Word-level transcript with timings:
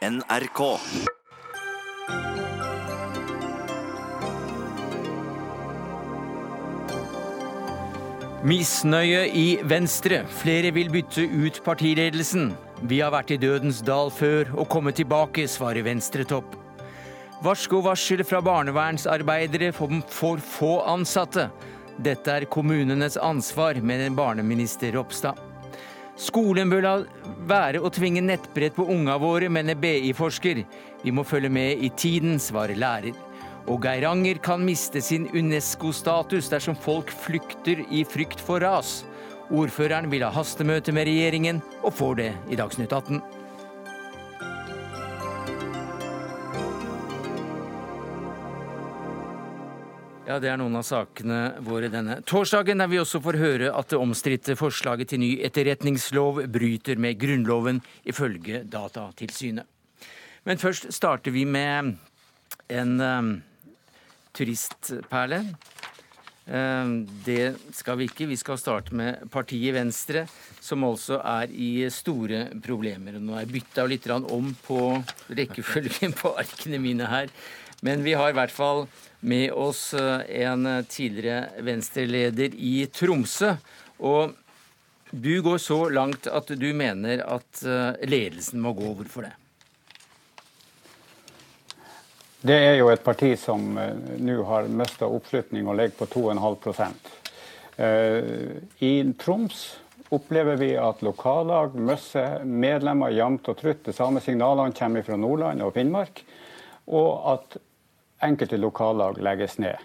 NRK. 0.00 0.60
Misnøye 8.40 9.26
i 9.36 9.58
Venstre. 9.68 10.22
Flere 10.40 10.70
vil 10.72 10.88
bytte 10.88 11.26
ut 11.28 11.60
partiledelsen. 11.66 12.54
Vi 12.88 13.02
har 13.04 13.12
vært 13.12 13.34
i 13.36 13.38
dødens 13.42 13.82
dal 13.84 14.08
før 14.08 14.48
og 14.56 14.70
kommet 14.72 14.96
tilbake, 14.96 15.44
svarer 15.44 15.84
Venstre-topp. 15.84 16.56
Varsko 17.44 17.82
varsel 17.84 18.24
fra 18.24 18.40
barnevernsarbeidere 18.40 19.68
for 19.76 20.40
få 20.40 20.72
ansatte. 20.88 21.50
Dette 22.00 22.40
er 22.40 22.48
kommunenes 22.48 23.20
ansvar, 23.20 23.84
mener 23.84 24.16
barneminister 24.16 24.96
Ropstad. 24.96 25.49
Skolen 26.20 26.68
bør 26.68 26.82
la 26.84 26.92
være 27.48 27.80
å 27.80 27.88
tvinge 27.92 28.20
nettbrett 28.20 28.74
på 28.76 28.84
unga 28.92 29.14
våre, 29.22 29.48
mener 29.48 29.78
BI-forsker. 29.80 30.62
Vi 31.00 31.12
må 31.16 31.24
følge 31.24 31.48
med 31.48 31.80
i 31.80 31.88
tiden, 31.96 32.36
svarer 32.36 32.76
lærer. 32.76 33.16
Og 33.70 33.86
Geiranger 33.86 34.40
kan 34.44 34.60
miste 34.64 35.00
sin 35.04 35.28
UNESCO-status 35.32 36.50
dersom 36.52 36.76
folk 36.76 37.12
flykter 37.24 37.80
i 37.88 38.04
frykt 38.04 38.42
for 38.44 38.60
ras. 38.60 38.98
Ordføreren 39.48 40.10
vil 40.12 40.26
ha 40.26 40.32
hastemøte 40.34 40.92
med 40.92 41.08
regjeringen, 41.08 41.62
og 41.80 41.96
får 41.96 42.20
det 42.20 42.30
i 42.52 42.60
Dagsnytt 42.60 42.92
18. 42.92 43.22
Ja, 50.30 50.36
Det 50.38 50.46
er 50.46 50.60
noen 50.60 50.78
av 50.78 50.84
sakene 50.86 51.56
våre 51.66 51.88
denne 51.90 52.20
torsdagen, 52.22 52.78
der 52.78 52.86
vi 52.86 53.00
også 53.00 53.18
får 53.18 53.38
høre 53.40 53.70
at 53.74 53.90
det 53.90 53.98
omstridte 53.98 54.54
forslaget 54.54 55.10
til 55.10 55.18
ny 55.24 55.30
etterretningslov 55.42 56.44
bryter 56.54 57.00
med 57.02 57.18
Grunnloven, 57.18 57.80
ifølge 58.06 58.60
Datatilsynet. 58.62 59.66
Men 60.46 60.62
først 60.62 60.86
starter 60.94 61.34
vi 61.34 61.42
med 61.50 61.96
en 62.70 62.94
um, 63.02 63.32
turistperle. 64.30 65.40
Um, 66.46 66.94
det 67.26 67.56
skal 67.74 67.98
vi 67.98 68.06
ikke. 68.06 68.30
Vi 68.30 68.38
skal 68.38 68.62
starte 68.62 68.94
med 68.94 69.26
partiet 69.34 69.74
Venstre, 69.74 70.28
som 70.62 70.86
altså 70.86 71.18
er 71.26 71.50
i 71.50 71.90
store 71.90 72.52
problemer. 72.62 73.18
Nå 73.18 73.34
har 73.34 73.48
jeg 73.48 73.56
bytta 73.58 73.90
litt 73.90 74.06
om 74.14 74.54
på 74.62 74.80
rekkefølgen 75.26 76.14
på 76.22 76.36
arkene 76.38 76.78
mine 76.78 77.10
her. 77.10 77.34
Men 77.82 78.06
vi 78.06 78.14
har 78.14 78.30
i 78.30 78.36
hvert 78.36 78.54
fall 78.54 78.86
med 79.20 79.52
oss 79.52 79.94
eh, 79.94 80.44
en 80.46 80.84
tidligere 80.88 81.62
Venstre-leder 81.64 82.54
i 82.56 82.86
Tromsø. 82.92 83.54
Og 83.98 84.32
du 85.10 85.42
går 85.42 85.58
så 85.58 85.88
langt 85.88 86.26
at 86.30 86.52
du 86.56 86.70
mener 86.76 87.24
at 87.26 87.62
eh, 87.66 88.00
ledelsen 88.08 88.62
må 88.62 88.72
gå. 88.78 88.94
Hvorfor 89.00 89.26
det? 89.28 89.34
Det 92.40 92.56
er 92.56 92.78
jo 92.78 92.88
et 92.88 93.02
parti 93.04 93.34
som 93.36 93.74
uh, 93.76 93.90
nå 94.16 94.38
har 94.48 94.68
mista 94.72 95.04
oppslutning 95.04 95.66
og 95.68 95.76
ligger 95.76 95.98
på 95.98 96.06
2,5 96.32 96.94
uh, 97.76 98.54
I 98.80 98.92
Troms 99.20 99.58
opplever 100.08 100.56
vi 100.56 100.70
at 100.80 101.02
lokallag 101.04 101.76
mister 101.76 102.40
medlemmer 102.44 103.12
jevnt 103.12 103.50
og 103.52 103.58
trutt. 103.60 103.84
De 103.84 103.92
samme 103.92 104.22
signalene 104.24 104.72
kommer 104.72 105.04
fra 105.04 105.18
Nordland 105.20 105.62
og 105.62 105.74
Finnmark. 105.76 106.24
Og 106.90 107.28
at 107.34 107.60
enkelte 108.22 108.56
lokallag 108.60 109.20
legges 109.22 109.58
ned. 109.58 109.76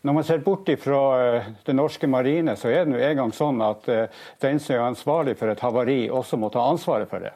Når 0.00 0.12
man 0.14 0.24
ser 0.24 0.38
bort 0.38 0.68
fra 0.78 1.00
eh, 1.20 1.46
det 1.66 1.74
norske 1.74 2.06
marine, 2.06 2.54
så 2.56 2.70
er 2.70 2.84
det 2.84 2.92
nå 2.92 3.00
engang 3.02 3.32
sånn 3.34 3.58
at 3.66 3.88
eh, 3.90 4.20
den 4.42 4.60
som 4.62 4.76
er 4.76 4.84
ansvarlig 4.86 5.34
for 5.40 5.50
et 5.50 5.62
havari, 5.64 6.04
også 6.10 6.38
må 6.38 6.52
ta 6.54 6.62
ansvaret 6.70 7.10
for 7.10 7.26
det. 7.26 7.34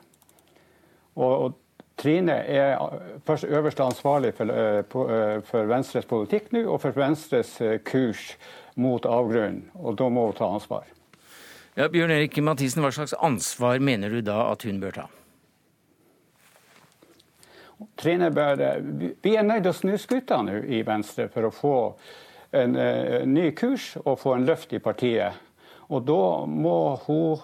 Og, 1.19 1.59
Trine 2.03 2.39
er 2.49 2.79
først 3.29 3.45
øverste 3.45 3.85
ansvarlig 3.85 4.31
for, 4.35 4.49
eh, 4.49 4.81
for, 5.45 5.67
Venstres 5.69 6.09
politikk 6.09 6.49
nå, 6.55 6.63
og 6.73 6.81
for 6.83 6.97
Venstres 6.97 7.53
kurs 7.85 8.23
mot 8.81 9.05
avgrunnen. 9.07 9.67
Og 9.77 9.99
da 10.01 10.09
må 10.09 10.25
hun 10.31 10.39
ta 10.39 10.49
ansvar. 10.49 10.89
Ja, 11.77 11.91
Bjørn 11.93 12.15
Erik 12.15 12.41
Mathisen, 12.43 12.83
hva 12.83 12.91
slags 12.97 13.13
ansvar 13.21 13.79
mener 13.85 14.11
du 14.11 14.23
da 14.25 14.47
at 14.51 14.65
hun 14.65 14.81
bør 14.81 14.97
ta? 15.03 15.07
Trine 17.97 18.31
bør, 18.35 18.61
Vi 19.23 19.37
er 19.37 19.43
nødt 19.47 19.63
til 19.63 19.73
å 19.73 19.77
snu 19.77 19.97
skuta 19.99 20.43
nå 20.43 20.61
i 20.67 20.83
Venstre 20.87 21.29
for 21.33 21.49
å 21.49 21.55
få 21.55 21.77
en, 22.53 22.77
uh, 22.77 23.25
ny 23.27 23.51
kurs 23.57 23.97
og 24.05 24.21
få 24.21 24.37
en 24.37 24.47
løft 24.47 24.73
i 24.73 24.83
partiet. 24.83 25.33
Og 25.89 26.05
da 26.09 26.47
må 26.47 26.97
hun 27.07 27.43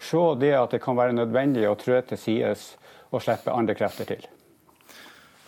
se 0.00 0.24
det 0.40 0.54
at 0.56 0.74
det 0.74 0.82
kan 0.82 0.96
være 0.96 1.16
nødvendig 1.16 1.68
å 1.68 1.78
trø 1.78 2.00
til 2.08 2.18
sides 2.18 2.74
og 3.10 3.22
slippe 3.22 3.52
andre 3.52 3.76
krefter 3.76 4.08
til. 4.14 4.28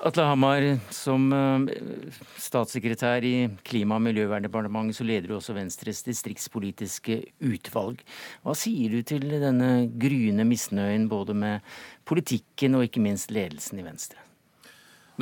Atle 0.03 0.25
Hamar, 0.27 0.65
som 0.91 1.29
eh, 1.33 1.75
statssekretær 2.43 3.23
i 3.23 3.47
Klima- 3.63 4.01
og 4.01 4.03
miljøverndepartementet, 4.03 4.97
så 4.99 5.07
leder 5.07 5.31
du 5.31 5.37
også 5.37 5.55
Venstres 5.55 6.01
distriktspolitiske 6.03 7.21
utvalg. 7.47 8.03
Hva 8.43 8.57
sier 8.59 8.91
du 8.91 9.07
til 9.07 9.29
denne 9.31 9.87
gryende 10.03 10.47
misnøyen 10.49 11.07
både 11.11 11.37
med 11.39 11.71
politikken 12.09 12.75
og 12.75 12.89
ikke 12.89 13.05
minst 13.05 13.31
ledelsen 13.31 13.79
i 13.79 13.87
Venstre? 13.87 14.19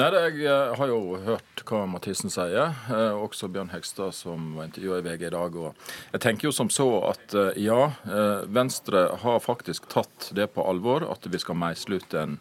Nei, 0.01 0.09
Jeg 0.17 0.47
eh, 0.49 0.73
har 0.81 0.89
jo 0.89 1.21
hørt 1.27 1.65
hva 1.69 1.83
Mathisen 1.85 2.33
sier, 2.33 2.73
eh, 2.89 3.21
også 3.21 3.53
Bjørn 3.53 3.75
Hegstad 3.75 4.17
som 4.17 4.55
var 4.57 4.71
intervjua 4.71 5.03
i 5.03 5.07
VG 5.11 5.27
i 5.29 5.35
dag. 5.37 5.61
Jeg 6.15 6.25
tenker 6.25 6.49
jo 6.49 6.57
som 6.57 6.73
så 6.73 6.89
at 7.11 7.37
ja, 7.61 7.83
Venstre 8.49 9.11
har 9.21 9.45
faktisk 9.45 9.93
tatt 9.93 10.33
det 10.33 10.55
på 10.55 10.65
alvor, 10.65 11.05
at 11.05 11.29
vi 11.29 11.43
skal 11.43 11.61
meisle 11.69 12.01
ut 12.01 12.17
en 12.17 12.41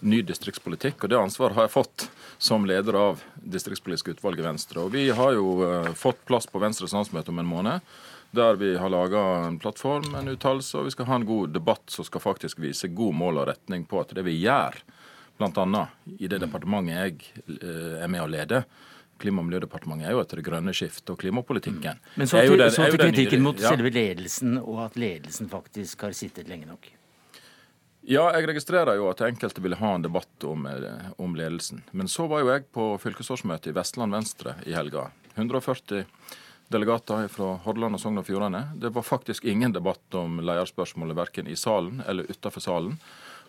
ny 0.00 0.22
distriktspolitikk. 0.26 1.04
og 1.04 1.10
Det 1.10 1.18
ansvaret 1.18 1.56
har 1.56 1.68
jeg 1.68 1.74
fått 1.74 2.08
som 2.38 2.66
leder 2.66 2.96
av 2.98 3.22
distriktspolitisk 3.36 4.14
utvalg 4.14 4.40
i 4.40 4.46
Venstre. 4.46 4.84
Og 4.84 4.92
Vi 4.94 5.08
har 5.10 5.36
jo 5.36 5.60
uh, 5.62 5.92
fått 5.98 6.24
plass 6.26 6.48
på 6.50 6.62
Venstres 6.62 6.94
landsmøte 6.96 7.30
om 7.32 7.42
en 7.42 7.50
måned. 7.50 7.94
Der 8.34 8.56
vi 8.58 8.72
har 8.76 8.90
laga 8.90 9.20
en 9.46 9.60
plattform, 9.62 10.14
en 10.18 10.32
uttalelse, 10.32 10.78
og 10.78 10.88
vi 10.88 10.94
skal 10.96 11.06
ha 11.06 11.20
en 11.20 11.26
god 11.28 11.52
debatt 11.54 11.84
som 11.94 12.06
skal 12.06 12.20
faktisk 12.24 12.58
vise 12.58 12.90
god 12.90 13.14
mål 13.14 13.44
og 13.44 13.48
retning 13.52 13.84
på 13.86 14.00
at 14.00 14.10
det 14.16 14.24
vi 14.26 14.34
gjør, 14.40 14.80
bl.a. 15.38 15.84
i 16.18 16.30
det 16.30 16.40
departementet 16.42 16.98
jeg 16.98 17.60
uh, 17.62 18.02
er 18.02 18.10
med 18.10 18.24
å 18.24 18.30
lede, 18.30 18.64
Klima- 19.14 19.44
og 19.44 19.46
miljødepartementet 19.46 20.08
er 20.08 20.16
jo 20.16 20.20
etter 20.24 20.40
det 20.40 20.44
grønne 20.48 20.72
skiftet 20.74 21.12
og 21.12 21.20
klimapolitikken. 21.20 22.00
Mm. 22.02 22.08
Men 22.18 22.26
så 22.26 22.40
til, 22.42 22.64
så 22.74 22.88
til 22.90 22.98
kritikken 22.98 23.44
mot 23.46 23.60
ja. 23.62 23.70
selve 23.70 23.92
ledelsen, 23.94 24.56
og 24.58 24.80
at 24.88 24.98
ledelsen 24.98 25.46
faktisk 25.52 26.02
har 26.08 26.16
sittet 26.18 26.50
lenge 26.50 26.66
nok. 26.66 26.90
Ja, 28.06 28.26
jeg 28.36 28.50
registrerer 28.50 28.98
jo 28.98 29.06
at 29.08 29.22
enkelte 29.24 29.62
ville 29.64 29.78
ha 29.80 29.94
en 29.96 30.02
debatt 30.04 30.44
om, 30.44 30.66
eh, 30.68 31.06
om 31.16 31.36
ledelsen. 31.36 31.80
Men 31.90 32.08
så 32.08 32.26
var 32.28 32.42
jo 32.42 32.50
jeg 32.52 32.66
på 32.68 32.98
fylkesårsmøte 33.00 33.70
i 33.70 33.72
Vestland 33.72 34.12
Venstre 34.12 34.56
i 34.66 34.74
helga. 34.76 35.06
140 35.34 36.04
delegater 36.68 37.28
fra 37.28 37.54
Hordaland 37.64 37.96
og 37.96 38.02
Sogn 38.02 38.20
og 38.20 38.26
Fjordane. 38.26 38.66
Det 38.76 38.92
var 38.92 39.02
faktisk 39.02 39.44
ingen 39.48 39.72
debatt 39.72 40.14
om 40.14 40.36
lederspørsmålet 40.40 41.16
verken 41.16 41.48
i 41.48 41.56
salen 41.56 42.02
eller 42.06 42.28
utenfor 42.28 42.60
salen. 42.60 42.98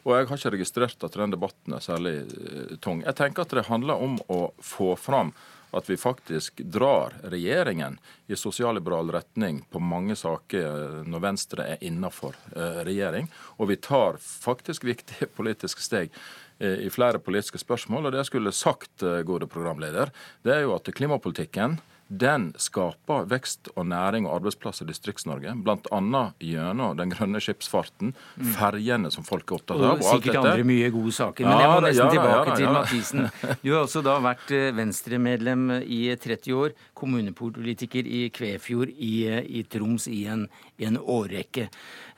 Og 0.06 0.14
jeg 0.14 0.28
har 0.30 0.38
ikke 0.38 0.54
registrert 0.54 1.04
at 1.08 1.18
den 1.18 1.34
debatten 1.34 1.74
er 1.74 1.82
særlig 1.84 2.16
eh, 2.30 2.78
tung. 2.82 3.02
Jeg 3.06 3.18
tenker 3.18 3.46
at 3.46 3.54
det 3.58 3.68
handler 3.72 4.02
om 4.06 4.20
å 4.30 4.42
få 4.62 4.94
fram 5.02 5.34
at 5.76 5.90
vi 5.90 5.98
faktisk 6.00 6.62
drar 6.72 7.18
regjeringen 7.34 7.98
i 8.32 8.38
sosialliberal 8.40 9.10
retning 9.12 9.64
på 9.74 9.82
mange 9.82 10.16
saker 10.16 10.68
eh, 10.68 11.00
når 11.10 11.24
Venstre 11.26 11.66
er 11.74 11.82
innafor 11.90 12.38
eh, 12.54 12.84
regjering. 12.86 13.32
Og 13.58 13.74
vi 13.74 13.80
tar 13.82 14.22
faktisk 14.22 14.86
viktige 14.86 15.32
politiske 15.40 15.84
steg 15.84 16.14
i 16.56 16.88
flere 16.88 17.20
politiske 17.20 17.60
spørsmål. 17.60 18.06
Og 18.06 18.14
det 18.14 18.22
jeg 18.22 18.30
skulle 18.30 18.52
sagt, 18.56 19.04
gode 19.28 19.44
programleder, 19.52 20.08
det 20.48 20.54
er 20.54 20.62
jo 20.64 20.72
at 20.78 20.88
klimapolitikken 20.96 21.76
den 22.08 22.52
skaper 22.62 23.26
vekst 23.30 23.72
og 23.74 23.88
næring 23.90 24.28
og 24.28 24.36
arbeidsplasser 24.38 24.86
i 24.86 24.92
Distrikts-Norge. 24.92 25.56
Bl.a. 25.66 26.22
gjennom 26.44 26.98
den 27.00 27.14
grønne 27.14 27.42
skipsfarten, 27.42 28.14
ferjene 28.54 29.10
som 29.14 29.26
folk 29.26 29.50
er 29.50 29.58
opptatt 29.58 29.82
av. 29.82 29.96
Og, 29.98 30.04
sikkert 30.06 30.40
andre 30.44 30.68
mye 30.68 30.92
gode 30.94 31.16
saker. 31.18 31.48
Men 31.50 31.64
jeg 31.64 31.72
må 31.72 31.80
nesten 31.88 32.04
ja, 32.04 32.12
tilbake 32.14 32.52
ja, 32.52 32.58
til 32.60 32.76
Mathisen. 32.76 33.26
Du 33.64 33.72
har 33.72 33.80
også 33.82 34.04
da 34.06 34.20
vært 34.24 34.54
eh, 34.54 34.70
Venstre-medlem 34.78 35.66
i 35.82 36.02
30 36.22 36.60
år, 36.60 36.76
kommunepolitiker 36.98 38.06
i 38.06 38.28
Kvefjord 38.36 38.94
i, 38.94 39.16
i 39.60 39.66
Troms 39.70 40.06
i 40.12 40.26
en, 40.30 40.46
i 40.78 40.90
en 40.90 41.02
årrekke. 41.02 41.70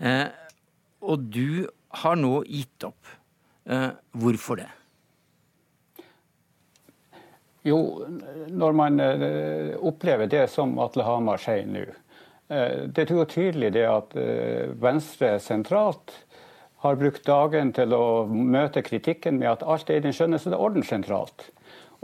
Eh, 0.04 0.26
og 1.08 1.30
du 1.32 1.68
har 2.04 2.20
nå 2.20 2.42
gitt 2.50 2.90
opp. 2.90 3.16
Eh, 3.68 3.90
hvorfor 4.20 4.60
det? 4.60 4.70
Jo, 7.68 7.80
når 8.48 8.76
man 8.78 9.00
eh, 9.04 9.74
opplever 9.84 10.30
det 10.32 10.46
som 10.54 10.78
Atle 10.80 11.04
Hamar 11.04 11.42
sier 11.42 11.68
nå. 11.68 11.84
Eh, 12.48 12.88
det 12.88 13.08
er 13.08 13.14
jo 13.18 13.28
tydelig 13.28 13.74
det 13.76 13.84
at 13.90 14.16
eh, 14.20 14.72
Venstre 14.80 15.36
sentralt 15.44 16.14
har 16.86 17.00
brukt 17.00 17.26
dagen 17.28 17.74
til 17.76 17.96
å 17.98 18.26
møte 18.30 18.86
kritikken 18.86 19.40
med 19.42 19.52
at 19.56 19.66
alt 19.68 19.90
er 19.90 20.00
i 20.00 20.06
den 20.06 20.16
skjønneste 20.16 20.56
orden 20.56 20.86
sentralt. 20.86 21.50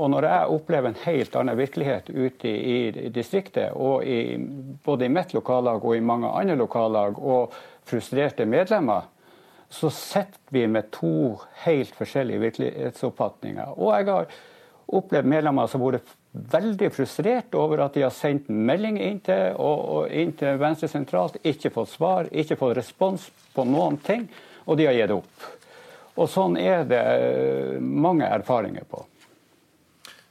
Og 0.01 0.09
når 0.09 0.25
jeg 0.25 0.53
opplever 0.55 0.89
en 0.89 1.01
helt 1.03 1.35
annen 1.37 1.57
virkelighet 1.59 2.09
ute 2.09 2.49
i, 2.49 3.09
distriktet, 3.13 3.75
og 3.77 4.01
i, 4.03 4.35
både 4.83 5.05
i 5.05 5.13
mitt 5.13 5.35
lokallag 5.37 5.85
og 5.85 5.95
i 5.95 6.03
mange 6.03 6.31
andre 6.33 6.57
lokallag, 6.57 7.19
og 7.21 7.53
frustrerte 7.85 8.47
medlemmer, 8.49 9.05
så 9.69 9.91
sitter 9.93 10.41
vi 10.53 10.65
med 10.69 10.89
to 10.93 11.37
helt 11.65 11.93
forskjellige 11.97 12.41
virkelighetsoppfatninger. 12.41 13.77
Og 13.77 13.93
jeg 13.93 14.09
har 14.09 14.33
opplevd 14.99 15.29
medlemmer 15.29 15.69
som 15.69 15.83
har 15.83 15.97
vært 15.97 16.13
veldig 16.53 16.89
frustrert 16.93 17.55
over 17.57 17.83
at 17.85 17.97
de 17.97 18.05
har 18.05 18.13
sendt 18.13 18.49
melding 18.49 18.97
inn 19.01 19.19
til, 19.25 19.53
og, 19.57 19.83
og 19.95 20.13
inn 20.13 20.33
til 20.37 20.59
Venstre 20.61 20.89
sentralt, 20.91 21.39
ikke 21.45 21.73
fått 21.73 21.93
svar, 21.93 22.29
ikke 22.31 22.57
fått 22.59 22.77
respons 22.79 23.27
på 23.53 23.65
noen 23.69 23.99
ting, 24.05 24.27
og 24.65 24.79
de 24.79 24.87
har 24.89 24.97
gitt 24.97 25.15
opp. 25.15 25.49
Og 26.13 26.29
sånn 26.29 26.57
er 26.61 26.85
det 26.85 27.03
mange 27.81 28.27
erfaringer 28.29 28.85
på. 28.89 29.01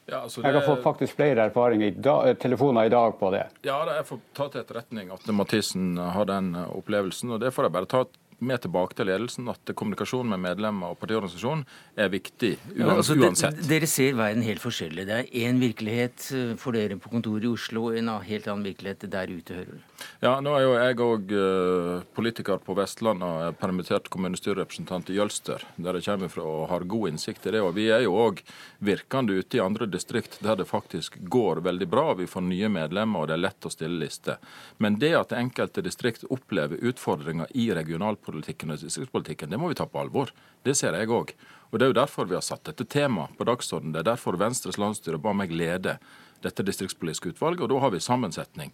Ja, 0.07 0.25
altså 0.25 0.43
det... 0.43 0.49
Jeg 0.49 0.59
har 0.59 0.67
fått 0.67 0.83
faktisk 0.83 1.17
flere 1.17 1.47
erfaringer 1.49 1.87
i 1.87 1.95
dag, 1.95 2.39
telefoner 2.43 2.87
i 2.87 2.93
dag 2.93 3.15
på 3.19 3.31
det. 3.35 3.47
Ja, 3.67 3.79
jeg 3.87 4.07
får 4.07 4.21
ta 4.37 4.49
til 4.51 4.63
etterretning 4.65 5.13
at 5.15 5.31
Mathisen 5.33 5.95
har 5.97 6.29
den 6.29 6.53
opplevelsen. 6.59 7.33
og 7.35 7.41
Det 7.43 7.53
får 7.55 7.69
jeg 7.69 7.75
bare 7.79 7.91
ta 7.91 8.03
med 8.43 8.65
tilbake 8.65 8.99
til 8.99 9.09
ledelsen 9.11 9.49
at 9.53 9.73
kommunikasjon 9.79 10.29
med 10.33 10.43
medlemmer 10.43 10.93
og 10.93 11.01
partiorganisasjonen 11.01 11.65
er 11.97 12.11
viktig 12.13 12.53
ja, 12.77 12.91
altså, 12.97 13.17
uansett. 13.19 13.61
De, 13.61 13.69
dere 13.71 13.89
ser 13.91 14.17
verden 14.19 14.45
helt 14.47 14.63
forskjellig. 14.63 15.07
Det 15.09 15.19
er 15.21 15.49
én 15.49 15.63
virkelighet 15.63 16.29
for 16.61 16.77
dere 16.77 16.99
på 17.01 17.13
kontoret 17.13 17.47
i 17.47 17.53
Oslo, 17.53 17.89
og 17.91 17.99
en 17.99 18.13
helt 18.27 18.49
annen 18.51 18.67
virkelighet 18.67 19.07
der 19.13 19.33
ute, 19.33 19.63
hører 19.63 19.79
du. 19.79 19.89
Ja, 20.23 20.37
nå 20.43 20.53
er 20.57 20.63
jo 20.65 20.73
jeg 20.77 20.99
òg 21.03 21.33
eh, 21.37 22.05
politiker 22.15 22.61
på 22.63 22.75
Vestlandet 22.79 23.27
og 23.27 23.45
er 23.47 23.57
permittert 23.59 24.09
kommunestyrerepresentant 24.13 25.11
i 25.11 25.19
Jølster, 25.19 25.63
der 25.77 25.99
jeg 25.99 26.07
kommer 26.09 26.33
fra 26.33 26.47
og 26.47 26.69
har 26.71 26.87
god 26.91 27.13
innsikt 27.13 27.47
i 27.47 27.55
det. 27.55 27.63
Og 27.63 27.75
vi 27.77 27.89
er 27.95 28.05
jo 28.07 28.17
òg 28.19 28.43
virkende 28.83 29.39
ute 29.39 29.59
i 29.59 29.63
andre 29.63 29.89
distrikt 29.91 30.39
der 30.43 30.59
det 30.59 30.69
faktisk 30.71 31.19
går 31.33 31.63
veldig 31.67 31.89
bra. 31.91 32.07
Vi 32.19 32.29
får 32.31 32.47
nye 32.47 32.71
medlemmer, 32.73 33.23
og 33.23 33.31
det 33.31 33.37
er 33.37 33.45
lett 33.45 33.69
å 33.69 33.73
stille 33.73 34.01
liste. 34.03 34.39
Men 34.83 34.99
det 35.03 35.15
at 35.19 35.35
enkelte 35.37 35.85
distrikt 35.85 36.27
opplever 36.31 36.83
utfordringer 36.83 37.51
i 37.59 37.71
regionalpolitikken, 37.75 38.32
distriktspolitikken 38.33 38.73
og 38.73 38.81
distriktspolitikken, 38.81 39.51
det 39.51 39.61
må 39.61 39.69
vi 39.69 39.79
ta 39.79 39.87
på 39.87 40.01
alvor. 40.01 40.33
Det 40.65 40.75
ser 40.79 40.97
jeg 40.97 41.09
òg. 41.09 41.35
Og 41.73 41.79
Det 41.79 41.87
er 41.87 41.93
jo 41.93 42.01
derfor 42.01 42.29
vi 42.29 42.35
har 42.35 42.45
satt 42.45 42.65
dette 42.65 42.85
temaet 42.85 43.37
på 43.37 43.45
dagsordenen. 43.45 43.93
Det 43.93 44.01
er 44.01 44.13
derfor 44.13 44.37
Venstres 44.37 44.79
landsstyre 44.79 45.19
ba 45.19 45.33
meg 45.33 45.51
lede 45.51 45.99
dette 46.43 46.63
distriktspolitiske 46.63 47.33
utvalget. 47.33 47.63
Og 47.63 47.69
da 47.71 47.81
har 47.81 47.91
vi 47.91 48.01
sammensetning 48.01 48.73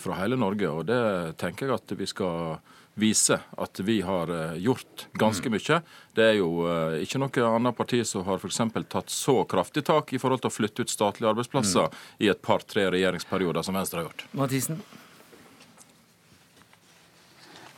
fra 0.00 0.16
hele 0.20 0.36
Norge. 0.36 0.68
Og 0.68 0.86
det 0.86 1.36
tenker 1.36 1.66
jeg 1.66 1.74
at 1.74 1.96
vi 1.98 2.06
skal 2.06 2.58
vise 2.98 3.38
at 3.56 3.80
vi 3.80 4.00
har 4.02 4.30
eh, 4.32 4.56
gjort 4.58 5.06
ganske 5.12 5.48
mm. 5.48 5.54
mye. 5.54 5.80
Det 6.14 6.24
er 6.24 6.38
jo 6.40 6.48
eh, 6.66 7.02
ikke 7.04 7.20
noe 7.22 7.50
annet 7.52 7.76
parti 7.78 8.00
som 8.06 8.24
har 8.26 8.40
f.eks. 8.42 8.58
tatt 8.90 9.12
så 9.12 9.44
kraftig 9.44 9.84
tak 9.86 10.12
i 10.12 10.18
forhold 10.18 10.42
til 10.42 10.50
å 10.50 10.56
flytte 10.56 10.82
ut 10.82 10.90
statlige 10.90 11.30
arbeidsplasser 11.30 11.92
mm. 11.92 12.00
i 12.26 12.32
et 12.32 12.42
par-tre 12.42 12.88
regjeringsperioder 12.96 13.62
som 13.62 13.78
Venstre 13.78 14.02
har 14.02 14.08
gjort. 14.10 14.26
Mathisen? 14.32 14.82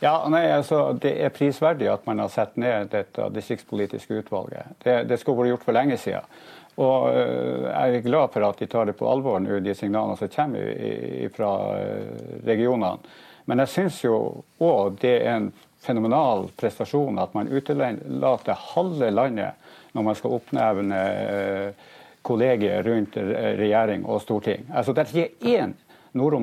Ja, 0.03 0.15
nei, 0.33 0.47
altså, 0.49 0.93
Det 0.97 1.11
er 1.21 1.29
prisverdig 1.29 1.85
at 1.91 2.07
man 2.09 2.23
har 2.23 2.29
satt 2.33 2.55
ned 2.57 2.89
dette 2.89 3.27
distriktspolitiske 3.35 4.23
utvalget. 4.23 4.73
Det, 4.81 4.95
det 5.05 5.19
skulle 5.21 5.43
vært 5.43 5.51
gjort 5.51 5.65
for 5.67 5.77
lenge 5.77 5.97
siden. 6.01 6.39
Og 6.81 7.11
uh, 7.13 7.67
Jeg 7.69 7.99
er 7.99 8.07
glad 8.07 8.31
for 8.33 8.47
at 8.47 8.57
de 8.57 8.67
tar 8.71 8.89
det 8.89 8.95
på 8.97 9.05
alvor 9.05 9.37
nå, 9.43 9.59
de 9.61 9.75
signalene 9.77 10.17
som 10.17 10.31
kommer 10.33 11.29
fra 11.35 11.51
uh, 11.77 12.23
regionene. 12.47 13.13
Men 13.45 13.61
jeg 13.61 13.73
syns 13.75 13.99
jo 14.01 14.15
òg 14.57 14.97
det 15.03 15.13
er 15.19 15.35
en 15.35 15.51
fenomenal 15.81 16.47
prestasjon 16.57 17.21
at 17.21 17.37
man 17.37 17.49
utelater 17.53 18.57
halve 18.73 19.09
landet 19.13 19.69
når 19.93 20.07
man 20.07 20.17
skal 20.17 20.37
oppnevne 20.39 21.05
uh, 21.29 21.87
kollegier 22.25 22.81
rundt 22.89 23.21
regjering 23.21 24.09
og 24.09 24.25
storting. 24.25 24.65
Altså, 24.73 24.97
Det 24.97 25.05
er 25.05 25.13
ikke 25.13 25.53
én 25.61 25.77
nord 26.11 26.33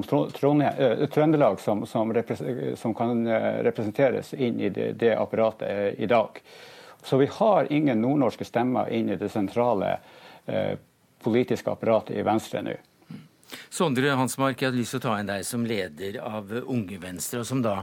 eh, 0.62 1.06
Trøndelag 1.08 1.60
som, 1.60 1.86
som, 1.86 2.14
som, 2.76 2.94
kan 2.94 3.26
eh, 3.26 3.62
representeres 3.62 4.34
inn 4.34 4.60
i 4.60 4.68
det, 4.68 4.92
det, 4.92 5.14
apparatet 5.16 5.68
eh, 5.68 6.04
i 6.04 6.06
dag. 6.06 6.40
Så 7.02 7.16
vi 7.16 7.28
har 7.32 7.72
ingen 7.72 8.00
nordnorske 8.00 8.44
stemmer 8.44 8.90
inn 8.90 9.10
i 9.10 9.16
det 9.16 9.28
sentrale 9.28 9.98
eh, 10.46 10.78
politiske 11.22 11.70
apparatet 11.70 12.16
i 12.16 12.22
Venstre 12.22 12.62
nå. 12.62 12.76
Sondre 13.72 14.12
Hansmark, 14.12 14.60
jeg 14.60 14.68
hadde 14.68 14.80
lyst 14.80 14.92
til 14.96 15.00
å 15.00 15.06
ta 15.06 15.18
inn 15.20 15.28
deg 15.28 15.44
som 15.46 15.64
leder 15.64 16.18
av 16.20 16.50
Unge 16.66 16.98
Venstre, 17.00 17.40
og 17.40 17.48
som 17.48 17.62
da 17.64 17.82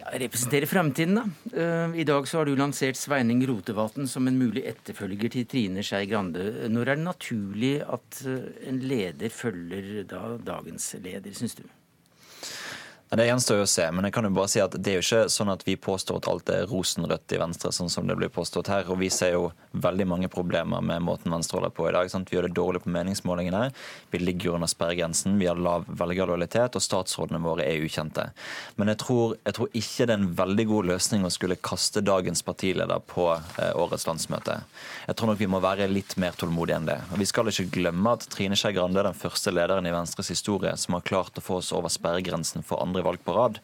ja, 0.00 0.12
representerer 0.18 0.66
fremtiden, 0.70 1.18
da. 1.20 1.24
Uh, 1.54 1.98
I 2.00 2.06
dag 2.08 2.28
så 2.28 2.40
har 2.40 2.48
du 2.48 2.54
lansert 2.58 2.98
Sveining 2.98 3.42
Rotevatn 3.48 4.08
som 4.10 4.28
en 4.28 4.38
mulig 4.40 4.64
etterfølger 4.70 5.32
til 5.36 5.48
Trine 5.50 5.84
Skei 5.86 6.06
Grande. 6.10 6.68
Når 6.72 6.88
er 6.88 7.00
det 7.00 7.06
naturlig 7.06 7.74
at 7.84 8.22
uh, 8.26 8.48
en 8.68 8.80
leder 8.84 9.32
følger 9.34 10.02
da 10.08 10.36
dagens 10.52 10.94
leder, 11.00 11.32
syns 11.36 11.58
du? 11.60 11.66
Det 13.10 13.24
gjenstår 13.26 13.56
jo 13.58 13.62
å 13.66 13.70
se, 13.70 13.82
men 13.90 14.06
jeg 14.06 14.14
kan 14.14 14.22
jo 14.22 14.30
bare 14.36 14.48
si 14.52 14.60
at 14.62 14.74
det 14.78 14.90
er 14.92 15.00
jo 15.00 15.02
ikke 15.02 15.32
sånn 15.34 15.48
at 15.50 15.64
vi 15.66 15.74
påstår 15.74 16.20
at 16.20 16.28
alt 16.30 16.50
er 16.54 16.68
rosenrødt 16.70 17.32
i 17.34 17.40
Venstre, 17.40 17.72
sånn 17.74 17.88
som 17.90 18.06
det 18.06 18.14
blir 18.14 18.30
påstått 18.30 18.68
her. 18.70 18.84
Og 18.86 19.00
vi 19.00 19.08
ser 19.10 19.32
jo 19.34 19.48
veldig 19.74 20.04
mange 20.06 20.28
problemer 20.30 20.78
med 20.78 21.02
måten 21.02 21.34
Venstre 21.34 21.58
holder 21.58 21.72
på 21.74 21.88
i 21.88 21.94
dag. 21.96 22.06
Sant? 22.12 22.30
Vi 22.30 22.36
gjør 22.38 22.46
det 22.46 22.54
dårlig 22.54 22.84
på 22.84 22.92
meningsmålingene, 22.94 23.72
vi 24.14 24.20
ligger 24.22 24.54
under 24.54 24.70
sperregrensen, 24.70 25.40
vi 25.42 25.48
har 25.50 25.58
lav 25.58 25.88
velgerlojalitet, 25.90 26.78
og 26.78 26.84
statsrådene 26.84 27.42
våre 27.42 27.66
er 27.66 27.82
ukjente. 27.82 28.28
Men 28.78 28.92
jeg 28.92 29.00
tror, 29.02 29.34
jeg 29.42 29.58
tror, 29.58 29.72
ikke 29.82 30.06
det 30.06 30.14
er 30.14 30.22
en 30.22 30.30
veldig 30.44 30.68
god 30.70 30.90
løsning 30.92 31.26
å 31.26 31.32
skulle 31.34 31.58
kaste 31.58 32.04
dagens 32.06 32.44
partileder 32.46 33.02
på 33.10 33.26
eh, 33.34 33.72
årets 33.74 34.06
landsmøte. 34.06 34.60
Jeg 35.08 35.18
tror 35.18 35.32
nok 35.32 35.42
vi 35.42 35.50
må 35.50 35.58
være 35.66 35.90
litt 35.90 36.14
mer 36.14 36.38
tålmodige 36.38 36.78
enn 36.78 36.88
det. 36.92 37.00
Og 37.10 37.18
Vi 37.18 37.26
skal 37.26 37.50
ikke 37.50 37.72
glemme 37.80 38.14
at 38.14 38.30
Trine 38.30 38.54
Skei 38.54 38.70
Grande 38.78 39.02
er 39.02 39.10
den 39.10 39.18
første 39.18 39.50
lederen 39.50 39.90
i 39.90 39.96
Venstres 39.98 40.30
historie 40.30 40.76
som 40.78 40.94
har 40.94 41.06
klart 41.10 41.42
å 41.42 41.44
få 41.44 41.58
oss 41.58 41.74
over 41.74 41.90
sperregrensen 41.90 42.62
for 42.62 42.78
andre 42.86 42.99
valg 43.06 43.22
på 43.24 43.34
rad. 43.36 43.60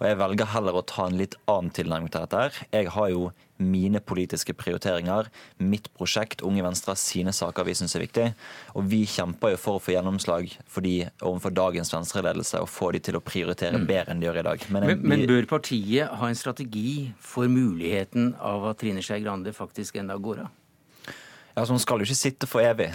Og 0.00 0.06
Jeg 0.08 0.20
velger 0.20 0.52
heller 0.54 0.76
å 0.78 0.86
ta 0.86 1.08
en 1.08 1.18
litt 1.18 1.36
annen 1.50 1.72
tilnærming 1.74 2.10
til 2.12 2.24
dette. 2.24 2.36
her. 2.36 2.52
Jeg 2.72 2.90
har 2.94 3.10
jo 3.10 3.32
mine 3.58 4.00
politiske 4.00 4.54
prioriteringer, 4.58 5.28
mitt 5.58 5.86
prosjekt. 5.94 6.42
Unge 6.42 6.64
Venstre 6.64 6.96
sine 6.98 7.32
saker 7.32 7.64
vi 7.64 7.74
syns 7.78 7.94
er 7.94 8.02
viktig. 8.02 8.26
Og 8.74 8.88
vi 8.90 9.04
kjemper 9.06 9.54
jo 9.54 9.60
for 9.60 9.78
å 9.78 9.82
få 9.82 9.94
gjennomslag 9.94 10.50
for 10.66 10.82
de 10.82 11.06
overfor 11.20 11.54
dagens 11.54 11.92
Venstre-ledelse 11.94 12.60
og 12.60 12.68
få 12.68 12.90
de 12.96 13.02
til 13.04 13.18
å 13.18 13.22
prioritere 13.24 13.78
mm. 13.78 13.86
bedre 13.86 14.14
enn 14.14 14.20
de 14.20 14.28
gjør 14.28 14.42
i 14.42 14.46
dag. 14.48 14.66
Men, 14.74 14.88
men, 14.90 15.06
men, 15.06 15.24
bør 15.30 15.46
partiet 15.56 16.10
ha 16.18 16.28
en 16.28 16.38
strategi 16.38 17.12
for 17.22 17.48
muligheten 17.48 18.34
av 18.42 18.66
at 18.72 18.82
Trine 18.82 19.04
Skei 19.04 19.22
Grande 19.22 19.54
faktisk 19.54 20.02
enda 20.02 20.18
går 20.18 20.44
av? 20.48 20.52
Ja, 21.54 21.62
så 21.62 21.72
Hun 21.72 21.78
skal 21.78 22.02
jo 22.02 22.06
ikke 22.08 22.18
sitte 22.18 22.46
for 22.50 22.64
evig. 22.66 22.88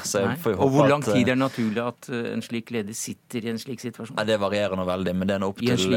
og 0.59 0.71
Hvor 0.73 0.89
lang 0.89 1.03
tid 1.03 1.21
er 1.21 1.31
det 1.31 1.37
naturlig 1.39 1.79
at 1.79 2.09
eh, 2.11 2.33
en 2.33 2.41
slik 2.43 2.71
leder 2.75 2.93
sitter 2.93 3.45
i 3.45 3.51
en 3.53 3.59
slik 3.61 3.79
situasjon? 3.79 4.17
Nei, 4.17 4.25
Det 4.27 4.39
varierer 4.39 4.75
nå 4.75 4.85
veldig. 4.85 5.13
men 5.15 5.27
Det 5.27 5.35
er 5.35 5.39
nå 5.39 5.47
opp, 5.53 5.61
til, 5.63 5.89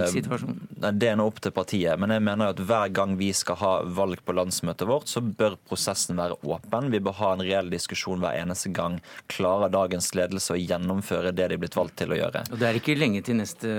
nei, 0.78 0.92
det 0.92 1.08
er 1.10 1.16
nå 1.18 1.26
opp 1.26 1.40
til 1.42 1.50
partiet. 1.50 1.98
Men 1.98 2.14
jeg 2.14 2.22
mener 2.22 2.54
at 2.54 2.62
hver 2.62 2.92
gang 2.94 3.16
vi 3.18 3.32
skal 3.32 3.56
ha 3.56 3.72
valg 3.82 4.22
på 4.24 4.36
landsmøtet 4.38 4.86
vårt, 4.86 5.10
så 5.10 5.20
bør 5.20 5.56
prosessen 5.68 6.16
være 6.16 6.38
åpen. 6.46 6.90
Vi 6.94 7.00
bør 7.02 7.18
ha 7.18 7.32
en 7.34 7.42
reell 7.42 7.70
diskusjon 7.70 8.22
hver 8.22 8.38
eneste 8.38 8.72
gang. 8.72 9.00
Klarer 9.26 9.72
dagens 9.72 10.14
ledelse 10.14 10.54
å 10.54 10.60
gjennomføre 10.60 11.34
det 11.34 11.48
de 11.50 11.58
er 11.58 11.58
blitt 11.58 11.74
valgt 11.76 11.96
til 11.96 12.14
å 12.14 12.20
gjøre? 12.20 12.46
Og 12.52 12.58
Det 12.62 12.68
er 12.68 12.78
ikke 12.78 12.98
lenge 12.98 13.24
til 13.26 13.42
neste 13.42 13.74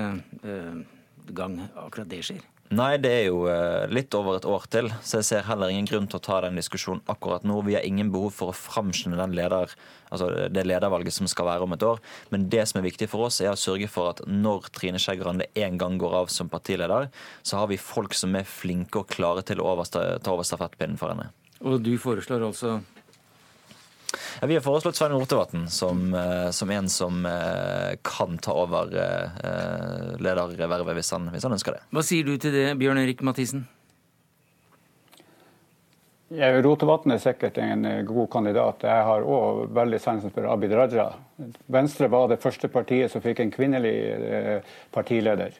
gang 1.32 1.70
akkurat 1.80 2.10
det 2.10 2.20
skjer? 2.28 2.44
Nei, 2.72 2.96
det 2.98 3.10
er 3.12 3.26
jo 3.28 3.44
eh, 3.52 3.84
litt 3.92 4.16
over 4.18 4.38
et 4.40 4.46
år 4.50 4.64
til, 4.72 4.88
så 5.04 5.20
jeg 5.20 5.28
ser 5.28 5.44
heller 5.46 5.70
ingen 5.70 5.88
grunn 5.90 6.08
til 6.10 6.18
å 6.18 6.24
ta 6.24 6.40
den 6.46 6.56
diskusjonen 6.58 7.04
akkurat 7.12 7.44
nå. 7.46 7.60
Vi 7.68 7.76
har 7.76 7.86
ingen 7.86 8.10
behov 8.14 8.32
for 8.38 8.54
å 8.54 8.56
framskynde 8.56 9.28
leder, 9.36 9.76
altså 10.10 10.30
det 10.50 10.64
ledervalget 10.66 11.14
som 11.14 11.30
skal 11.30 11.52
være 11.52 11.68
om 11.68 11.76
et 11.76 11.86
år. 11.86 12.02
Men 12.34 12.48
det 12.50 12.64
som 12.72 12.80
er 12.80 12.88
viktig 12.88 13.10
for 13.12 13.28
oss, 13.28 13.42
er 13.44 13.52
å 13.52 13.60
sørge 13.60 13.90
for 13.92 14.14
at 14.16 14.24
når 14.26 14.72
Trine 14.74 15.02
Skei 15.02 15.20
Grande 15.20 15.50
en 15.60 15.78
gang 15.82 16.00
går 16.02 16.18
av 16.24 16.34
som 16.34 16.50
partileder, 16.50 17.12
så 17.44 17.62
har 17.62 17.70
vi 17.70 17.78
folk 17.78 18.16
som 18.18 18.34
er 18.40 18.50
flinke 18.50 19.04
og 19.04 19.12
klare 19.12 19.46
til 19.46 19.62
å 19.62 19.76
ta 19.86 20.34
over 20.34 20.48
stafettpinnen 20.48 20.98
for 20.98 21.14
henne. 21.14 21.30
Og 21.64 21.78
du 21.84 21.94
foreslår 22.02 22.48
altså 22.48 22.80
ja, 24.42 24.48
vi 24.48 24.56
har 24.56 24.62
foreslått 24.62 24.96
Svein 24.96 25.12
Rotevatn 25.12 25.68
som, 25.68 26.14
eh, 26.14 26.50
som, 26.50 26.70
en 26.70 26.90
som 26.90 27.26
eh, 27.26 27.94
kan 28.02 28.38
ta 28.38 28.54
over 28.54 28.92
eh, 28.98 30.18
ledervervet 30.20 31.00
hvis 31.00 31.14
han, 31.16 31.30
hvis 31.34 31.46
han 31.48 31.56
ønsker 31.58 31.78
det. 31.78 31.86
Hva 31.94 32.04
sier 32.06 32.28
du 32.28 32.36
til 32.38 32.54
det, 32.56 32.68
Bjørn 32.82 33.02
Erik 33.04 33.24
Mathisen? 33.26 33.66
Ja, 36.34 36.50
Rotevatn 36.66 37.14
er 37.14 37.22
sikkert 37.22 37.60
en 37.62 37.86
god 38.10 38.32
kandidat. 38.34 38.88
Jeg 38.88 39.06
har 39.06 39.26
òg 39.28 39.68
veldig 39.76 40.00
sansen 40.02 40.34
for 40.34 40.48
Abid 40.50 40.74
Raja. 40.74 41.12
Venstre 41.70 42.10
var 42.10 42.32
det 42.32 42.42
første 42.42 42.72
partiet 42.74 43.14
som 43.14 43.22
fikk 43.22 43.44
en 43.44 43.54
kvinnelig 43.54 43.94
partileder. 44.96 45.60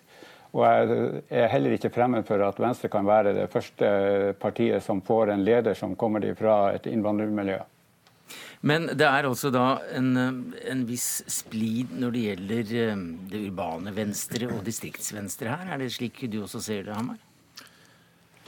Og 0.54 0.66
jeg 0.66 1.22
er 1.30 1.50
heller 1.50 1.74
ikke 1.74 1.90
fremmed 1.94 2.26
for 2.26 2.42
at 2.46 2.58
Venstre 2.62 2.90
kan 2.94 3.06
være 3.06 3.36
det 3.38 3.46
første 3.54 3.88
partiet 4.42 4.82
som 4.86 5.02
får 5.06 5.34
en 5.34 5.46
leder 5.46 5.78
som 5.78 5.96
kommer 5.98 6.26
fra 6.38 6.58
et 6.74 6.90
innvandrermiljø. 6.90 7.60
Men 8.62 8.88
det 8.96 9.06
er 9.06 9.28
altså 9.28 9.52
da 9.52 9.82
en, 9.92 10.16
en 10.56 10.86
viss 10.88 11.24
splid 11.28 11.92
når 12.00 12.16
det 12.16 12.24
gjelder 12.28 12.74
eh, 12.86 13.04
det 13.34 13.42
urbane 13.50 13.92
venstre 13.96 14.48
og 14.48 14.64
distriktsvenstre 14.68 15.52
her. 15.52 15.74
Er 15.74 15.84
det 15.84 15.92
slik 15.98 16.24
du 16.32 16.42
også 16.46 16.62
ser 16.64 16.88
det, 16.88 16.96
Hamar? 16.96 17.20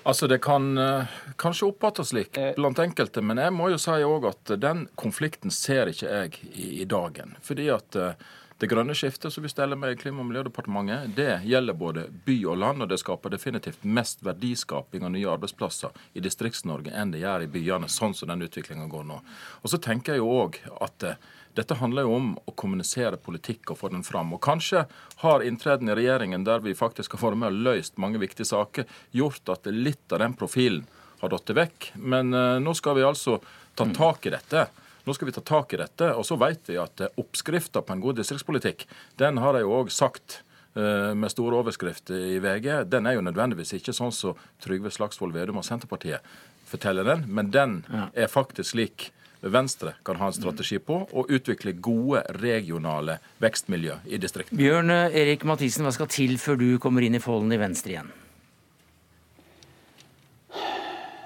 Altså, 0.06 0.28
Det 0.30 0.38
kan 0.46 0.78
uh, 0.78 1.12
kanskje 1.42 1.68
oppfattes 1.72 2.14
slik 2.14 2.38
eh. 2.38 2.54
blant 2.56 2.80
enkelte, 2.80 3.24
men 3.26 3.42
jeg 3.42 3.54
må 3.58 3.72
jo 3.74 3.82
si 3.82 3.96
òg 4.06 4.30
at 4.30 4.56
den 4.62 4.86
konflikten 4.96 5.52
ser 5.52 5.90
ikke 5.90 6.12
jeg 6.12 6.42
i, 6.54 6.68
i 6.84 6.86
dagen. 6.86 7.34
Fordi 7.44 7.68
at 7.74 7.98
uh, 7.98 8.12
Det 8.56 8.70
grønne 8.72 8.96
skiftet 8.96 9.34
som 9.34 9.44
vi 9.44 9.50
steller 9.52 9.76
med 9.76 9.92
i 9.92 9.98
Klima- 10.00 10.22
og 10.24 10.30
miljødepartementet, 10.30 11.10
det 11.16 11.42
gjelder 11.44 11.76
både 11.76 12.06
by 12.26 12.36
og 12.48 12.58
land, 12.62 12.86
og 12.86 12.88
det 12.88 13.02
skaper 13.02 13.34
definitivt 13.34 13.82
mest 13.84 14.24
verdiskaping 14.24 15.04
og 15.04 15.12
nye 15.12 15.28
arbeidsplasser 15.28 15.92
i 16.16 16.24
Distrikts-Norge 16.24 16.94
enn 16.96 17.12
det 17.12 17.20
gjør 17.26 17.44
i 17.44 17.50
byene, 17.52 17.90
sånn 17.92 18.16
som 18.16 18.32
den 18.32 18.46
utviklinga 18.48 18.88
går 18.88 19.04
nå. 19.10 19.18
Og 19.60 19.74
så 19.74 19.80
tenker 19.84 20.16
jeg 20.16 20.24
jo 20.24 20.32
òg 20.38 20.62
at 20.88 21.04
eh, 21.04 21.20
dette 21.60 21.76
handler 21.82 22.08
jo 22.08 22.16
om 22.16 22.32
å 22.48 22.54
kommunisere 22.56 23.20
politikk 23.20 23.74
og 23.74 23.82
få 23.82 23.92
den 23.92 24.08
fram. 24.08 24.32
Og 24.32 24.44
kanskje 24.44 24.86
har 25.26 25.44
inntreden 25.44 25.92
i 25.92 26.00
regjeringen, 26.00 26.48
der 26.48 26.64
vi 26.64 26.78
faktisk 26.80 27.18
har 27.18 27.26
vært 27.26 27.42
med 27.44 27.52
og 27.52 27.68
løst 27.68 28.00
mange 28.00 28.24
viktige 28.24 28.48
saker, 28.48 28.88
gjort 29.12 29.52
at 29.52 29.68
litt 29.72 30.16
av 30.16 30.24
den 30.24 30.36
profilen 30.40 30.88
har 31.20 31.32
datt 31.32 31.52
vekk. 31.60 31.92
Men 32.00 32.32
uh, 32.36 32.56
nå 32.64 32.76
skal 32.76 33.00
vi 33.00 33.08
altså 33.08 33.42
ta 33.76 33.88
tak 33.96 34.28
i 34.28 34.36
dette. 34.36 34.68
Nå 35.06 35.14
skal 35.14 35.30
vi 35.30 35.36
ta 35.36 35.44
tak 35.46 35.74
i 35.74 35.80
dette. 35.82 36.12
Og 36.18 36.26
så 36.28 36.38
vet 36.42 36.70
vi 36.70 36.80
at 36.82 37.06
oppskrifta 37.22 37.84
på 37.86 37.96
en 37.96 38.04
god 38.04 38.20
distriktspolitikk, 38.20 38.88
den 39.22 39.42
har 39.44 39.58
jeg 39.58 39.68
jo 39.68 39.76
òg 39.80 39.92
sagt 39.94 40.40
eh, 40.76 41.14
med 41.18 41.34
store 41.34 41.62
overskrifter 41.62 42.32
i 42.36 42.40
VG, 42.44 42.72
den 42.90 43.06
er 43.06 43.18
jo 43.18 43.26
nødvendigvis 43.26 43.76
ikke 43.78 43.96
sånn 43.96 44.14
som 44.16 44.40
Trygve 44.64 44.94
Slagsvold 44.94 45.36
Vedum 45.36 45.62
og 45.62 45.68
Senterpartiet 45.68 46.26
forteller 46.66 47.06
den, 47.06 47.28
men 47.30 47.54
den 47.54 47.84
er 48.18 48.32
faktisk 48.32 48.74
slik 48.74 49.12
Venstre 49.46 49.94
kan 50.02 50.18
ha 50.18 50.32
en 50.32 50.34
strategi 50.34 50.80
på 50.82 51.04
å 51.06 51.26
utvikle 51.30 51.76
gode 51.78 52.24
regionale 52.42 53.20
vekstmiljø 53.44 54.00
i 54.10 54.18
distriktene. 54.18 54.58
Bjørn 54.58 54.90
Erik 54.90 55.46
Mathisen, 55.46 55.86
hva 55.86 55.94
skal 55.94 56.10
til 56.10 56.40
før 56.42 56.58
du 56.58 56.70
kommer 56.82 57.06
inn 57.06 57.20
i 57.20 57.22
folden 57.22 57.54
i 57.54 57.62
Venstre 57.62 57.94
igjen? 57.94 58.10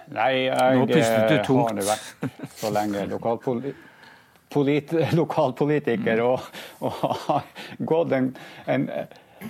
Nei, 0.10 0.48
jeg 0.48 0.56
eh, 0.56 1.46
har 1.46 1.76
nå 1.78 1.86
vært 1.86 2.42
så 2.58 2.72
lenge 2.74 3.06
lokalpoli 3.12 3.76
polit 4.50 4.90
lokalpolitiker 5.14 6.24
og, 6.26 6.48
og 6.82 6.96
har 7.28 7.44
gått 7.92 8.16
en, 8.18 8.32
en, 8.66 8.88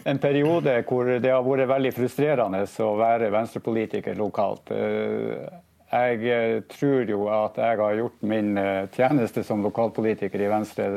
en, 0.03 0.19
periode 0.19 0.73
hvor 0.89 1.13
det 1.23 1.31
har 1.31 1.45
vært 1.45 1.71
veldig 1.71 1.93
frustrerende 1.95 2.65
å 2.83 2.91
være 2.99 3.31
venstrepolitiker 3.31 4.19
lokalt. 4.19 4.73
Eh, 4.75 5.47
jeg 5.89 6.27
eh, 6.27 6.59
tror 6.75 7.07
jo 7.07 7.29
at 7.31 7.55
jeg 7.63 7.79
har 7.79 7.99
gjort 8.01 8.27
min 8.27 8.59
tjeneste 8.91 9.45
som 9.47 9.63
lokalpolitiker 9.65 10.43
i 10.43 10.51
Venstre 10.51 10.91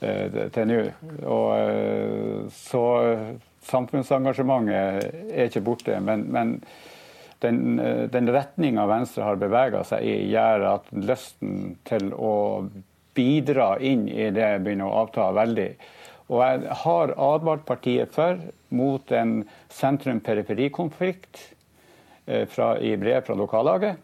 til 0.00 0.64
nå. 0.64 0.78
Så 2.56 2.84
samfunnsengasjementet 3.68 5.10
er 5.28 5.50
ikke 5.50 5.60
borte. 5.60 5.98
men, 6.00 6.24
men 6.32 6.54
den, 7.40 7.78
eh, 7.78 8.02
den 8.02 8.28
retninga 8.32 8.86
Venstre 8.86 9.24
har 9.24 9.40
bevega 9.40 9.82
seg 9.86 10.04
i, 10.04 10.16
gjør 10.32 10.66
at 10.74 10.92
lysten 10.92 11.76
til 11.88 12.12
å 12.14 12.68
bidra 13.16 13.74
inn 13.80 14.06
i 14.08 14.30
det 14.34 14.52
begynner 14.64 14.88
å 14.88 15.04
avta 15.04 15.30
veldig. 15.36 15.70
Og 16.30 16.42
jeg 16.44 16.76
har 16.84 17.14
advart 17.18 17.64
partiet 17.66 18.12
for 18.14 18.38
mot 18.70 19.12
en 19.12 19.40
sentrum-periferi-konflikt 19.74 21.40
eh, 22.26 22.58
i 22.80 22.96
brev 22.96 23.24
fra 23.26 23.38
lokallaget. 23.38 23.96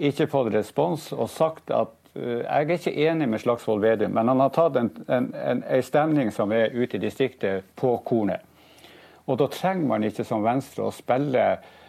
Ikke 0.00 0.30
fått 0.30 0.54
respons 0.54 1.10
og 1.12 1.28
sagt 1.28 1.68
at 1.76 1.92
uh, 2.16 2.38
jeg 2.40 2.62
er 2.64 2.70
ikke 2.72 2.94
enig 3.04 3.26
med 3.28 3.42
Slagsvold 3.42 3.82
Vedum, 3.84 4.14
men 4.16 4.30
han 4.32 4.40
har 4.40 4.54
tatt 4.54 4.78
en, 4.80 4.88
en, 5.12 5.26
en, 5.36 5.60
en 5.60 5.84
stemning 5.84 6.30
som 6.32 6.54
er 6.56 6.72
ute 6.72 6.96
i 6.96 7.02
distriktet, 7.02 7.68
på 7.76 7.90
kornet. 8.08 8.40
Og 9.28 9.36
da 9.42 9.50
trenger 9.52 9.90
man 9.92 10.06
ikke 10.08 10.24
som 10.24 10.40
Venstre 10.40 10.86
å 10.88 10.94
spille 10.94 11.44
Eh, 11.52 11.79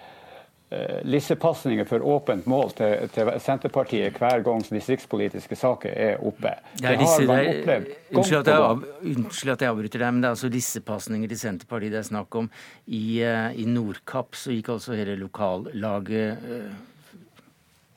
lissepasninger 1.04 1.84
for 1.86 2.04
åpent 2.08 2.46
mål 2.48 2.70
til, 2.78 3.10
til, 3.12 3.32
Senterpartiet 3.44 4.16
hver 4.16 4.44
gang 4.46 4.64
distriktspolitiske 4.64 5.58
saker 5.60 5.92
er 5.92 6.24
oppe. 6.24 6.54
Det, 6.78 6.94
det 6.96 7.08
har 7.10 7.26
man 7.28 7.50
opplevd 7.52 7.90
unnskyld 8.12 8.40
at, 8.40 8.52
jeg, 8.52 9.16
unnskyld 9.16 9.54
at 9.54 9.66
jeg 9.66 9.74
avbryter 9.74 10.04
deg, 10.04 10.14
men 10.14 10.24
det 10.24 10.30
er 10.30 10.38
altså 10.38 10.52
lissepasninger 10.52 11.32
til 11.32 11.42
Senterpartiet 11.42 11.96
det 11.96 12.00
er 12.02 12.08
snakk 12.08 12.40
om. 12.40 12.50
I, 12.88 13.04
uh, 13.26 13.52
i 13.52 13.68
Nordkapp 13.68 14.40
så 14.40 14.56
gikk 14.56 14.72
altså 14.76 14.96
hele 14.98 15.18
lokallaget 15.20 16.48
uh, 16.48 16.74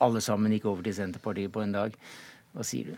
Alle 0.05 0.21
sammen 0.21 0.51
gikk 0.51 0.67
over 0.67 0.83
til 0.85 0.95
Senterpartiet 0.97 1.53
på 1.55 1.63
en 1.63 1.75
dag. 1.75 1.95
Hva 2.55 2.65
sier 2.67 2.91
du? 2.91 2.95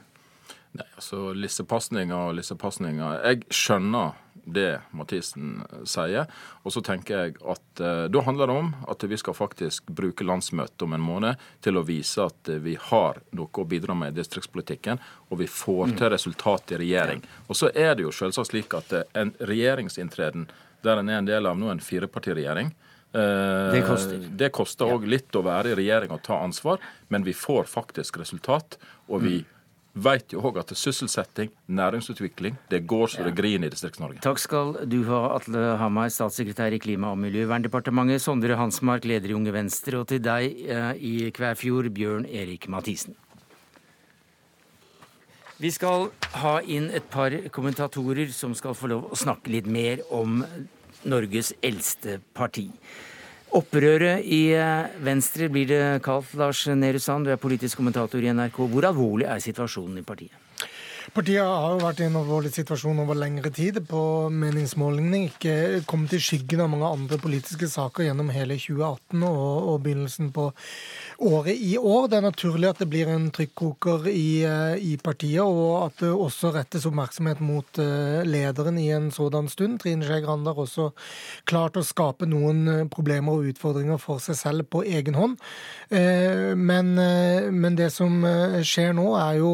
Nei, 0.78 0.86
altså 0.98 1.32
Lissepasninger 1.34 2.30
og 2.30 2.38
lissepasninger. 2.38 3.22
Jeg 3.26 3.46
skjønner 3.54 4.18
det 4.48 4.80
Mathisen 4.92 5.62
sier. 5.84 6.28
Og 6.64 6.74
så 6.74 6.82
tenker 6.86 7.18
jeg 7.18 7.36
at 7.44 7.82
eh, 7.84 8.06
da 8.12 8.24
handler 8.24 8.50
det 8.50 8.58
om 8.62 8.70
at 8.88 9.04
vi 9.04 9.20
skal 9.20 9.36
faktisk 9.38 9.90
bruke 9.92 10.26
landsmøtet 10.28 10.86
om 10.86 10.96
en 10.96 11.04
måned 11.04 11.44
til 11.66 11.80
å 11.80 11.86
vise 11.88 12.24
at 12.24 12.52
eh, 12.52 12.62
vi 12.64 12.78
har 12.90 13.20
noe 13.36 13.52
å 13.52 13.68
bidra 13.68 13.96
med 13.98 14.16
i 14.16 14.20
distriktspolitikken, 14.22 15.02
og 15.28 15.42
vi 15.42 15.50
får 15.52 15.98
til 15.98 16.12
resultat 16.14 16.76
i 16.76 16.82
regjering. 16.84 17.24
Og 17.48 17.60
så 17.60 17.72
er 17.74 17.96
det 17.98 18.08
jo 18.08 18.16
selvsagt 18.16 18.54
slik 18.54 18.78
at 18.78 18.96
eh, 18.96 19.08
en 19.20 19.34
regjeringsinntreden 19.40 20.48
der 20.86 21.02
en 21.02 21.12
er 21.12 21.20
en 21.20 21.28
del 21.28 21.50
av 21.50 21.58
nå 21.60 21.72
en 21.74 21.84
firepartiregjering, 21.84 22.72
eh, 23.12 23.76
det 23.76 23.84
koster. 23.88 24.24
Det 24.44 24.52
koster 24.56 24.96
òg 24.96 25.10
litt 25.10 25.36
å 25.36 25.44
være 25.46 25.74
i 25.74 25.78
regjering 25.82 26.16
og 26.16 26.24
ta 26.24 26.40
ansvar, 26.46 26.80
men 27.12 27.28
vi 27.28 27.36
får 27.36 27.68
faktisk 27.72 28.22
resultat. 28.24 28.80
og 29.08 29.22
vi 29.24 29.38
mm 29.42 29.54
vet 30.04 30.34
jo 30.34 30.42
òg 30.46 30.60
at 30.62 30.72
sysselsetting, 30.78 31.52
næringsutvikling, 31.68 32.58
det 32.72 32.84
går 32.90 33.12
så 33.12 33.26
det 33.26 33.36
griner 33.38 33.70
i 33.70 33.74
Distrikts-Norge. 33.74 34.22
Takk 34.26 34.42
skal 34.42 34.74
du 34.90 35.00
ha, 35.10 35.22
Atle 35.36 35.64
Hamar, 35.82 36.12
statssekretær 36.14 36.76
i 36.76 36.82
Klima- 36.82 37.12
og 37.14 37.22
miljøverndepartementet, 37.22 38.22
Sondre 38.24 38.58
Hansmark, 38.60 39.06
leder 39.06 39.34
i 39.34 39.38
Unge 39.38 39.54
Venstre, 39.56 40.02
og 40.02 40.10
til 40.12 40.22
deg 40.24 40.62
eh, 40.68 40.92
i 40.98 41.16
Kvæfjord, 41.34 41.90
Bjørn 41.96 42.28
Erik 42.30 42.70
Mathisen. 42.72 43.18
Vi 45.58 45.72
skal 45.74 46.12
ha 46.38 46.58
inn 46.62 46.92
et 46.94 47.06
par 47.10 47.34
kommentatorer 47.50 48.30
som 48.30 48.54
skal 48.54 48.78
få 48.78 48.92
lov 48.92 49.08
å 49.10 49.18
snakke 49.18 49.50
litt 49.50 49.66
mer 49.66 50.04
om 50.14 50.44
Norges 51.10 51.56
eldste 51.66 52.20
parti. 52.38 52.68
Opprøret 53.56 54.26
i 54.28 54.50
eh, 54.52 54.90
Venstre 55.06 55.48
blir 55.52 55.70
det 55.70 55.84
kalt, 56.04 56.34
Lars 56.36 56.66
Nehru 56.68 57.00
Sand, 57.00 57.28
du 57.28 57.32
er 57.32 57.40
politisk 57.40 57.80
kommentator 57.80 58.20
i 58.20 58.34
NRK. 58.34 58.60
Hvor 58.74 58.90
alvorlig 58.90 59.30
er 59.30 59.40
situasjonen 59.44 60.02
i 60.02 60.06
partiet? 60.08 60.47
Partiet 61.16 61.40
har 61.40 61.72
jo 61.72 61.80
vært 61.82 62.02
i 62.02 62.06
en 62.08 62.18
alvorlig 62.20 62.50
situasjon 62.52 63.00
over 63.00 63.16
lengre 63.18 63.50
tid. 63.54 63.80
På 63.88 64.28
meningsmålingene 64.34 65.22
ikke 65.30 65.56
kommet 65.88 66.18
i 66.18 66.20
skyggen 66.22 66.62
av 66.64 66.72
mange 66.74 66.90
andre 66.90 67.20
politiske 67.22 67.70
saker 67.72 68.10
gjennom 68.10 68.32
hele 68.36 68.58
2018 68.60 69.24
og, 69.24 69.70
og 69.72 69.78
begynnelsen 69.86 70.34
på 70.36 70.50
året 71.18 71.56
i 71.56 71.78
år. 71.78 72.10
Det 72.12 72.20
er 72.20 72.26
naturlig 72.28 72.70
at 72.70 72.82
det 72.84 72.90
blir 72.92 73.10
en 73.12 73.30
trykkoker 73.34 74.10
i, 74.12 74.44
eh, 74.46 74.76
i, 74.84 74.98
partiet, 75.02 75.42
og 75.42 75.88
at 75.88 76.04
det 76.04 76.12
også 76.12 76.52
rettes 76.56 76.86
oppmerksomhet 76.90 77.42
mot 77.42 77.80
eh, 77.82 78.22
lederen 78.28 78.78
i 78.78 78.90
en 78.94 79.10
sådan 79.12 79.48
stund. 79.50 79.80
Trine 79.82 80.06
Skei 80.06 80.22
Grande 80.26 80.52
har 80.52 80.60
også 80.62 80.92
klart 81.50 81.80
å 81.80 81.86
skape 81.86 82.28
noen 82.30 82.68
eh, 82.68 82.86
problemer 82.92 83.38
og 83.40 83.50
utfordringer 83.54 84.02
for 84.02 84.22
seg 84.24 84.38
selv 84.38 84.68
på 84.70 84.84
egen 84.84 85.18
hånd. 85.18 85.38
Men, 85.88 86.90
men 86.98 87.76
det 87.78 87.88
som 87.96 88.20
skjer 88.66 88.92
nå, 88.98 89.06
er 89.16 89.38
jo 89.40 89.52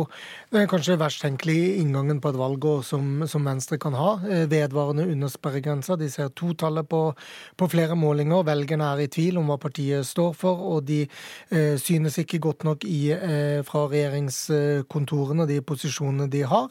kanskje 0.71 0.97
verst 0.97 1.21
tenkelig 1.43 1.79
inngangen 1.81 2.21
på 2.23 2.31
et 2.31 2.39
valg 2.39 2.65
som, 2.87 3.25
som 3.27 3.43
Venstre 3.45 3.77
kan 3.77 3.93
ha. 3.93 4.15
Vedvarende 4.47 5.07
under 5.11 5.27
sperregrensa. 5.27 5.97
De 5.99 6.09
ser 6.09 6.31
totallet 6.31 6.87
på, 6.87 7.13
på 7.57 7.67
flere 7.67 7.95
målinger. 7.99 8.45
Velgerne 8.47 8.93
er 8.93 9.03
i 9.03 9.11
tvil 9.11 9.37
om 9.41 9.51
hva 9.51 9.59
partiet 9.59 10.07
står 10.07 10.33
for, 10.39 10.59
og 10.73 10.85
de 10.87 11.03
Eh, 11.53 11.77
synes 11.77 12.17
ikke 12.17 12.39
godt 12.39 12.63
nok 12.63 12.83
i, 12.85 13.11
eh, 13.11 13.61
fra 13.63 13.85
regjeringskontorene, 13.87 15.47
de 15.47 15.59
posisjonene 15.61 16.29
de 16.29 16.41
har. 16.41 16.69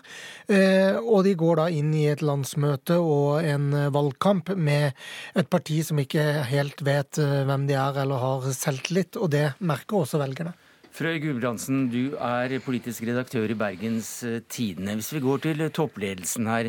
Eh, 0.48 0.96
og 0.96 1.24
de 1.24 1.34
går 1.34 1.56
da 1.56 1.66
inn 1.68 1.92
i 1.94 2.06
et 2.06 2.22
landsmøte 2.22 2.98
og 2.98 3.44
en 3.44 3.70
valgkamp 3.92 4.56
med 4.56 4.92
et 5.36 5.48
parti 5.48 5.82
som 5.84 5.98
ikke 5.98 6.44
helt 6.48 6.82
vet 6.82 7.12
hvem 7.12 7.66
de 7.66 7.74
er 7.74 8.02
eller 8.02 8.18
har 8.18 8.50
selvtillit, 8.52 9.16
og 9.16 9.30
det 9.30 9.54
merker 9.60 10.02
også 10.02 10.18
velgerne. 10.18 10.54
Frøy 10.92 11.16
Gulbrandsen, 11.22 11.86
du 11.88 12.18
er 12.20 12.52
politisk 12.60 13.06
redaktør 13.08 13.48
i 13.48 13.56
Bergens 13.56 14.10
Tidende. 14.52 14.98
Hvis 14.98 15.12
vi 15.14 15.22
går 15.24 15.40
til 15.46 15.62
toppledelsen 15.72 16.50
her, 16.50 16.68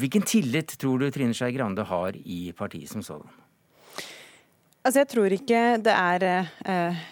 hvilken 0.00 0.26
tillit 0.26 0.74
tror 0.78 0.98
du 0.98 1.10
Trine 1.14 1.34
Skei 1.34 1.54
Grande 1.54 1.84
har 1.86 2.18
i 2.18 2.52
partiet 2.58 2.90
som 2.90 3.02
sådan? 3.06 3.30
Altså, 4.82 4.98
jeg 4.98 5.08
tror 5.12 5.36
ikke 5.36 5.60
det 5.78 5.92
er 5.94 6.24
eh, 6.66 7.02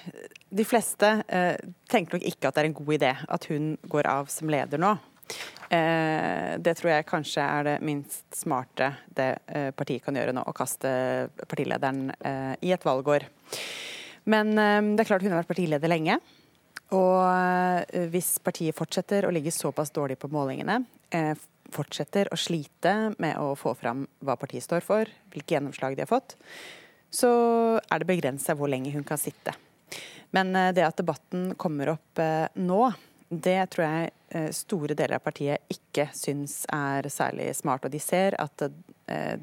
De 0.50 0.64
fleste 0.66 1.10
eh, 1.30 1.54
tenker 1.90 2.18
nok 2.18 2.26
ikke 2.26 2.48
at 2.48 2.56
det 2.56 2.64
er 2.64 2.68
en 2.72 2.74
god 2.74 2.94
idé 2.96 3.12
at 3.14 3.46
hun 3.46 3.76
går 3.86 4.08
av 4.10 4.30
som 4.34 4.50
leder 4.50 4.82
nå. 4.82 4.96
Eh, 5.70 6.56
det 6.58 6.74
tror 6.80 6.90
jeg 6.90 7.06
kanskje 7.06 7.44
er 7.44 7.68
det 7.68 7.76
minst 7.86 8.24
smarte 8.34 8.90
det 9.14 9.28
eh, 9.46 9.70
partiet 9.70 10.02
kan 10.02 10.18
gjøre 10.18 10.34
nå, 10.34 10.42
å 10.42 10.56
kaste 10.56 10.90
partilederen 11.46 12.10
eh, 12.18 12.56
i 12.66 12.74
et 12.74 12.86
valgår. 12.86 13.28
Men 14.24 14.52
eh, 14.58 14.82
det 14.94 15.04
er 15.04 15.10
klart 15.12 15.24
hun 15.24 15.32
har 15.32 15.42
vært 15.42 15.52
partileder 15.52 15.92
lenge. 15.92 16.18
Og 16.90 17.92
hvis 18.10 18.32
partiet 18.42 18.74
fortsetter 18.74 19.22
å 19.22 19.30
ligge 19.30 19.52
såpass 19.54 19.92
dårlig 19.94 20.16
på 20.18 20.26
målingene, 20.32 20.80
fortsetter 21.70 22.26
å 22.34 22.38
slite 22.38 23.12
med 23.22 23.38
å 23.38 23.52
få 23.54 23.76
fram 23.78 24.04
hva 24.26 24.34
partiet 24.40 24.66
står 24.66 24.82
for, 24.82 25.10
hvilke 25.30 25.54
gjennomslag 25.54 25.94
de 25.94 26.02
har 26.02 26.10
fått, 26.10 26.34
så 27.10 27.30
er 27.78 28.02
det 28.02 28.08
begrensa 28.10 28.56
hvor 28.58 28.70
lenge 28.70 28.90
hun 28.94 29.06
kan 29.06 29.20
sitte. 29.22 29.54
Men 30.34 30.54
eh, 30.56 30.72
det 30.74 30.86
at 30.86 30.98
debatten 31.00 31.54
kommer 31.58 31.96
opp 31.96 32.18
eh, 32.22 32.46
nå, 32.54 32.92
Det 33.30 33.58
tror 33.70 33.84
jeg 33.86 34.10
eh, 34.34 34.50
store 34.54 34.94
deler 34.98 35.18
av 35.18 35.22
partiet 35.22 35.62
ikke 35.70 36.08
syns 36.14 36.64
er 36.74 37.06
særlig 37.10 37.52
smart. 37.54 37.84
Og 37.86 37.92
de 37.92 38.00
ser 38.02 38.34
at 38.42 38.62
eh, 38.66 38.74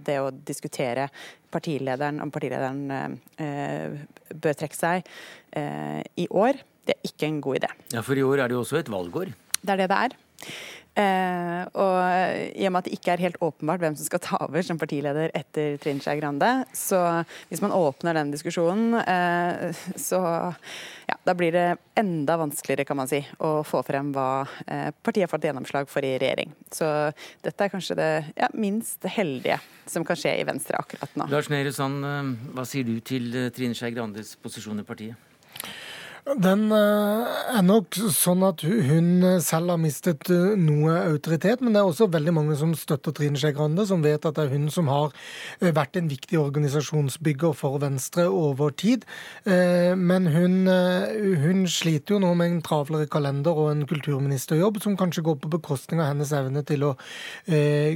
det 0.08 0.18
å 0.24 0.32
diskutere 0.32 1.10
partilederen 1.52 2.22
om 2.24 2.32
partilederen 2.34 3.18
bør 4.34 4.58
trekke 4.60 4.78
seg 4.78 5.08
i 6.20 6.28
år, 6.30 6.62
det 6.88 6.96
er 6.96 7.10
ikke 7.10 7.28
en 7.28 7.42
god 7.44 7.60
idé. 7.60 7.70
Ja, 7.96 8.04
For 8.06 8.20
i 8.20 8.24
år 8.24 8.44
er 8.44 8.52
det 8.52 8.58
jo 8.58 8.64
også 8.64 8.80
et 8.80 8.92
valgår. 8.92 9.34
Det 9.60 9.74
er 9.74 9.84
det 9.84 9.90
det 9.92 10.00
er. 10.08 10.16
Eh, 10.98 11.64
og 11.78 11.98
I 12.58 12.66
og 12.66 12.74
med 12.74 12.80
at 12.80 12.88
det 12.88 12.96
ikke 12.98 13.12
er 13.14 13.22
helt 13.22 13.42
åpenbart 13.46 13.84
hvem 13.84 13.96
som 14.00 14.08
skal 14.08 14.22
ta 14.24 14.40
over 14.48 14.64
som 14.66 14.80
partileder 14.82 15.30
etter 15.38 15.76
Trine 15.82 16.02
Skei 16.02 16.18
Grande, 16.18 16.50
så 16.74 17.22
hvis 17.52 17.62
man 17.62 17.76
åpner 17.76 18.18
den 18.18 18.32
diskusjonen, 18.34 18.98
eh, 19.04 19.78
så 19.94 20.22
ja, 21.06 21.20
da 21.28 21.36
blir 21.38 21.54
det 21.54 21.68
enda 22.02 22.40
vanskeligere 22.42 22.88
kan 22.90 22.98
man 22.98 23.12
si, 23.12 23.22
å 23.38 23.62
få 23.68 23.84
frem 23.86 24.10
hva 24.16 24.48
eh, 24.66 24.90
partiet 25.06 25.28
har 25.28 25.34
fått 25.36 25.46
gjennomslag 25.46 25.92
for 25.92 26.06
i 26.06 26.16
regjering. 26.18 26.56
Så 26.74 26.90
dette 27.46 27.68
er 27.68 27.74
kanskje 27.74 28.00
det 28.00 28.12
ja, 28.34 28.50
minst 28.58 29.06
heldige 29.06 29.62
som 29.86 30.06
kan 30.08 30.18
skje 30.18 30.34
i 30.42 30.50
Venstre 30.50 30.82
akkurat 30.82 31.14
nå. 31.20 31.30
Lars 31.30 31.52
Nehru 31.54 31.76
Sand, 31.78 32.10
eh, 32.10 32.34
hva 32.58 32.66
sier 32.66 32.90
du 32.90 32.98
til 33.06 33.30
eh, 33.38 33.52
Trine 33.54 33.78
Skei 33.78 33.94
Grandes 33.94 34.34
posisjon 34.42 34.82
i 34.82 34.88
partiet? 34.88 35.27
Den 36.36 36.66
eh, 36.76 37.36
er 37.56 37.64
nok 37.64 37.96
sånn 38.12 38.42
at 38.44 38.60
hun 38.60 39.24
selv 39.44 39.72
har 39.72 39.80
mistet 39.80 40.28
eh, 40.34 40.58
noe 40.60 40.98
autoritet, 41.06 41.62
men 41.64 41.72
det 41.72 41.80
er 41.80 41.88
også 41.88 42.10
veldig 42.12 42.34
mange 42.36 42.58
som 42.60 42.74
støtter 42.76 43.14
Trine 43.16 43.40
Skei 43.40 43.54
Grande, 43.56 43.86
som 43.88 44.04
vet 44.04 44.28
at 44.28 44.36
det 44.36 44.44
er 44.44 44.52
hun 44.52 44.66
som 44.74 44.90
har 44.92 45.14
eh, 45.62 45.72
vært 45.72 45.96
en 45.96 46.10
viktig 46.12 46.36
organisasjonsbygger 46.42 47.56
for 47.56 47.80
Venstre 47.80 48.26
over 48.28 48.74
tid. 48.76 49.06
Men 49.48 50.28
hun, 50.32 50.68
hun 50.68 51.64
sliter 51.72 52.16
jo 52.16 52.20
nå 52.22 52.34
med 52.38 52.52
en 52.52 52.62
travlere 52.66 53.08
kalender 53.12 53.56
og 53.56 53.70
en 53.72 53.86
kulturministerjobb 53.88 54.82
som 54.84 54.98
kanskje 55.00 55.24
går 55.24 55.38
på 55.44 55.52
bekostning 55.54 56.02
av 56.02 56.10
hennes 56.12 56.34
evne 56.36 56.64
til 56.68 56.84
å 56.90 56.92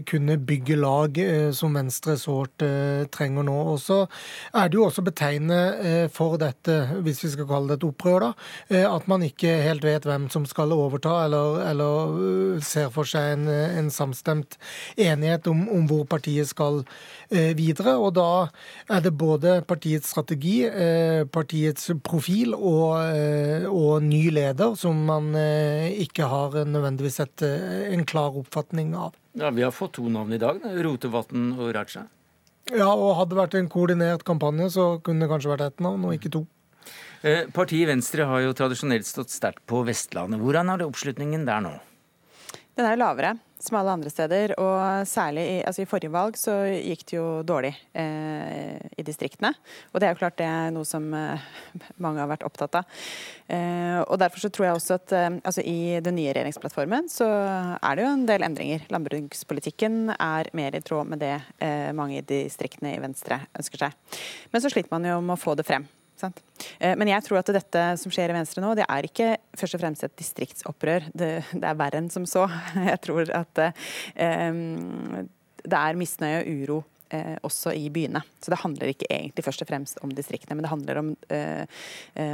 kunne 0.08 0.38
bygge 0.48 0.78
lag 0.80 1.20
som 1.58 1.76
Venstre 1.76 2.16
sårt 2.22 2.64
trenger 3.14 3.48
nå. 3.48 3.58
Og 3.74 3.82
så 3.84 4.00
er 4.54 4.72
det 4.72 4.80
jo 4.80 4.88
også 4.88 5.04
betegnende 5.06 6.08
for 6.14 6.40
dette, 6.42 6.78
hvis 7.04 7.24
vi 7.26 7.34
skal 7.36 7.50
kalle 7.50 7.74
det 7.74 7.82
et 7.82 7.88
opprør, 7.90 8.21
da, 8.22 8.30
eh, 8.70 8.86
at 8.88 9.08
man 9.12 9.26
ikke 9.26 9.52
helt 9.66 9.86
vet 9.86 10.06
hvem 10.08 10.28
som 10.34 10.46
skal 10.50 10.74
overta, 10.76 11.18
eller, 11.26 11.62
eller 11.70 12.16
eh, 12.56 12.62
ser 12.66 12.92
for 12.94 13.10
seg 13.10 13.36
en, 13.36 13.50
en 13.50 13.90
samstemt 13.94 14.58
enighet 14.96 15.50
om, 15.52 15.66
om, 15.72 15.88
hvor 15.90 16.06
partiet 16.10 16.50
skal 16.52 16.82
eh, 17.30 17.52
videre. 17.58 17.98
Og 17.98 18.14
da 18.18 18.30
er 18.92 19.04
det 19.06 19.16
både 19.18 19.60
partiets 19.68 20.12
strategi, 20.12 20.62
partiets 21.32 21.92
profil 22.04 22.54
og, 22.58 22.96
og 23.72 24.04
ny 24.06 24.24
leder 24.34 24.76
som 24.80 24.98
man 25.08 25.32
ikke 25.36 26.28
har 26.30 26.56
nødvendigvis 26.68 27.22
et, 27.24 27.44
en 27.92 28.06
klar 28.08 28.38
oppfatning 28.42 28.96
av. 28.98 29.16
Ja, 29.38 29.52
Vi 29.52 29.64
har 29.64 29.72
fått 29.72 29.96
to 30.00 30.10
navn 30.12 30.34
i 30.34 30.42
dag, 30.42 30.60
Rotevatn 30.84 31.54
og 31.58 31.72
Raja. 31.76 32.06
Ja, 32.72 32.92
og 32.94 33.16
hadde 33.18 33.34
det 33.34 33.40
vært 33.40 33.56
en 33.60 33.70
koordinert 33.72 34.26
kampanje, 34.28 34.70
så 34.76 34.86
kunne 35.04 35.26
det 35.26 35.32
kanskje 35.32 35.52
vært 35.52 35.66
ett 35.66 35.84
navn, 35.84 36.06
og 36.08 36.16
ikke 36.16 36.32
to. 36.32 36.46
Eh, 37.22 37.46
partiet 37.54 37.90
Venstre 37.90 38.26
har 38.26 38.42
jo 38.42 38.58
tradisjonelt 38.58 39.06
stått 39.06 39.30
sterkt 39.34 39.62
på 39.70 39.84
Vestlandet. 39.86 40.42
Hvordan 40.42 40.74
er 40.74 40.82
det 40.82 40.90
oppslutningen 40.90 41.46
der 41.46 41.62
nå? 41.62 41.78
Den 42.72 42.88
er 42.88 42.98
lavere, 42.98 43.34
som 43.62 43.76
alle 43.78 43.94
andre 43.94 44.10
steder. 44.10 44.54
Og 44.58 45.06
særlig 45.06 45.44
i, 45.44 45.58
altså 45.68 45.84
i 45.84 45.90
forrige 45.90 46.14
valg 46.14 46.40
så 46.40 46.56
gikk 46.72 47.04
det 47.12 47.18
jo 47.18 47.26
dårlig 47.46 47.74
eh, 47.94 48.80
i 48.98 49.06
distriktene. 49.06 49.52
Og 49.92 50.02
det 50.02 50.08
er 50.08 50.16
jo 50.16 50.22
klart 50.24 50.40
det 50.40 50.48
er 50.48 50.74
noe 50.74 50.88
som 50.88 51.06
eh, 51.14 51.46
mange 52.02 52.24
har 52.24 52.32
vært 52.32 52.48
opptatt 52.48 52.80
av. 52.80 52.98
Eh, 53.52 54.00
og 54.02 54.18
derfor 54.24 54.42
så 54.42 54.50
tror 54.50 54.70
jeg 54.70 54.80
også 54.80 54.98
at 54.98 55.16
eh, 55.20 55.30
altså 55.44 55.68
i 55.68 56.02
den 56.02 56.18
nye 56.18 56.34
regjeringsplattformen 56.34 57.12
så 57.12 57.30
er 57.76 58.00
det 58.00 58.08
jo 58.08 58.16
en 58.16 58.28
del 58.34 58.50
endringer. 58.50 58.90
Landbrukspolitikken 58.98 60.16
er 60.18 60.54
mer 60.58 60.74
i 60.74 60.86
tråd 60.86 61.14
med 61.14 61.22
det 61.22 61.36
eh, 61.62 61.92
mange 61.94 62.24
i 62.24 62.28
distriktene 62.34 62.96
i 62.96 63.02
Venstre 63.04 63.44
ønsker 63.52 63.86
seg. 63.90 64.22
Men 64.56 64.64
så 64.64 64.74
sliter 64.74 64.96
man 64.96 65.12
jo 65.12 65.22
med 65.22 65.38
å 65.38 65.44
få 65.44 65.60
det 65.60 65.70
frem. 65.70 65.92
Eh, 66.80 66.94
men 67.00 67.12
jeg 67.12 67.26
tror 67.26 67.42
at 67.42 67.52
dette 67.56 67.86
som 68.02 68.14
skjer 68.14 68.32
i 68.32 68.38
Venstre 68.38 68.64
nå, 68.64 68.74
det 68.78 68.86
er 68.88 69.08
ikke 69.08 69.34
først 69.58 69.78
og 69.78 69.84
fremst 69.84 70.06
et 70.08 70.16
distriktsopprør. 70.20 71.10
Det, 71.14 71.34
det 71.52 71.68
er 71.68 71.80
verre 71.80 72.02
enn 72.02 72.12
som 72.14 72.28
så. 72.30 72.48
Jeg 72.92 73.02
tror 73.06 73.30
at 73.36 73.62
um, 74.52 75.28
det 75.62 75.78
er 75.78 76.00
misnøye 76.00 76.42
og 76.42 76.50
uro 76.62 76.80
eh, 77.14 77.38
også 77.46 77.74
i 77.78 77.90
byene. 77.94 78.24
Så 78.42 78.54
det 78.54 78.62
handler 78.64 78.92
ikke 78.94 79.10
egentlig 79.10 79.46
først 79.46 79.64
og 79.66 79.70
fremst 79.70 80.02
om 80.06 80.14
distriktene, 80.16 80.58
men 80.58 80.66
det 80.66 80.74
handler 80.74 81.02
om 81.02 81.14
eh, 81.30 81.86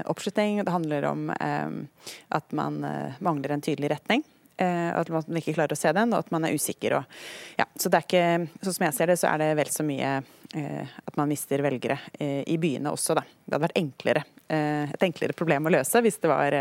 oppslutning, 0.07 0.63
det 0.63 0.73
handler 0.73 1.09
om 1.11 1.29
eh, 1.35 2.09
at 2.39 2.57
man 2.57 2.81
mangler 3.19 3.55
en 3.55 3.63
tydelig 3.63 3.93
retning. 3.97 4.25
At 4.57 5.11
man 5.13 5.37
ikke 5.37 5.53
klarer 5.53 5.75
å 5.75 5.77
se 5.77 5.91
den, 5.93 6.15
og 6.15 6.23
at 6.23 6.31
man 6.33 6.47
er 6.47 6.55
usikker. 6.57 6.95
Og, 6.97 7.17
ja, 7.59 7.67
så 7.77 7.91
det 7.93 7.99
er 7.99 8.05
ikke, 8.07 8.61
sånn 8.65 8.75
som 8.79 8.85
jeg 8.87 8.95
ser 8.97 9.11
det, 9.11 9.17
så 9.21 9.27
er 9.29 9.43
det 9.43 9.49
vel 9.59 9.69
så 9.69 9.85
mye 9.85 10.15
Eh, 10.17 10.36
at 10.55 11.17
man 11.19 11.29
mister 11.29 11.61
velgere 11.65 11.99
eh, 12.19 12.43
i 12.47 12.57
byene 12.61 12.91
også. 12.93 13.17
Da. 13.17 13.23
Det 13.23 13.55
hadde 13.55 13.65
vært 13.67 13.79
enklere, 13.81 14.23
eh, 14.47 14.87
et 14.93 15.07
enklere 15.09 15.35
problem 15.37 15.67
å 15.67 15.73
løse 15.75 16.01
hvis 16.05 16.19
det 16.23 16.31
var 16.31 16.57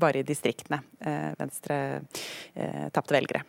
bare 0.00 0.22
i 0.22 0.26
distriktene 0.26 0.80
Venstre 1.38 1.80
tapte 2.92 3.16
velgere. 3.16 3.44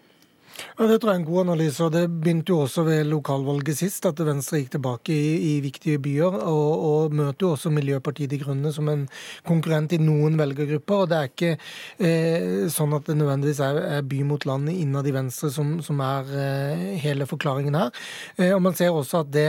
Ja, 0.77 0.87
Det 0.87 0.99
tror 1.01 1.11
jeg 1.11 1.19
er 1.19 1.21
en 1.21 1.33
god 1.33 1.41
analyse. 1.45 1.83
og 1.83 1.91
Det 1.91 2.07
begynte 2.09 2.49
jo 2.49 2.59
også 2.65 2.83
ved 2.83 3.05
lokalvalget 3.05 3.77
sist, 3.77 4.05
at 4.05 4.19
Venstre 4.19 4.59
gikk 4.59 4.71
tilbake 4.71 5.13
i, 5.13 5.57
i 5.57 5.59
viktige 5.61 5.99
byer. 5.99 6.37
Og, 6.47 6.71
og, 6.89 7.13
møter 7.13 7.45
jo 7.45 7.51
også 7.55 7.69
Miljøpartiet 7.69 8.29
De 8.31 8.39
Grønne 8.39 8.71
som 8.73 8.89
en 8.89 9.07
konkurrent 9.47 9.93
i 9.93 9.97
noen 10.01 10.37
velgergrupper. 10.39 10.95
og 10.95 11.09
Det 11.09 11.17
er 11.17 11.29
ikke 11.29 11.51
eh, 11.99 12.67
sånn 12.71 12.95
at 12.97 13.05
det 13.07 13.17
nødvendigvis 13.19 13.61
er, 13.65 13.81
er 13.99 14.01
by 14.01 14.21
mot 14.27 14.45
land 14.45 14.69
innad 14.69 15.07
i 15.07 15.15
Venstre 15.15 15.51
som, 15.53 15.79
som 15.85 16.01
er 16.01 16.31
eh, 16.35 16.85
hele 17.03 17.27
forklaringen 17.29 17.77
her. 17.77 17.91
Eh, 18.37 18.53
og 18.55 18.61
Man 18.61 18.77
ser 18.77 18.91
også 18.91 19.23
at 19.25 19.31
det, 19.33 19.47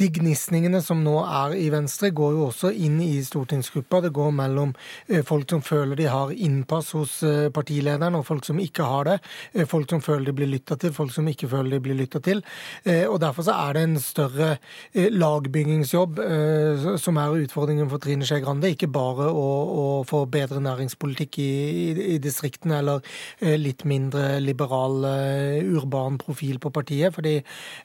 de 0.00 0.10
gnisningene 0.18 0.82
som 0.84 1.02
nå 1.04 1.18
er 1.24 1.56
i 1.58 1.68
Venstre, 1.72 2.10
går 2.14 2.36
jo 2.36 2.48
også 2.48 2.72
inn 2.72 3.00
i 3.04 3.22
stortingsgruppa. 3.24 4.02
Det 4.04 4.14
går 4.14 4.32
mellom 4.34 4.74
eh, 5.08 5.24
folk 5.26 5.50
som 5.50 5.62
føler 5.64 5.98
de 5.98 6.10
har 6.10 6.34
innpass 6.34 6.92
hos 6.96 7.20
eh, 7.26 7.50
partilederen, 7.54 8.18
og 8.18 8.26
folk 8.26 8.46
som 8.46 8.60
ikke 8.62 8.86
har 8.88 9.10
det. 9.10 9.18
Eh, 9.52 9.68
folk 9.68 9.90
som 9.90 10.02
føler 10.04 10.30
de 10.30 10.33
blir 10.36 10.50
lytta 10.50 10.76
til, 10.80 10.92
folk 10.94 11.12
som 11.14 11.28
ikke 11.30 11.48
føler 11.50 11.76
de 11.76 11.82
blir 11.84 11.98
lytta 11.98 12.20
til. 12.24 12.42
Eh, 12.84 13.04
og 13.08 13.20
Derfor 13.24 13.46
så 13.46 13.56
er 13.56 13.76
det 13.76 13.84
en 13.86 13.98
større 14.02 14.48
eh, 14.92 15.10
lagbyggingsjobb 15.12 16.20
eh, 16.24 16.86
som 17.00 17.18
er 17.20 17.38
utfordringen 17.44 17.90
for 17.90 18.02
Trine 18.02 18.26
Skei 18.28 18.42
Grande. 18.44 18.72
Ikke 18.74 18.90
bare 18.92 19.30
å, 19.30 19.48
å, 19.64 19.86
få 20.08 20.24
bedre 20.30 20.60
næringspolitikk 20.64 21.38
i, 21.40 21.52
i, 22.14 22.18
distriktene 22.22 22.80
eller 22.82 23.00
litt 23.58 23.84
mindre 23.88 24.38
liberal, 24.42 25.06
urban 25.64 26.18
profil 26.20 26.58
på 26.60 26.72
partiet. 26.74 27.14
fordi 27.14 27.38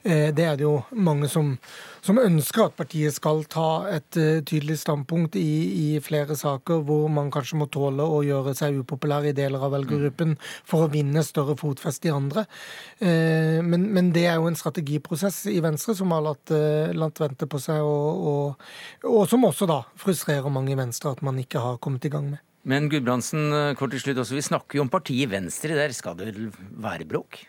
det 0.04 0.44
er 0.44 0.58
det 0.58 0.64
jo 0.66 0.80
mange 0.92 1.28
som 1.32 1.54
som 2.04 2.20
ønsker 2.20 2.66
at 2.66 2.76
partiet 2.78 3.14
skal 3.14 3.42
ta 3.50 3.86
et 3.92 4.18
uh, 4.18 4.40
tydelig 4.46 4.78
standpunkt 4.82 5.36
i, 5.38 5.50
i, 5.70 5.86
flere 6.04 6.36
saker 6.38 6.82
hvor 6.86 7.08
man 7.12 7.30
kanskje 7.32 7.60
må 7.60 7.68
tåle 7.72 8.04
å 8.04 8.22
gjøre 8.26 8.54
seg 8.58 8.80
upopulær 8.80 9.28
i 9.28 9.34
deler 9.36 9.62
av 9.62 9.74
velgergruppen 9.76 10.36
for 10.68 10.86
å 10.86 10.90
vinne 10.92 11.24
større 11.26 11.56
fotfeste 11.60 12.10
i 12.10 12.14
andre. 12.14 12.46
Uh, 13.02 13.60
men, 13.66 13.88
men, 13.92 14.12
det 14.14 14.26
er 14.30 14.40
jo 14.40 14.48
en 14.50 14.58
strategiprosess 14.58 15.44
i 15.52 15.60
Venstre 15.64 15.96
som 15.98 16.12
har 16.16 16.24
latt, 16.24 16.54
uh, 16.54 16.92
latt 16.96 17.20
vente 17.20 17.48
på 17.50 17.60
seg, 17.62 17.84
og, 17.84 18.26
og, 18.32 18.70
og, 19.06 19.22
som 19.30 19.48
også 19.48 19.68
da 19.70 19.82
frustrerer 20.00 20.52
mange 20.52 20.74
i 20.74 20.80
Venstre 20.80 21.14
at 21.14 21.24
man 21.26 21.38
ikke 21.40 21.62
har 21.62 21.80
kommet 21.82 22.08
i 22.08 22.12
gang 22.12 22.32
med. 22.32 22.44
Men 22.68 22.90
Gudbrandsen, 22.92 23.72
kort 23.78 23.94
til 23.94 24.02
slutt 24.02 24.20
også, 24.20 24.36
vi 24.36 24.44
snakker 24.44 24.76
jo 24.76 24.84
om 24.84 24.92
partiet 24.92 25.30
Venstre. 25.32 25.78
Der 25.78 25.94
skal 25.96 26.18
det 26.18 26.34
være 26.36 27.08
bråk? 27.08 27.40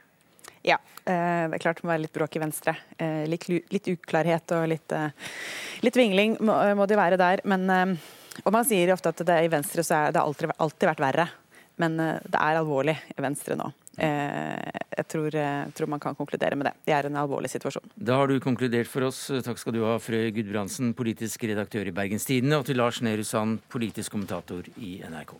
Ja, 0.61 0.77
eh, 1.05 1.49
det 1.49 1.57
er 1.57 1.63
klart 1.63 1.81
det 1.81 1.87
må 1.87 1.93
være 1.93 2.05
litt 2.05 2.15
bråk 2.15 2.37
i 2.37 2.43
Venstre. 2.43 2.75
Eh, 3.01 3.25
litt, 3.29 3.47
litt 3.49 3.91
uklarhet 3.91 4.53
og 4.57 4.67
litt, 4.69 4.93
eh, 4.93 5.09
litt 5.81 5.97
vingling 5.97 6.37
må, 6.39 6.55
må, 6.77 6.87
det 6.89 6.99
være 6.99 7.19
der. 7.21 7.41
Men, 7.49 7.97
og 8.43 8.53
man 8.53 8.67
sier 8.67 8.93
ofte 8.93 9.13
at 9.13 9.25
det 9.25 9.41
i 9.45 9.51
Venstre 9.51 9.85
så 9.85 10.05
er 10.05 10.15
det 10.15 10.21
alltid, 10.21 10.53
alltid 10.61 10.91
vært 10.93 11.05
verre. 11.07 11.29
Men 11.81 11.95
det 11.97 12.37
er 12.37 12.59
alvorlig 12.59 12.93
i 13.15 13.23
Venstre 13.23 13.55
nå. 13.57 13.71
Jeg 13.97 15.05
tror, 15.09 15.33
jeg 15.33 15.71
tror, 15.75 15.89
man 15.89 16.01
kan 16.03 16.15
konkludere 16.15 16.55
med 16.59 16.67
det. 16.67 16.73
Det 16.85 16.93
er 16.93 17.07
en 17.09 17.17
alvorlig 17.17 17.49
situasjon. 17.49 17.89
Da 17.95 18.19
har 18.19 18.29
du 18.29 18.37
konkludert 18.43 18.89
for 18.91 19.07
oss. 19.07 19.23
Takk 19.43 19.59
skal 19.59 19.75
du 19.75 19.81
ha, 19.87 19.95
Frøy 20.03 20.29
Gudbrandsen, 20.35 20.93
politisk 20.97 21.47
redaktør 21.49 21.89
i 21.89 21.95
Bergens 21.95 22.27
Tidende, 22.29 22.61
og 22.61 22.69
til 22.69 22.77
Lars 22.77 23.01
Nehru 23.01 23.25
Sand, 23.25 23.63
politisk 23.71 24.13
kommentator 24.13 24.69
i 24.77 24.99
NRK. 25.09 25.39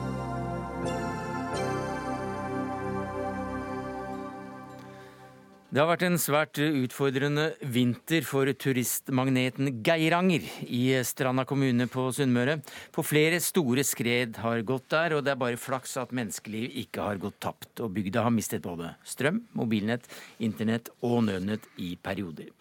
Det 5.71 5.79
har 5.79 5.87
vært 5.87 6.01
en 6.03 6.19
svært 6.19 6.59
utfordrende 6.59 7.45
vinter 7.71 8.25
for 8.27 8.49
turistmagneten 8.59 9.69
Geiranger 9.87 10.43
i 10.67 10.81
Stranda 11.07 11.45
kommune 11.47 11.85
på 11.87 12.09
Sunnmøre. 12.11 12.57
På 12.91 13.05
flere 13.07 13.39
store 13.39 13.85
skred 13.87 14.35
har 14.43 14.65
gått 14.67 14.89
der, 14.91 15.15
og 15.15 15.23
det 15.23 15.31
er 15.31 15.39
bare 15.39 15.55
flaks 15.55 15.95
at 16.01 16.11
menneskeliv 16.11 16.75
ikke 16.83 17.05
har 17.07 17.21
gått 17.23 17.39
tapt. 17.47 17.71
Og 17.79 17.93
bygda 17.95 18.25
har 18.25 18.35
mistet 18.35 18.65
både 18.65 18.91
strøm, 19.07 19.45
mobilnett, 19.55 20.11
internett 20.43 20.91
og 21.07 21.21
nødnett 21.29 21.63
i 21.79 21.93
perioder. 22.03 22.51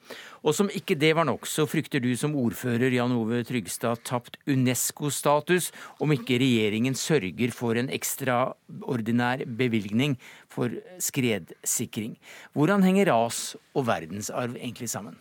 Og 0.47 0.55
som 0.55 0.71
ikke 0.71 0.95
det 0.95 1.11
var 1.19 1.27
nok, 1.27 1.51
så 1.51 1.67
frykter 1.69 1.99
du 2.01 2.13
som 2.17 2.39
ordfører 2.39 2.95
Jan 2.95 3.13
Ove 3.19 3.43
Trygstad 3.45 4.07
tapt 4.07 4.39
Unesco-status 4.47 5.73
om 5.99 6.15
ikke 6.15 6.39
regjeringen 6.41 6.95
sørger 6.95 7.51
for 7.55 7.75
en 7.75 7.91
ekstraordinær 7.91 9.43
bevilgning 9.51 10.15
for 10.51 10.75
skredsikring. 10.99 12.17
Hvordan 12.57 12.85
henger 12.85 13.13
ras 13.13 13.43
og 13.75 13.87
verdensarv 13.89 14.59
egentlig 14.59 14.91
sammen? 14.91 15.19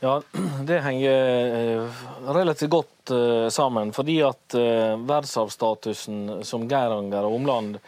Ja, 0.00 0.22
Det 0.68 0.80
henger 0.80 1.12
eh, 1.12 2.02
relativt 2.34 2.70
godt 2.70 3.10
eh, 3.10 3.48
sammen. 3.48 3.92
Fordi 3.92 4.20
at 4.22 4.54
eh, 4.54 4.94
verdensarvstatusen 4.96 6.44
som 6.44 6.68
Geiranger 6.68 7.26
og 7.26 7.40
omland 7.40 7.78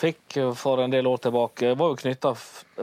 fikk 0.00 0.38
for 0.56 0.80
en 0.80 0.92
del 0.92 1.06
år 1.06 1.18
tilbake, 1.26 1.74
var 1.76 1.90
jo 1.92 1.98
knytta 2.00 2.32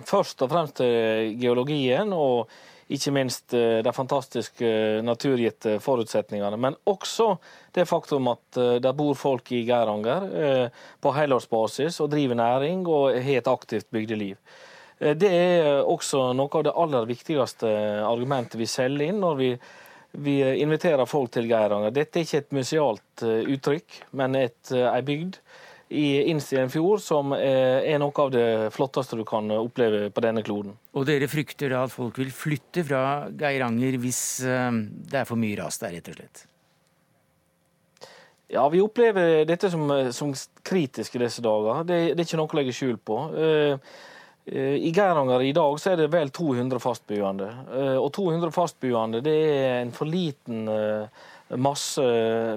først 0.06 0.44
og 0.46 0.52
fremst 0.52 0.76
til 0.78 1.32
geologien 1.42 2.12
og 2.14 2.52
ikke 2.88 3.12
minst 3.12 3.54
eh, 3.56 3.80
de 3.84 3.94
fantastiske 3.94 4.68
naturgitte 5.04 5.78
forutsetningene. 5.84 6.58
Men 6.60 6.78
også 6.88 7.34
det 7.76 7.88
faktum 7.90 8.30
at 8.32 8.60
eh, 8.60 8.78
det 8.84 8.94
bor 8.98 9.18
folk 9.20 9.52
i 9.52 9.64
Geiranger 9.68 10.30
eh, 10.44 10.86
på 11.04 11.14
helårsbasis 11.18 12.00
og 12.04 12.12
driver 12.14 12.40
næring 12.40 12.86
og 12.88 13.18
har 13.18 13.42
et 13.42 13.52
aktivt 13.52 13.92
bygdeliv. 13.92 14.40
Det 14.98 15.30
er 15.30 15.84
også 15.86 16.32
noe 16.34 16.50
av 16.58 16.64
det 16.66 16.72
aller 16.74 17.04
viktigste 17.06 17.70
argumentet 18.02 18.58
vi 18.58 18.66
selger 18.66 19.12
inn 19.12 19.20
når 19.22 19.36
vi, 19.38 19.50
vi 20.26 20.40
inviterer 20.64 21.06
folk 21.06 21.30
til 21.36 21.46
Geiranger. 21.46 21.94
Dette 21.94 22.18
er 22.18 22.26
ikke 22.26 22.42
et 22.42 22.56
musealt 22.58 23.22
uttrykk, 23.22 24.00
men 24.18 24.40
et, 24.40 24.72
ei 24.74 25.04
bygd 25.06 25.38
i 25.90 26.24
Innstillingen 26.32 27.00
som 27.00 27.32
er 27.34 27.96
noe 28.02 28.24
av 28.24 28.32
det 28.34 28.48
flotteste 28.76 29.16
du 29.16 29.24
kan 29.28 29.48
oppleve 29.56 30.10
på 30.12 30.24
denne 30.24 30.44
kloden. 30.44 30.76
Og 30.98 31.06
dere 31.08 31.30
frykter 31.32 31.72
da 31.72 31.86
at 31.88 31.94
folk 31.94 32.20
vil 32.20 32.34
flytte 32.34 32.84
fra 32.88 33.02
Geiranger 33.32 33.96
hvis 34.02 34.22
eh, 34.44 34.82
det 35.08 35.22
er 35.22 35.30
for 35.30 35.40
mye 35.40 35.56
ras 35.60 35.80
der, 35.80 35.96
rett 35.96 36.12
og 36.12 36.20
slett? 36.20 36.44
Ja, 38.52 38.68
vi 38.72 38.84
opplever 38.84 39.46
dette 39.48 39.72
som, 39.72 39.88
som 40.16 40.36
kritisk 40.64 41.16
i 41.16 41.24
disse 41.24 41.44
dager. 41.44 41.84
Det, 41.88 41.98
det, 42.14 42.22
er 42.22 42.28
ikke 42.28 42.40
noe 42.40 42.52
å 42.52 42.60
legge 42.60 42.76
skjul 42.76 43.00
på. 43.00 43.22
Eh, 43.36 43.96
eh, 44.52 44.76
I 44.88 44.92
Geiranger 44.96 45.44
i 45.48 45.56
dag 45.56 45.80
så 45.80 45.94
er 45.94 46.04
det 46.04 46.12
vel 46.12 46.32
200 46.36 46.84
fastboende. 46.84 47.50
Og 47.96 48.12
200 48.16 48.52
fastboende 48.56 49.24
det 49.24 49.40
er 49.56 49.82
en 49.86 49.96
for 49.96 50.08
liten 50.12 50.68
masse 51.56 52.04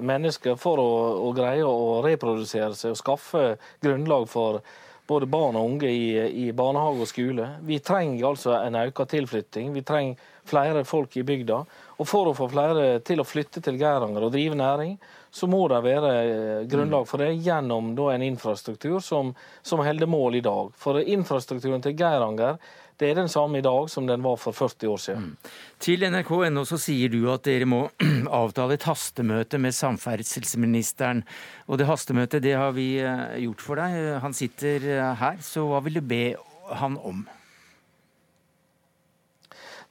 mennesker 0.03 0.57
for 0.59 0.81
å, 0.81 0.91
å, 1.27 1.33
greie 1.35 1.63
å 1.63 2.01
reprodusere 2.05 2.75
seg 2.75 2.95
og 2.95 2.99
skaffe 2.99 3.43
grunnlag 3.83 4.27
for 4.31 4.61
både 5.07 5.27
barn 5.31 5.57
og 5.59 5.67
unge 5.73 5.89
i, 5.91 6.11
i 6.45 6.51
barnehage 6.55 7.03
og 7.03 7.09
skole. 7.09 7.47
Vi 7.67 7.79
trenger 7.83 8.29
altså 8.29 8.53
en 8.59 8.77
økt 8.79 9.03
tilflytting. 9.11 9.71
Vi 9.75 9.83
trenger 9.87 10.19
flere 10.47 10.83
folk 10.87 11.17
i 11.19 11.25
bygda. 11.27 11.57
Og 11.99 12.07
for 12.07 12.29
å 12.29 12.35
få 12.37 12.47
flere 12.51 12.99
til 13.05 13.21
å 13.21 13.27
flytte 13.27 13.63
til 13.63 13.79
Geiranger 13.81 14.25
og 14.25 14.31
drive 14.33 14.57
næring, 14.57 14.95
så 15.31 15.47
må 15.47 15.63
det 15.71 15.81
være 15.85 16.11
eh, 16.21 16.61
grunnlag 16.69 17.07
for 17.07 17.23
det 17.23 17.33
gjennom 17.45 17.93
en 18.11 18.25
infrastruktur 18.25 18.99
som, 19.03 19.33
som 19.63 19.83
holder 19.83 20.09
mål 20.11 20.39
i 20.39 20.43
dag. 20.45 20.71
For 20.79 20.99
infrastrukturen 20.99 21.83
til 21.83 21.95
Geiranger 21.99 22.57
det 23.01 23.09
er 23.09 23.17
den 23.17 23.31
samme 23.31 23.57
i 23.57 23.65
dag 23.65 23.89
som 23.89 24.05
den 24.05 24.21
var 24.21 24.37
for 24.37 24.53
40 24.53 24.91
år 24.93 25.01
siden. 25.01 25.31
Mm. 25.31 25.51
Til 25.81 26.05
NRK.no 26.05 26.63
så 26.69 26.77
sier 26.81 27.09
du 27.09 27.25
at 27.33 27.43
dere 27.47 27.65
må 27.65 27.81
avtale 28.41 28.77
et 28.77 28.85
hastemøte 28.85 29.57
med 29.61 29.73
samferdselsministeren. 29.73 31.23
Og 31.65 31.81
det 31.81 31.89
hastemøtet 31.89 32.45
det 32.45 32.53
har 32.59 32.75
vi 32.77 32.93
eh, 33.01 33.41
gjort 33.47 33.65
for 33.65 33.81
deg. 33.81 33.99
Han 34.21 34.37
sitter 34.37 34.85
eh, 34.85 35.11
her, 35.17 35.41
så 35.41 35.65
hva 35.65 35.81
vil 35.85 35.97
du 35.97 36.03
be 36.05 36.23
han 36.77 36.99
om? 37.01 37.25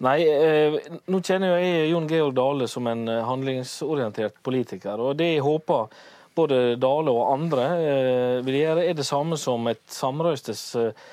Nei, 0.01 0.21
eh, 0.25 0.79
nå 1.13 1.21
kjenner 1.21 1.59
jeg 1.61 1.91
Jon 1.91 2.07
Georg 2.09 2.39
Dale 2.39 2.71
som 2.73 2.87
en 2.89 3.05
eh, 3.11 3.27
handlingsorientert 3.27 4.39
politiker. 4.47 5.03
Og 5.03 5.19
det 5.19 5.35
jeg 5.35 5.45
håper 5.45 5.91
både 6.39 6.61
Dale 6.81 7.13
og 7.13 7.33
andre 7.35 7.67
eh, 7.77 8.37
vil 8.47 8.61
gjøre, 8.63 8.87
er 8.87 8.97
det 8.97 9.07
samme 9.09 9.37
som 9.41 9.67
et 9.71 9.83
samrøystes 9.93 10.63
eh, 10.81 10.87
eh, 10.95 11.09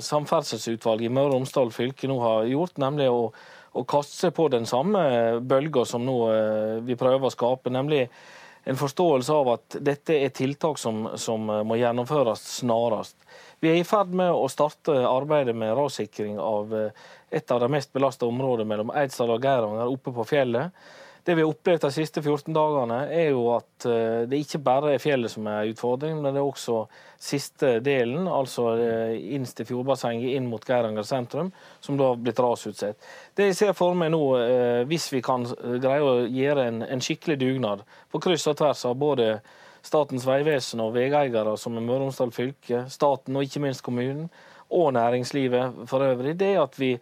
samferdselsutvalget 0.00 1.10
i 1.10 1.12
Møre 1.12 1.30
og 1.30 1.38
Romsdal 1.38 1.72
fylke 1.74 2.08
nå 2.08 2.18
har 2.22 2.48
gjort, 2.50 2.78
nemlig 2.80 3.08
å, 3.12 3.30
å 3.72 3.86
kaste 3.88 4.16
seg 4.16 4.34
på 4.36 4.48
den 4.52 4.66
samme 4.68 5.02
bølga 5.40 5.84
som 5.88 6.04
nå 6.06 6.18
eh, 6.32 6.76
vi 6.86 6.98
prøver 6.98 7.28
å 7.28 7.34
skape. 7.34 7.70
nemlig 7.70 8.06
en 8.68 8.76
forståelse 8.76 9.32
av 9.32 9.48
at 9.54 9.76
dette 9.80 10.18
er 10.20 10.32
tiltak 10.36 10.78
som, 10.78 11.06
som 11.16 11.46
må 11.64 11.78
gjennomføres 11.80 12.42
snarest. 12.58 13.16
Vi 13.60 13.70
er 13.70 13.78
i 13.80 13.86
ferd 13.88 14.12
med 14.16 14.32
å 14.32 14.48
starte 14.52 14.92
arbeidet 15.08 15.56
med 15.56 15.72
rassikring 15.76 16.38
av 16.40 16.74
eh, 16.76 17.06
et 17.30 17.50
av 17.50 17.60
de 17.60 17.70
mest 17.72 17.92
belasta 17.92 18.26
områdene 18.26 18.68
mellom 18.68 18.92
Eidsdal 18.96 19.36
og 19.36 19.44
Geiranger 19.44 19.92
oppe 19.92 20.12
på 20.16 20.26
fjellet. 20.28 20.76
Det 21.30 21.34
vi 21.34 21.42
har 21.42 21.50
opplevd 21.52 21.84
de 21.84 21.88
siste 21.94 22.22
14 22.24 22.50
dagene, 22.50 22.96
er 23.14 23.28
jo 23.30 23.44
at 23.54 23.84
eh, 23.86 24.22
det 24.26 24.40
ikke 24.42 24.58
bare 24.66 24.96
er 24.96 25.02
fjellet 25.02 25.30
som 25.30 25.44
er 25.46 25.68
utfordringen, 25.70 26.24
men 26.24 26.34
det 26.34 26.40
er 26.40 26.48
også 26.48 26.80
siste 27.22 27.70
delen, 27.86 28.26
altså 28.26 28.64
eh, 28.82 29.12
innst 29.36 29.60
til 29.60 29.68
fjordbassenget 29.68 30.34
inn 30.34 30.48
mot 30.50 30.66
Geiranger 30.66 31.06
sentrum, 31.06 31.52
som 31.78 32.00
da 32.00 32.08
har 32.10 32.18
blitt 32.18 32.42
rasutsett. 32.42 32.98
Det 33.38 33.46
jeg 33.46 33.58
ser 33.60 33.78
for 33.78 33.94
meg 33.94 34.10
nå, 34.10 34.20
eh, 34.42 34.80
hvis 34.90 35.06
vi 35.14 35.22
kan 35.22 35.46
greie 35.54 36.02
å 36.02 36.26
gjøre 36.26 36.66
en, 36.66 36.82
en 36.98 37.06
skikkelig 37.06 37.38
dugnad 37.44 37.86
på 38.10 38.24
kryss 38.26 38.50
og 38.50 38.58
tvers 38.58 38.82
av 38.90 38.98
både 38.98 39.30
Statens 39.86 40.26
vegvesen 40.26 40.82
og 40.82 40.96
veieiere, 40.98 41.54
som 41.54 41.78
er 41.78 41.86
Møre 41.86 42.00
og 42.00 42.08
Romsdal 42.08 42.34
fylke, 42.34 42.88
staten 42.90 43.38
og 43.38 43.46
ikke 43.46 43.62
minst 43.68 43.86
kommunen, 43.86 44.26
og 44.66 44.96
næringslivet 44.98 45.86
for 45.86 46.10
øvrig, 46.10 46.34
det 46.42 46.56
er 46.56 46.64
at 46.66 46.74
vi 46.82 46.96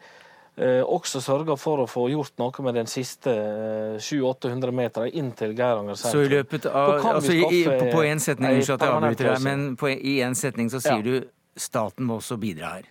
også 0.59 1.21
sørga 1.23 1.55
for 1.61 1.85
å 1.85 1.87
få 1.91 2.09
gjort 2.13 2.35
noe 2.43 2.65
med 2.67 2.79
den 2.81 2.91
siste 2.91 3.33
700-800 4.03 4.71
eh, 4.71 4.75
meterne 4.75 5.13
inn 5.21 5.31
til 5.39 5.55
Geiranger 5.59 5.99
sentrum. 5.99 6.19
Så 6.19 6.27
i 6.27 6.33
løpet 6.33 6.69
av, 6.71 6.95
altså 7.15 7.37
i, 7.37 7.63
på 7.93 8.05
én 8.05 8.23
setning, 8.23 8.59
unnskyld 8.59 8.79
at 8.79 8.87
jeg 8.87 8.97
avbryter 8.97 9.31
deg, 9.33 9.45
men 9.47 9.67
på, 9.79 9.93
i 9.95 10.19
én 10.27 10.35
setning 10.39 10.71
så 10.73 10.83
sier 10.83 10.99
ja. 10.99 11.23
du 11.23 11.59
staten 11.59 12.09
må 12.09 12.19
også 12.19 12.39
bidra 12.43 12.79
her. 12.79 12.91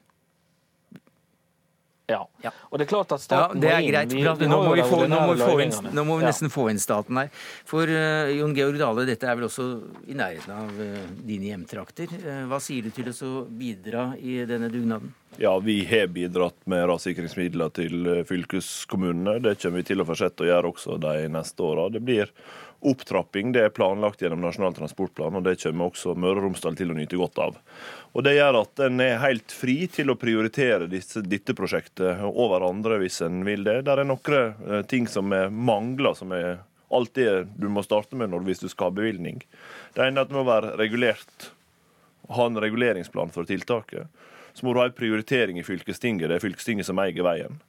Ja. 2.07 2.21
ja. 2.41 2.51
Og 2.71 2.79
det 2.79 2.85
er 2.85 2.89
klart 2.93 3.11
at 3.11 3.19
staten 3.19 3.59
ja, 3.59 3.61
det 3.65 3.71
er 3.73 3.81
greit. 3.83 4.13
Vi, 4.15 4.47
nå, 4.47 4.61
må 4.63 4.75
vi 4.77 4.83
få, 4.87 5.01
nå, 5.11 5.17
må 5.27 5.33
vi 5.35 5.65
inn, 5.65 5.89
nå 5.91 6.05
må 6.07 6.15
vi 6.21 6.27
nesten 6.27 6.51
få 6.51 6.69
inn 6.71 6.79
staten 6.79 7.19
her. 7.19 7.31
For 7.67 7.91
uh, 7.91 8.31
Jon 8.31 8.55
Georg 8.55 8.79
Dale, 8.79 9.03
dette 9.09 9.27
er 9.27 9.35
vel 9.35 9.49
også 9.49 9.65
i 10.07 10.15
nærheten 10.15 10.53
av 10.55 10.71
uh, 10.79 11.01
dine 11.27 11.49
hjemtrakter. 11.49 12.13
Uh, 12.23 12.45
hva 12.47 12.61
sier 12.63 12.87
du 12.87 12.95
til 12.95 13.11
å 13.11 13.31
bidra 13.51 14.13
i 14.23 14.39
denne 14.47 14.71
dugnaden? 14.71 15.11
Ja, 15.37 15.51
vi 15.59 15.81
har 15.89 16.07
bidratt 16.15 16.55
med 16.71 16.85
rassikringsmidler 16.87 17.75
til 17.75 18.07
fylkeskommunene. 18.29 19.41
Det 19.43 19.57
kommer 19.59 19.83
vi 19.83 19.89
til 19.91 19.99
å 20.01 20.07
fortsette 20.07 20.45
å 20.45 20.47
gjøre 20.47 20.71
også 20.71 20.95
de 21.03 21.27
neste 21.35 21.67
åra. 21.67 21.89
Det 21.91 22.01
blir 22.07 22.31
opptrapping. 22.79 23.51
Det 23.51 23.63
er 23.65 23.73
planlagt 23.73 24.21
gjennom 24.21 24.41
Nasjonal 24.43 24.75
transportplan, 24.77 25.35
og 25.35 25.43
det 25.45 25.57
kommer 25.61 25.89
også 25.89 26.13
Møre 26.19 26.41
og 26.41 26.47
Romsdal 26.47 26.77
til 26.77 26.93
å 26.93 26.97
nyte 26.97 27.19
godt 27.19 27.41
av. 27.41 27.57
Og 28.13 28.23
Det 28.25 28.35
gjør 28.37 28.61
at 28.61 28.83
en 28.85 29.01
er 29.03 29.19
helt 29.23 29.53
fri 29.53 29.79
til 29.91 30.13
å 30.13 30.17
prioritere 30.19 30.89
disse, 30.91 31.23
dette 31.25 31.55
prosjektet 31.57 32.23
over 32.27 32.65
andre 32.67 32.99
hvis 33.01 33.21
en 33.25 33.43
vil 33.47 33.65
det. 33.67 33.81
Det 33.87 33.93
er 33.93 34.07
noen 34.07 34.37
eh, 34.37 34.81
ting 34.89 35.09
som 35.09 35.33
er 35.33 35.49
mangler, 35.49 36.13
som 36.17 36.33
er 36.35 36.59
alt 36.93 37.13
det 37.17 37.47
du 37.59 37.67
må 37.69 37.83
starte 37.83 38.15
med 38.15 38.31
når, 38.31 38.45
hvis 38.47 38.63
du 38.63 38.69
skal 38.69 38.91
ha 38.91 38.99
bevilgning. 39.01 39.41
Det 39.93 40.05
ene 40.05 40.21
er 40.21 40.27
at 40.27 40.31
det 40.31 40.37
må 40.37 40.45
være 40.47 40.77
regulert, 40.79 41.51
ha 42.31 42.47
en 42.47 42.59
reguleringsplan 42.61 43.33
for 43.35 43.47
tiltaket. 43.47 44.07
Så 44.57 44.65
må 44.65 44.73
du 44.73 44.81
ha 44.81 44.87
en 44.89 44.95
prioritering 44.97 45.59
i 45.61 45.65
fylkestinget. 45.65 46.31
Det 46.31 46.39
er 46.39 46.41
fylkestinget 46.41 46.87
som 46.87 46.97
eier 47.03 47.25
veien. 47.25 47.59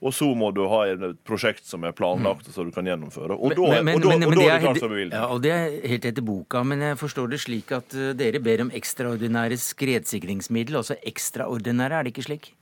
Og 0.00 0.14
så 0.16 0.26
må 0.38 0.48
du 0.56 0.62
ha 0.70 0.80
et 0.88 1.02
prosjekt 1.28 1.66
som 1.68 1.84
er 1.84 1.92
planlagt, 1.96 2.48
så 2.54 2.64
du 2.64 2.72
kan 2.74 2.88
gjennomføre. 2.88 3.36
Og 3.36 3.52
da, 3.52 3.66
og 3.66 4.00
da, 4.00 4.14
og 4.16 4.32
da 4.32 4.44
er 4.46 4.54
det 4.56 4.62
klart 4.64 4.80
for 4.80 4.94
bevilgning. 4.94 5.16
Ja, 5.18 5.26
og 5.28 5.42
det 5.44 5.52
er 5.54 5.76
helt 5.92 6.08
etter 6.08 6.24
boka, 6.24 6.64
men 6.66 6.84
jeg 6.86 6.98
forstår 7.00 7.28
det 7.34 7.42
slik 7.44 7.74
at 7.76 7.96
eh, 7.98 8.14
dere 8.16 8.40
ber 8.42 8.64
om 8.64 8.72
ekstraordinære 8.74 9.60
skredsikringsmiddel, 9.60 10.80
altså 10.80 10.96
ekstraordinære, 11.12 12.00
er 12.00 12.08
det 12.08 12.16
ikke 12.16 12.26
slik? 12.30 12.52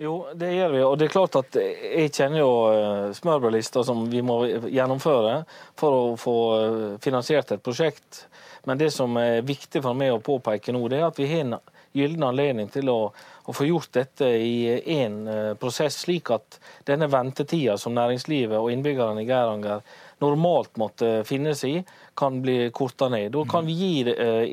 Jo, 0.00 0.26
det 0.34 0.54
gjør 0.54 0.70
vi. 0.72 0.78
Og 0.80 0.94
det 0.96 1.06
er 1.06 1.12
klart 1.12 1.34
at 1.36 1.56
jeg 1.60 2.08
kjenner 2.16 2.40
jo 2.40 2.52
eh, 2.72 3.10
smørbrødlister 3.18 3.84
som 3.84 4.06
vi 4.08 4.22
må 4.24 4.38
gjennomføre 4.72 5.42
for 5.76 5.96
å 5.96 6.04
få 6.16 6.36
eh, 6.56 6.84
finansiert 7.04 7.52
et 7.52 7.60
prosjekt. 7.60 8.22
Men 8.64 8.80
det 8.80 8.88
som 8.94 9.12
er 9.20 9.44
viktig 9.44 9.82
for 9.84 9.96
meg 9.96 10.14
å 10.14 10.22
påpeke 10.24 10.72
nå, 10.72 10.86
det 10.88 11.02
er 11.02 11.10
at 11.10 11.20
vi 11.20 11.28
har 11.28 11.44
en 11.44 11.58
gyllen 11.92 12.24
anledning 12.24 12.70
til 12.72 12.88
å, 12.88 13.10
å 13.12 13.52
få 13.52 13.66
gjort 13.66 13.90
dette 13.98 14.30
i 14.40 14.70
én 14.94 15.18
eh, 15.28 15.50
prosess, 15.60 15.98
slik 16.06 16.32
at 16.32 16.56
denne 16.88 17.10
ventetida 17.12 17.76
som 17.76 17.92
næringslivet 17.98 18.56
og 18.56 18.70
innbyggerne 18.72 19.20
i 19.20 19.28
Geiranger 19.28 19.84
normalt 20.24 20.80
måtte 20.80 21.10
finne 21.28 21.52
seg 21.56 21.82
i, 21.82 21.82
kan 22.16 22.40
bli 22.40 22.70
korta 22.76 23.10
ned. 23.12 23.34
Da 23.36 23.44
kan 23.48 23.68
vi 23.68 23.76
gi 23.76 23.92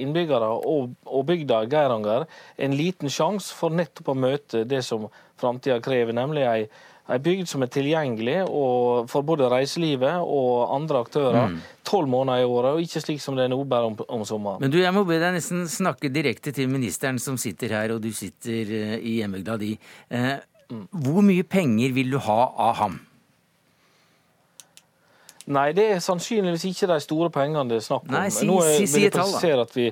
innbyggere 0.04 0.48
og 0.64 1.24
bygda 1.28 1.66
Geiranger 1.72 2.28
en 2.64 2.76
liten 2.80 3.12
sjanse 3.12 3.56
for 3.56 3.76
nettopp 3.76 4.14
å 4.14 4.18
møte 4.28 4.64
det 4.68 4.80
som 4.88 5.10
framtida 5.40 5.80
krever, 5.84 6.16
nemlig 6.18 6.46
ei 6.48 6.68
Ei 7.08 7.22
bygd 7.24 7.48
som 7.48 7.64
er 7.64 7.70
tilgjengelig 7.72 8.42
for 9.08 9.24
både 9.28 9.48
reiselivet 9.52 10.20
og 10.20 10.74
andre 10.76 11.00
aktører 11.06 11.54
mm. 11.54 11.60
tolv 11.88 12.10
mm. 12.10 12.12
måneder 12.12 12.44
i 12.44 12.48
året, 12.52 12.74
og 12.76 12.84
ikke 12.84 13.02
slik 13.04 13.22
som 13.24 13.38
det 13.38 13.46
er 13.46 13.54
nå, 13.54 13.62
bare 13.64 13.88
om, 13.88 13.96
om, 14.12 14.26
sommeren. 14.28 14.60
Men 14.60 14.74
du, 14.74 14.82
Jeg 14.82 14.92
må 14.96 15.06
be 15.08 15.20
deg 15.22 15.38
nesten 15.38 15.64
snakke 15.72 16.12
direkte 16.12 16.52
til 16.56 16.68
ministeren 16.72 17.20
som 17.24 17.40
sitter 17.40 17.78
her, 17.78 17.96
og 17.96 18.02
du 18.04 18.10
sitter 18.16 18.74
uh, 18.74 18.98
i 19.00 19.22
hjembygda 19.22 19.56
di. 19.62 19.72
Eh, 20.12 20.34
mm. 20.68 20.82
Hvor 21.06 21.24
mye 21.24 21.48
penger 21.48 21.96
vil 21.96 22.12
du 22.12 22.20
ha 22.28 22.42
av 22.68 22.76
ham? 22.82 23.00
Nei, 25.48 25.70
det 25.72 25.86
er 25.94 26.04
sannsynligvis 26.04 26.68
ikke 26.68 26.92
de 26.92 27.00
store 27.06 27.32
pengene 27.32 27.70
det 27.72 27.80
er 27.80 27.88
snakk 27.88 28.04
om. 28.10 28.18
Nei, 28.18 28.28
si, 28.36 28.50
si, 28.52 28.92
si 28.98 29.08
et 29.08 29.16
tall, 29.16 29.32
da. 29.32 29.64
Vi, 29.72 29.88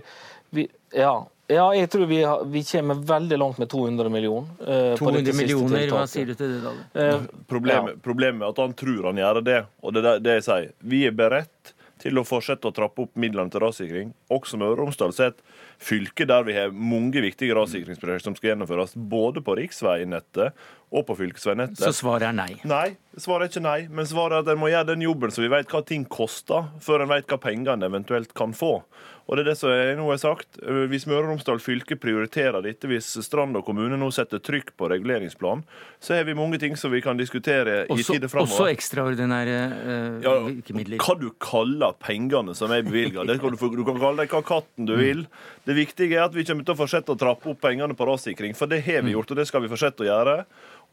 vi, 0.52 0.68
ja, 0.92 1.16
ja, 1.48 1.66
jeg 1.78 1.90
tror 1.94 2.06
vi, 2.10 2.24
har, 2.24 2.44
vi, 2.50 2.64
kommer 2.66 3.02
veldig 3.06 3.38
langt 3.38 3.58
med 3.62 3.70
200 3.70 4.10
millioner. 4.10 4.50
Eh, 4.66 4.98
200 4.98 5.34
millioner, 5.38 5.88
hva 5.94 6.06
sier 6.10 6.32
du 6.32 6.34
til 6.34 6.56
det? 6.56 6.62
da? 6.64 6.74
Eh, 7.04 7.26
problemet, 7.50 7.96
ja. 7.98 8.02
problemet, 8.04 8.42
er 8.42 8.54
at 8.56 8.62
han 8.64 8.74
tror 8.78 9.12
han 9.12 9.22
gjør 9.22 9.42
det, 9.46 9.62
og 9.82 9.94
det 9.94 10.06
er 10.06 10.24
det 10.26 10.40
jeg 10.40 10.48
sier. 10.50 10.72
Vi 10.82 11.04
er 11.06 11.14
beredt 11.18 11.76
til 12.02 12.20
å 12.20 12.26
fortsette 12.28 12.68
å 12.68 12.74
trappe 12.76 13.06
opp 13.06 13.14
midlene 13.20 13.52
til 13.52 13.64
rassikring. 13.64 14.10
Også 14.34 14.60
Møre 14.60 14.76
og 14.76 14.82
Romsdal 14.84 15.14
er 15.16 15.32
et 15.32 15.44
fylke 15.82 16.28
der 16.28 16.44
vi 16.48 16.56
har 16.58 16.74
mange 16.74 17.22
viktige 17.24 17.56
rassikringsprosjekter 17.58 18.26
som 18.26 18.36
skal 18.38 18.52
gjennomføres, 18.52 18.96
både 18.96 19.44
på 19.46 19.56
riksveinettet 19.62 20.66
og 20.96 21.06
på 21.08 21.16
fylkesveinettet. 21.22 21.82
Så 21.82 21.94
svaret 21.96 22.30
er 22.30 22.36
nei? 22.36 22.52
Nei, 22.68 22.96
svaret 23.18 23.48
er 23.48 23.54
ikke 23.54 23.66
nei. 23.66 23.80
Men 23.90 24.10
svaret 24.10 24.38
er 24.38 24.46
at 24.46 24.54
en 24.54 24.62
må 24.62 24.72
gjøre 24.72 24.92
den 24.92 25.06
jobben 25.06 25.34
så 25.34 25.44
vi 25.46 25.52
vet 25.56 25.72
hva 25.72 25.82
ting 25.88 26.06
koster, 26.10 26.70
før 26.84 27.06
en 27.06 27.14
vet 27.16 27.30
hva 27.32 27.40
pengene 27.42 27.90
eventuelt 27.90 28.36
kan 28.38 28.56
få. 28.56 28.78
Og 29.26 29.38
det 29.38 29.42
er 29.42 29.48
det 29.50 29.56
som 29.58 29.72
jeg 29.74 29.96
nå 29.98 30.06
har 30.12 30.20
sagt. 30.22 30.60
Hvis 30.92 31.08
Møre 31.10 31.24
og 31.24 31.32
Romsdal 31.32 31.62
fylke 31.64 31.98
prioriterer 31.98 32.62
dette, 32.62 32.86
hvis 32.90 33.08
Strand 33.26 33.58
og 33.58 33.66
kommune 33.66 33.98
nå 33.98 34.12
setter 34.14 34.42
trykk 34.44 34.76
på 34.78 34.90
reguleringsplanen, 34.92 35.64
så 35.98 36.20
har 36.20 36.28
vi 36.28 36.36
mange 36.38 36.60
ting 36.62 36.78
som 36.78 36.94
vi 36.94 37.02
kan 37.02 37.18
diskutere 37.18 37.80
også, 37.88 37.98
i 37.98 38.06
tida 38.20 38.30
framover. 38.30 38.54
Også 38.54 38.70
ekstraordinære 38.70 39.58
uh, 39.74 40.20
ja, 40.22 40.36
virkemidler. 40.46 41.02
Hva 41.02 41.18
du 41.18 41.32
kaller 41.42 41.98
pengene 41.98 42.54
som 42.58 42.74
er 42.76 42.86
bevilga. 42.86 43.26
Du, 43.26 43.34
du, 43.50 43.84
kan 43.88 43.98
kalle 43.98 44.22
det 44.22 44.30
hva 44.30 44.44
katten 44.46 44.86
du 44.90 44.94
vil. 45.00 45.26
Det 45.66 45.74
viktige 45.78 46.20
er 46.20 46.28
at 46.28 46.38
vi 46.38 46.46
kommer 46.46 46.68
til 46.68 46.76
å 46.76 46.80
fortsette 46.84 47.16
å 47.16 47.18
trappe 47.18 47.50
opp 47.50 47.64
pengene 47.66 47.98
på 47.98 48.06
rassikring, 48.06 48.54
for 48.58 48.70
det 48.70 48.84
har 48.86 49.02
vi 49.02 49.10
mm. 49.10 49.16
gjort, 49.18 49.34
og 49.34 49.42
det 49.42 49.48
skal 49.50 49.66
vi 49.66 49.74
fortsette 49.74 50.06
å 50.06 50.10
gjøre. 50.12 50.38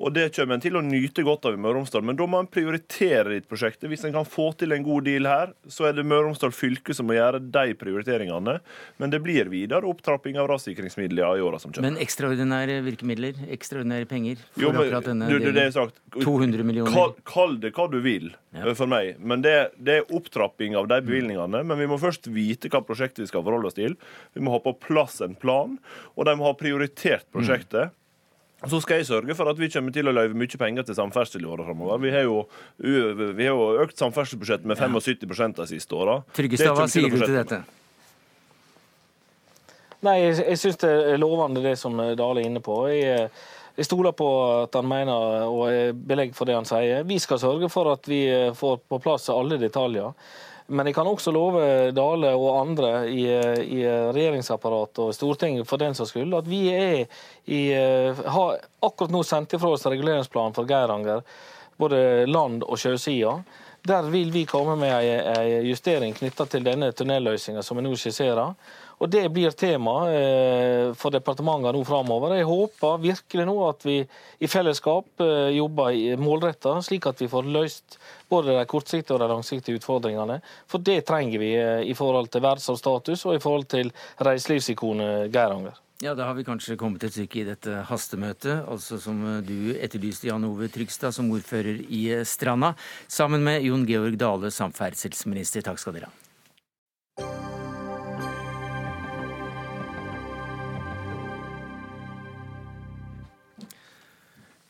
Og 0.01 0.13
det 0.15 0.29
kommer 0.37 0.57
en 0.57 0.63
til 0.63 0.77
å 0.79 0.83
nyte 0.85 1.25
godt 1.27 1.47
av 1.49 1.57
i 1.57 1.61
Møre 1.61 1.77
og 1.77 1.83
Romsdal. 1.83 2.05
Men 2.07 2.19
da 2.19 2.27
må 2.31 2.41
en 2.43 2.49
prioritere 2.51 3.35
ditt 3.35 3.49
prosjektet. 3.51 3.89
Hvis 3.91 4.05
en 4.09 4.15
kan 4.15 4.27
få 4.29 4.49
til 4.59 4.75
en 4.75 4.85
god 4.87 5.07
deal 5.07 5.29
her, 5.29 5.53
så 5.71 5.89
er 5.89 5.97
det 5.97 6.07
Møre 6.07 6.25
og 6.25 6.33
Romsdal 6.33 6.55
fylke 6.57 6.97
som 6.97 7.09
må 7.11 7.17
gjøre 7.19 7.43
de 7.43 7.77
prioriteringene. 7.79 8.57
Men 9.03 9.13
det 9.13 9.23
blir 9.25 9.51
videre 9.53 9.89
opptrapping 9.89 10.39
av 10.41 10.49
rassikringsmidler 10.51 11.39
i 11.39 11.45
åra 11.45 11.61
som 11.63 11.75
kommer. 11.75 11.91
Men 11.91 12.03
ekstraordinære 12.03 12.81
virkemidler? 12.87 13.45
Ekstraordinære 13.53 14.09
penger? 14.11 14.43
For 14.55 14.67
jo, 14.67 14.73
men, 14.75 14.83
akkurat 14.87 15.11
denne 15.13 15.31
du, 15.31 15.39
du, 15.43 15.51
det 15.55 15.69
er 15.69 15.75
sagt, 15.77 16.03
200 16.19 16.67
millioner? 16.67 16.95
Kall, 16.95 17.17
kall, 17.29 17.59
det 17.63 17.75
hva 17.77 17.89
du 17.93 18.01
vil 18.05 18.33
ja. 18.57 18.67
for 18.79 18.91
meg. 18.91 19.17
Men 19.21 19.45
det, 19.45 19.57
det, 19.79 20.01
er 20.01 20.15
opptrapping 20.15 20.77
av 20.79 20.91
de 20.91 21.03
bevilgningene. 21.05 21.63
Men 21.69 21.81
vi 21.81 21.89
må 21.91 22.01
først 22.03 22.31
vite 22.33 22.73
hva 22.73 22.83
prosjektet 22.87 23.27
vi 23.27 23.31
skal 23.31 23.45
forholde 23.47 23.71
oss 23.71 23.79
til. 23.79 23.97
Vi 24.35 24.45
må 24.45 24.55
ha 24.57 24.63
på 24.63 24.75
plass 24.83 25.21
en 25.25 25.39
plan, 25.39 25.79
og 26.17 26.29
de 26.29 26.39
må 26.39 26.49
ha 26.49 26.57
prioritert 26.59 27.29
prosjektet. 27.35 27.93
Mm. 27.93 27.99
Så 28.71 28.79
skal 28.85 29.01
jeg 29.01 29.09
sørge 29.09 29.35
for 29.35 29.51
at 29.51 29.59
vi 29.59 29.69
kommer 29.73 29.95
til 29.95 30.07
å 30.07 30.15
løyve 30.15 30.39
mye 30.39 30.59
penger 30.61 30.87
til 30.87 30.95
samferdsel 30.95 31.43
i 31.43 31.49
åra 31.51 31.65
framover. 31.67 31.99
Vi 32.03 32.13
har 32.15 32.27
jo, 32.29 32.43
vi 32.79 33.47
har 33.49 33.57
jo 33.57 33.83
økt 33.83 33.99
samferdselsbudsjettet 33.99 34.69
med 34.71 34.79
75% 34.79 35.59
de 35.59 35.67
siste 35.73 35.99
åra. 35.99 36.21
Tryggestad, 36.37 36.77
hva 36.79 36.87
sier 36.91 37.11
du 37.11 37.19
til 37.19 37.35
dette? 37.41 37.63
Nei, 40.03 40.15
Jeg, 40.19 40.39
jeg 40.47 40.59
syns 40.59 40.79
det 40.83 40.93
er 41.15 41.19
lovende 41.19 41.63
det 41.63 41.75
som 41.79 41.99
Dale 41.99 42.43
er 42.43 42.47
inne 42.47 42.63
på. 42.63 42.79
Jeg, 42.91 43.29
jeg 43.79 43.87
stoler 43.87 44.15
på 44.19 44.31
at 44.63 44.79
han 44.79 44.89
mener 44.91 45.47
og 45.49 45.67
er 45.71 45.93
belegg 45.95 46.35
for 46.39 46.47
det 46.47 46.59
han 46.59 46.67
sier. 46.69 47.03
Vi 47.09 47.19
skal 47.23 47.43
sørge 47.43 47.71
for 47.73 47.91
at 47.95 48.07
vi 48.11 48.25
får 48.59 48.83
på 48.91 49.03
plass 49.03 49.31
alle 49.33 49.59
detaljer. 49.63 50.15
Men 50.73 50.89
jeg 50.89 50.97
kan 50.97 51.09
også 51.09 51.33
love 51.35 51.63
Dale 51.95 52.33
og 52.35 52.61
andre 52.63 52.93
i, 53.13 53.27
i 53.29 53.81
regjeringsapparatet 53.85 55.03
og 55.05 55.15
Stortinget 55.17 55.69
for 55.69 55.81
den 55.83 55.97
saks 55.97 56.15
skyld 56.15 56.33
at 56.39 56.49
vi 56.49 56.63
er 56.73 57.03
i, 57.45 57.63
har 57.73 58.63
akkurat 58.81 59.13
nå 59.13 59.21
sendt 59.27 59.57
ifra 59.59 59.75
oss 59.77 59.85
reguleringsplanen 59.87 60.57
for 60.57 60.69
Geiranger, 60.69 61.21
både 61.81 62.25
land- 62.31 62.65
og 62.65 62.81
sjøsida. 62.81 63.37
Der 63.83 64.07
vil 64.13 64.31
vi 64.31 64.45
komme 64.47 64.77
med 64.79 64.95
en 64.95 65.67
justering 65.67 66.15
knytta 66.15 66.47
til 66.47 66.63
denne 66.63 66.93
tunnelløsninga 66.95 67.65
som 67.67 67.79
vi 67.79 67.83
nå 67.83 67.97
skisserer. 67.99 68.55
Og 69.03 69.11
Det 69.11 69.25
blir 69.35 69.51
tema 69.59 69.95
eh, 70.15 70.93
for 70.95 71.11
departementene 71.11 71.73
nå 71.75 71.81
framover. 71.83 72.37
Jeg 72.39 72.47
håper 72.47 73.01
virkelig 73.03 73.47
nå 73.49 73.57
at 73.67 73.83
vi 73.83 73.97
i 74.39 74.51
fellesskap 74.51 75.25
eh, 75.25 75.51
jobber 75.57 75.99
målretta, 76.23 76.77
slik 76.87 77.09
at 77.11 77.19
vi 77.25 77.31
får 77.33 77.51
løst 77.51 77.99
både 78.33 78.57
de 78.57 78.67
kortsiktige 78.71 79.17
og 79.17 79.23
de 79.23 79.31
langsiktige 79.31 79.79
utfordringene. 79.81 80.41
For 80.71 80.83
det 80.83 81.03
trenger 81.09 81.43
vi 81.43 81.53
eh, 81.61 81.85
i 81.89 81.97
forhold 81.99 82.33
til 82.33 82.45
verdensarvstatus 82.45 83.27
og 83.29 83.39
i 83.39 83.43
forhold 83.45 83.69
til 83.73 83.93
reiselivsikonet 84.25 85.33
Geiranger. 85.35 85.79
Ja, 86.03 86.17
Da 86.19 86.27
har 86.27 86.35
vi 86.35 86.43
kanskje 86.43 86.75
kommet 86.75 87.05
et 87.07 87.15
stykke 87.15 87.45
i 87.45 87.47
dette 87.47 87.85
hastemøtet, 87.87 88.65
altså 88.67 88.99
som 88.99 89.21
du 89.47 89.71
etterlyste, 89.77 90.27
Jan 90.27 90.49
Ove 90.49 90.67
Trygstad, 90.67 91.15
som 91.15 91.31
ordfører 91.31 91.79
i 91.87 92.03
Stranda, 92.27 92.73
sammen 93.07 93.45
med 93.47 93.63
Jon 93.63 93.87
Georg 93.87 94.19
Dale, 94.19 94.51
samferdselsminister. 94.51 95.63
Takk 95.63 95.79
skal 95.79 96.01
dere 96.01 96.11
ha. 96.11 96.19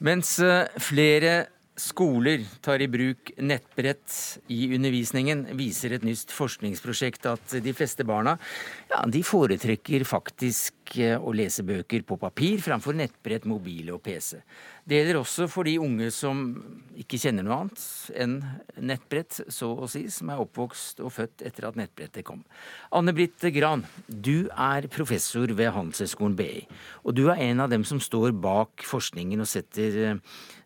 Mens 0.02 0.34
eh, 0.42 0.66
flere 0.82 1.32
skoler 1.76 2.44
tar 2.60 2.82
i 2.84 2.88
bruk 2.88 3.32
nettbrett 3.40 4.38
i 4.52 4.66
undervisningen, 4.76 5.46
viser 5.56 5.96
et 5.96 6.04
nytt 6.04 6.32
forskningsprosjekt 6.34 7.26
at 7.30 7.54
de 7.64 7.72
fleste 7.76 8.04
barna 8.04 8.36
ja, 8.90 9.00
de 9.08 9.22
foretrekker 9.24 10.04
faktisk 10.04 10.98
eh, 11.00 11.16
å 11.16 11.32
lese 11.32 11.64
bøker 11.64 12.04
på 12.04 12.18
papir 12.20 12.60
framfor 12.60 12.96
nettbrett, 12.98 13.48
mobil 13.48 13.88
og 13.94 14.02
PC. 14.04 14.42
Det 14.84 14.98
gjelder 14.98 15.20
også 15.20 15.46
for 15.48 15.64
de 15.64 15.78
unge 15.80 16.10
som 16.12 16.42
ikke 16.98 17.20
kjenner 17.22 17.46
noe 17.46 17.60
annet 17.62 17.82
enn 18.20 18.36
nettbrett, 18.92 19.40
så 19.48 19.70
å 19.72 19.88
si, 19.88 20.04
som 20.12 20.32
er 20.34 20.42
oppvokst 20.42 21.00
og 21.00 21.14
født 21.14 21.44
etter 21.46 21.68
at 21.70 21.78
nettbrettet 21.78 22.26
kom. 22.26 22.42
Anne 22.92 23.14
Britt 23.16 23.46
Gran, 23.54 23.86
du 24.08 24.50
er 24.52 24.90
professor 24.92 25.48
ved 25.56 25.72
Handelshøyskolen 25.72 26.36
BI, 26.36 26.66
og 27.06 27.16
du 27.16 27.28
er 27.30 27.40
en 27.48 27.64
av 27.64 27.72
dem 27.72 27.86
som 27.88 28.02
står 28.02 28.34
bak 28.42 28.84
forskningen 28.84 29.40
og 29.40 29.48
setter 29.48 30.18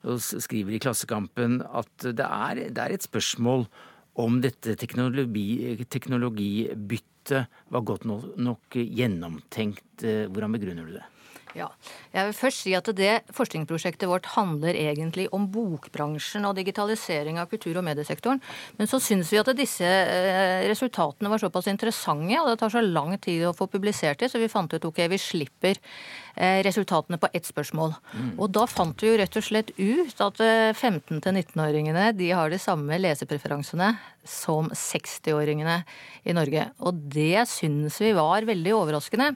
og 0.07 0.23
skriver 0.23 0.77
i 0.77 0.81
Klassekampen 0.83 1.61
at 1.67 2.07
det 2.07 2.27
er, 2.27 2.63
det 2.71 2.83
er 2.83 2.95
et 2.95 3.07
spørsmål 3.07 3.67
om 4.23 4.41
dette 4.45 4.77
teknologi, 4.81 5.77
teknologibyttet 5.93 7.51
var 7.75 7.85
godt 7.85 8.07
nok 8.09 8.79
gjennomtenkt. 8.79 10.07
Hvordan 10.07 10.57
begrunner 10.57 10.89
du 10.89 10.97
det? 10.97 11.05
Ja. 11.57 11.71
Jeg 12.13 12.29
vil 12.29 12.37
først 12.37 12.65
si 12.67 12.75
at 12.77 12.89
det 12.99 13.13
Forskningsprosjektet 13.35 14.09
vårt 14.11 14.29
handler 14.35 14.77
egentlig 14.77 15.27
om 15.35 15.47
bokbransjen 15.53 16.45
og 16.49 16.57
digitalisering 16.59 17.41
av 17.41 17.49
kultur- 17.49 17.79
og 17.81 17.87
mediesektoren. 17.87 18.43
Men 18.77 18.91
så 18.91 19.01
syns 19.01 19.33
vi 19.33 19.41
at 19.41 19.49
disse 19.57 19.87
eh, 19.87 20.67
resultatene 20.69 21.31
var 21.33 21.41
såpass 21.41 21.71
interessante, 21.73 22.37
og 22.43 22.51
det 22.51 22.59
tar 22.61 22.75
så 22.75 22.83
lang 22.85 23.17
tid 23.23 23.47
å 23.49 23.55
få 23.57 23.71
publisert 23.73 24.21
det, 24.21 24.29
så 24.33 24.41
vi 24.43 24.51
fant 24.53 24.73
ut 24.73 24.85
ok, 24.85 25.01
vi 25.13 25.21
slipper 25.21 25.81
eh, 25.81 26.61
resultatene 26.67 27.21
på 27.23 27.31
ett 27.33 27.49
spørsmål. 27.49 27.97
Mm. 28.13 28.29
Og 28.37 28.53
da 28.53 28.67
fant 28.69 29.01
vi 29.01 29.15
jo 29.15 29.17
rett 29.23 29.41
og 29.41 29.49
slett 29.49 29.73
ut 29.79 30.23
at 30.27 30.45
15-19-åringene 30.77 32.11
eh, 32.11 32.15
de 32.21 32.31
har 32.37 32.53
de 32.53 32.61
samme 32.61 33.01
lesepreferansene 33.01 33.95
som 34.27 34.69
60-åringene 34.77 35.81
i 36.29 36.37
Norge. 36.37 36.69
Og 36.85 37.01
det 37.17 37.47
syns 37.49 37.97
vi 38.03 38.13
var 38.17 38.45
veldig 38.45 38.77
overraskende. 38.77 39.33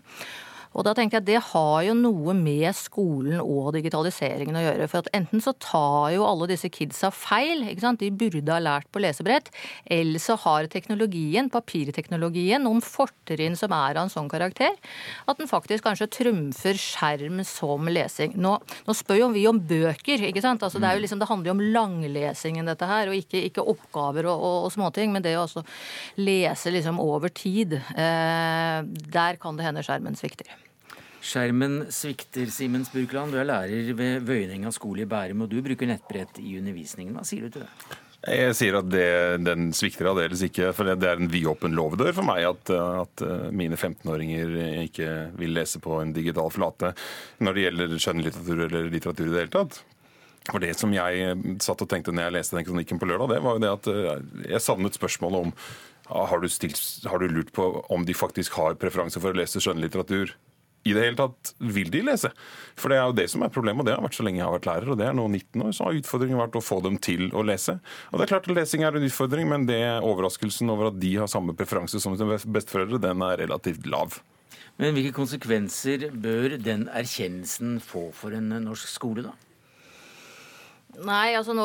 Og 0.70 0.86
da 0.86 0.92
tenker 0.94 1.18
jeg 1.18 1.24
at 1.24 1.28
det 1.28 1.40
har 1.50 1.80
jo 1.82 1.94
noe 1.98 2.34
med 2.36 2.70
skolen 2.78 3.40
og 3.42 3.72
digitaliseringen 3.74 4.54
å 4.54 4.62
gjøre. 4.62 4.86
For 4.90 5.02
at 5.02 5.10
enten 5.16 5.42
så 5.42 5.54
tar 5.58 6.12
jo 6.14 6.26
alle 6.28 6.46
disse 6.52 6.70
kidsa 6.70 7.10
feil, 7.14 7.64
ikke 7.66 7.82
sant? 7.82 8.00
de 8.00 8.10
burde 8.14 8.54
ha 8.54 8.60
lært 8.62 8.86
på 8.94 9.02
lesebrett. 9.02 9.50
Eller 9.90 10.22
så 10.22 10.36
har 10.44 10.68
teknologien, 10.70 11.50
papirteknologien, 11.50 12.62
noen 12.62 12.82
fortrinn 12.84 13.58
som 13.58 13.74
er 13.74 13.98
av 13.98 14.06
en 14.06 14.12
sånn 14.12 14.30
karakter 14.30 14.76
at 15.28 15.40
den 15.40 15.50
faktisk 15.50 15.84
kanskje 15.88 16.08
trumfer 16.20 16.78
skjerm 16.78 17.42
som 17.46 17.90
lesing. 17.90 18.36
Nå, 18.40 18.54
nå 18.86 18.96
spør 18.96 19.24
jo 19.24 19.32
vi 19.34 19.44
om 19.50 19.58
bøker, 19.58 20.22
ikke 20.30 20.44
sant. 20.44 20.62
Altså, 20.62 20.78
det, 20.82 20.94
jo 20.94 21.02
liksom, 21.02 21.20
det 21.20 21.30
handler 21.30 21.50
jo 21.50 21.56
om 21.58 21.66
langlesingen 21.74 22.70
dette 22.70 22.88
her, 22.88 23.10
og 23.10 23.18
ikke, 23.18 23.42
ikke 23.50 23.66
oppgaver 23.74 24.30
og, 24.30 24.38
og, 24.38 24.56
og, 24.68 24.72
småting. 24.76 25.10
Men 25.14 25.26
det 25.26 25.34
å 25.40 25.48
lese 26.20 26.72
liksom 26.72 27.02
over 27.02 27.34
tid, 27.34 27.80
eh, 27.98 28.80
der 29.10 29.40
kan 29.42 29.58
det 29.58 29.66
hende 29.66 29.84
skjermen 29.86 30.18
svikter. 30.18 30.59
Skjermen 31.20 31.82
svikter, 31.92 32.48
Simen 32.52 32.84
Spurkland. 32.88 33.34
Du 33.34 33.40
er 33.40 33.48
lærer 33.48 33.90
ved 33.96 34.24
Vøyenenga 34.24 34.72
skole 34.72 35.04
i 35.04 35.08
Bærum, 35.08 35.44
og 35.44 35.50
du 35.52 35.58
bruker 35.64 35.88
nettbrett 35.90 36.40
i 36.40 36.56
undervisningen. 36.58 37.12
Hva 37.16 37.26
sier 37.28 37.44
du 37.44 37.52
til 37.52 37.66
det? 37.66 37.98
Jeg 38.20 38.56
sier 38.56 38.76
at 38.76 38.88
det, 38.92 39.04
den 39.46 39.70
svikter 39.76 40.10
aldeles 40.10 40.42
ikke. 40.44 40.74
for 40.76 40.88
Det 40.88 41.08
er 41.08 41.20
en 41.20 41.30
vidåpen 41.32 41.76
låvedør 41.76 42.12
for 42.18 42.28
meg 42.28 42.44
at, 42.48 42.72
at 42.72 43.24
mine 43.56 43.76
15-åringer 43.76 44.82
ikke 44.86 45.12
vil 45.40 45.54
lese 45.56 45.80
på 45.80 46.02
en 46.02 46.12
digital 46.16 46.52
flate 46.52 46.92
når 47.40 47.56
det 47.56 47.64
gjelder 47.64 47.94
skjønnlitteratur 47.96 48.66
eller 48.66 48.90
litteratur 48.92 49.28
i 49.28 49.32
det 49.32 49.44
hele 49.44 49.54
tatt. 49.54 49.80
For 50.50 50.60
Det 50.60 50.74
som 50.76 50.92
jeg 50.92 51.56
satt 51.64 51.84
og 51.84 51.88
tenkte 51.88 52.12
når 52.12 52.28
jeg 52.28 52.36
leste 52.36 52.58
den 52.58 52.68
kronikken 52.68 53.00
på 53.00 53.08
lørdag, 53.08 53.32
det 53.32 53.40
var 53.44 53.56
jo 53.56 53.64
det 53.64 53.72
at 53.76 53.90
jeg 54.52 54.64
savnet 54.64 54.96
spørsmålet 54.96 55.48
om 55.48 55.56
har 56.10 56.40
du, 56.42 56.48
stilt, 56.50 56.80
har 57.06 57.22
du 57.22 57.30
lurt 57.30 57.52
på 57.54 57.70
om 57.88 58.04
de 58.04 58.16
faktisk 58.16 58.56
har 58.58 58.76
preferanse 58.80 59.20
for 59.20 59.32
å 59.32 59.40
lese 59.40 59.62
skjønnlitteratur 59.62 60.32
i 60.88 60.94
det 60.96 61.02
hele 61.04 61.18
tatt 61.18 61.52
vil 61.60 61.90
de 61.92 62.00
lese. 62.06 62.30
For 62.80 62.92
det 62.92 62.98
er 62.98 63.08
jo 63.10 63.16
det 63.18 63.26
som 63.32 63.44
er 63.44 63.52
problemet, 63.52 63.82
og 63.82 63.88
det 63.88 63.96
har 63.96 64.04
vært 64.04 64.16
så 64.16 64.24
lenge 64.24 64.40
jeg 64.40 64.46
har 64.46 64.56
vært 64.56 64.68
lærer. 64.70 64.92
Og 64.92 65.00
det 65.00 65.08
er 65.10 65.16
nå 65.16 65.26
19 65.28 65.66
år, 65.66 65.74
så 65.76 65.86
har 65.86 65.98
utfordringen 66.00 66.40
vært 66.40 66.56
å 66.56 66.64
få 66.64 66.80
dem 66.86 66.96
til 67.02 67.28
å 67.36 67.44
lese. 67.46 67.76
Og 68.10 68.18
det 68.18 68.26
er 68.26 68.32
klart 68.32 68.48
at 68.48 68.56
lesing 68.56 68.86
er 68.86 68.96
en 68.96 69.06
utfordring, 69.08 69.50
men 69.52 69.68
det 69.68 69.80
overraskelsen 69.98 70.72
over 70.72 70.90
at 70.90 71.00
de 71.02 71.12
har 71.20 71.30
samme 71.30 71.56
preferanse 71.58 72.00
som 72.00 72.16
sine 72.16 72.40
besteforeldre, 72.40 73.02
den 73.02 73.26
er 73.26 73.42
relativt 73.42 73.88
lav. 73.90 74.20
Men 74.80 74.96
hvilke 74.96 75.12
konsekvenser 75.18 76.08
bør 76.16 76.56
den 76.56 76.88
erkjennelsen 76.88 77.78
få 77.84 78.08
for 78.16 78.32
en 78.36 78.48
norsk 78.64 78.88
skole, 78.88 79.28
da? 79.28 79.49
Nei, 81.00 81.32
altså 81.32 81.54
nå, 81.56 81.64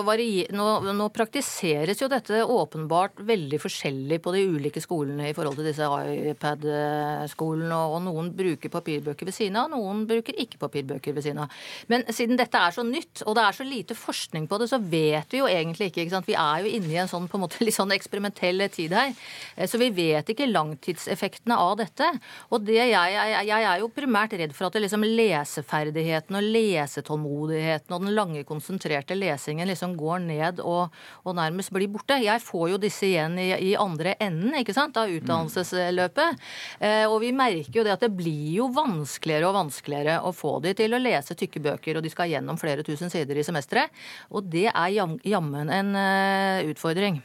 nå, 0.56 0.66
nå, 0.96 1.06
praktiseres 1.12 2.00
jo 2.00 2.08
dette 2.12 2.40
åpenbart 2.48 3.20
veldig 3.28 3.58
forskjellig 3.60 4.20
på 4.24 4.32
de 4.32 4.44
ulike 4.48 4.80
skolene 4.84 5.28
i 5.28 5.34
forhold 5.36 5.58
til 5.60 5.68
disse 5.68 5.88
iPad-skolene. 6.32 7.80
Og, 7.92 7.98
noen 8.06 8.30
bruker 8.36 8.72
papirbøker 8.72 9.28
ved 9.28 9.36
siden 9.36 9.58
av, 9.60 9.68
noen 9.74 10.06
bruker 10.08 10.38
ikke 10.40 10.60
papirbøker 10.62 11.18
ved 11.18 11.26
siden 11.26 11.42
av. 11.44 11.58
Men 11.92 12.06
siden 12.16 12.40
dette 12.40 12.62
er 12.62 12.76
så 12.76 12.86
nytt, 12.88 13.26
og 13.26 13.36
det 13.36 13.44
er 13.44 13.58
så 13.58 13.68
lite 13.68 13.98
forskning 14.00 14.46
på 14.52 14.60
det, 14.62 14.70
så 14.72 14.80
vet 14.80 15.36
vi 15.36 15.42
jo 15.42 15.50
egentlig 15.52 15.90
ikke. 15.92 16.06
ikke 16.06 16.16
sant? 16.16 16.30
Vi 16.30 16.38
er 16.40 16.64
jo 16.64 16.72
inne 16.78 16.94
i 16.94 17.02
en 17.04 17.12
sånn, 17.12 17.28
på 17.32 17.40
en 17.40 17.44
måte, 17.44 17.60
litt 17.66 17.76
sånn 17.76 17.92
eksperimentell 17.96 18.64
tid 18.72 18.96
her. 18.96 19.12
Eh, 19.58 19.68
så 19.68 19.82
vi 19.82 19.92
vet 19.96 20.32
ikke 20.32 20.48
langtidseffektene 20.48 21.60
av 21.60 21.76
dette. 21.84 22.08
Og 22.56 22.64
det 22.64 22.80
jeg, 22.80 22.96
jeg, 22.96 23.36
jeg 23.52 23.68
er 23.74 23.84
jo 23.84 23.92
primært 23.92 24.38
redd 24.40 24.56
for 24.56 24.70
at 24.70 24.80
det 24.80 24.86
liksom 24.86 25.04
leseferdigheten 25.04 26.40
og 26.40 26.50
lesetålmodigheten 26.56 28.00
og 28.00 28.08
den 28.08 28.16
lange, 28.16 28.48
konsentrerte 28.48 29.12
lesingen 29.12 29.25
liksom 29.26 29.96
går 29.98 30.20
ned 30.26 30.62
og, 30.64 30.94
og, 31.24 31.36
nærmest 31.38 31.74
blir 31.76 31.90
borte. 31.92 32.18
Jeg 32.24 32.44
får 32.44 32.70
jo 32.74 32.82
disse 32.82 33.08
igjen 33.08 33.38
i, 33.42 33.50
i 33.72 33.76
andre 33.80 34.16
enden 34.24 34.56
ikke 34.60 34.76
sant, 34.76 34.98
av 34.98 35.12
utdannelsesløpet. 35.12 36.42
Eh, 36.80 37.06
og 37.10 37.20
vi 37.24 37.32
merker 37.36 37.82
jo 37.82 37.86
det 37.86 37.96
at 37.96 38.06
det 38.06 38.14
blir 38.16 38.58
jo 38.60 38.70
vanskeligere 38.76 39.50
og 39.50 39.58
vanskeligere 39.60 40.20
å 40.26 40.34
få 40.36 40.58
de 40.66 40.76
til 40.78 40.96
å 40.96 41.02
lese 41.02 41.38
tykke 41.38 41.64
bøker, 41.70 41.98
og 41.98 42.06
de 42.06 42.14
skal 42.14 42.32
gjennom 42.32 42.60
flere 42.62 42.86
tusen 42.86 43.14
sider 43.14 43.40
i 43.40 43.46
semesteret. 43.46 43.94
Og 44.32 44.46
det 44.50 44.68
er 44.72 45.16
jammen 45.26 45.72
en 45.72 45.96
uh, 45.96 46.70
utfordring. 46.70 47.22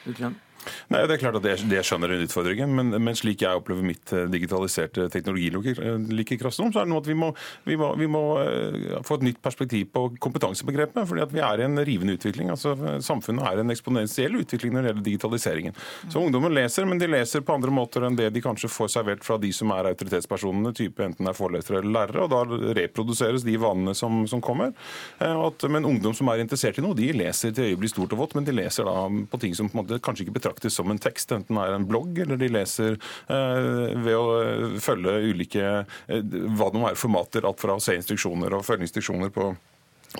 Spukland. 0.00 0.47
Nei, 0.92 1.04
Det 1.06 1.16
er 1.16 1.22
klart 1.22 1.38
at 1.38 1.46
det 1.70 1.82
skjønner 1.86 2.12
den 2.12 2.24
utfordringen, 2.26 2.72
men, 2.74 2.92
men, 2.96 3.16
slik 3.18 3.42
jeg 3.44 3.60
opplever 3.60 3.84
mitt 3.86 4.12
eh, 4.14 4.26
digitaliserte 4.30 5.08
teknologilike 5.12 6.38
klasserom, 6.40 6.72
så 6.72 6.82
er 6.82 6.88
det 6.88 6.92
noe 6.92 7.02
at 7.02 7.08
vi 7.08 7.16
må, 7.18 7.30
vi 7.68 7.78
må, 7.80 7.90
vi 7.98 8.08
må 8.10 8.22
uh, 8.40 8.98
få 9.06 9.18
et 9.18 9.26
nytt 9.28 9.40
perspektiv 9.44 9.88
på 9.94 10.04
kompetansebegrepet. 10.22 11.06
fordi 11.08 11.24
at 11.24 11.34
vi 11.34 11.42
er 11.44 11.62
i 11.62 11.66
en 11.66 11.80
rivende 11.84 12.16
utvikling. 12.18 12.50
altså 12.54 12.74
Samfunnet 13.04 13.46
er 13.48 13.62
en 13.62 13.74
eksponentiell 13.74 14.38
utvikling 14.40 14.74
når 14.74 14.82
det 14.82 14.92
gjelder 14.92 15.06
digitaliseringen. 15.08 15.78
Så 16.08 16.22
ungdommen 16.22 16.54
leser, 16.54 16.86
men 16.88 17.00
de 17.00 17.10
leser 17.10 17.44
på 17.44 17.56
andre 17.56 17.72
måter 17.74 18.06
enn 18.06 18.18
det 18.18 18.30
de 18.34 18.44
kanskje 18.44 18.70
får 18.72 18.92
servert 18.98 19.26
fra 19.26 19.38
de 19.40 19.52
som 19.54 19.72
er 19.74 19.90
autoritetspersonene, 19.92 20.74
type 20.76 21.04
enten 21.04 21.28
er 21.28 21.36
forelesere 21.36 21.82
eller 21.82 21.94
lærere, 21.98 22.26
og 22.26 22.32
da 22.32 22.72
reproduseres 22.78 23.46
de 23.46 23.56
vanene 23.60 23.94
som, 23.98 24.24
som 24.30 24.42
kommer. 24.44 24.74
At, 25.18 25.68
men 25.70 25.88
ungdom 25.88 26.16
som 26.16 26.30
er 26.32 26.42
interessert 26.44 26.78
i 26.80 26.84
noe, 26.84 26.96
de 26.98 27.10
leser 27.16 27.54
til 27.54 27.72
øyeblikk 27.72 27.94
stort 27.94 28.14
og 28.16 28.22
vått, 28.22 28.36
men 28.38 28.46
de 28.46 28.54
leser 28.56 28.88
da 28.88 29.06
på 29.08 29.40
ting 29.42 29.56
som 29.56 29.70
på 29.70 29.80
måte 29.80 30.00
kanskje 30.04 30.26
ikke 30.26 30.36
betraktes 30.38 30.47
betraktes 30.48 30.74
som 30.74 30.90
en 30.90 30.98
tekst, 30.98 31.32
enten 31.32 31.56
det 31.56 31.64
er 31.64 31.76
en 31.76 31.88
blogg 31.88 32.18
eller 32.24 32.38
de 32.40 32.48
leser 32.48 32.96
eh, 33.28 33.96
ved 33.98 34.14
å 34.16 34.26
eh, 34.42 34.78
følge 34.80 35.18
ulike 35.28 35.64
eh, 36.08 36.22
hva 36.56 36.70
det 36.70 36.78
må 36.78 36.86
være 36.88 36.98
formater, 37.00 37.46
alt 37.46 37.60
fra 37.60 37.76
å 37.76 37.82
se 37.82 37.96
instruksjoner 37.98 38.56
og 38.56 38.64
følge 38.66 38.88
instruksjoner 38.88 39.32
på 39.34 39.52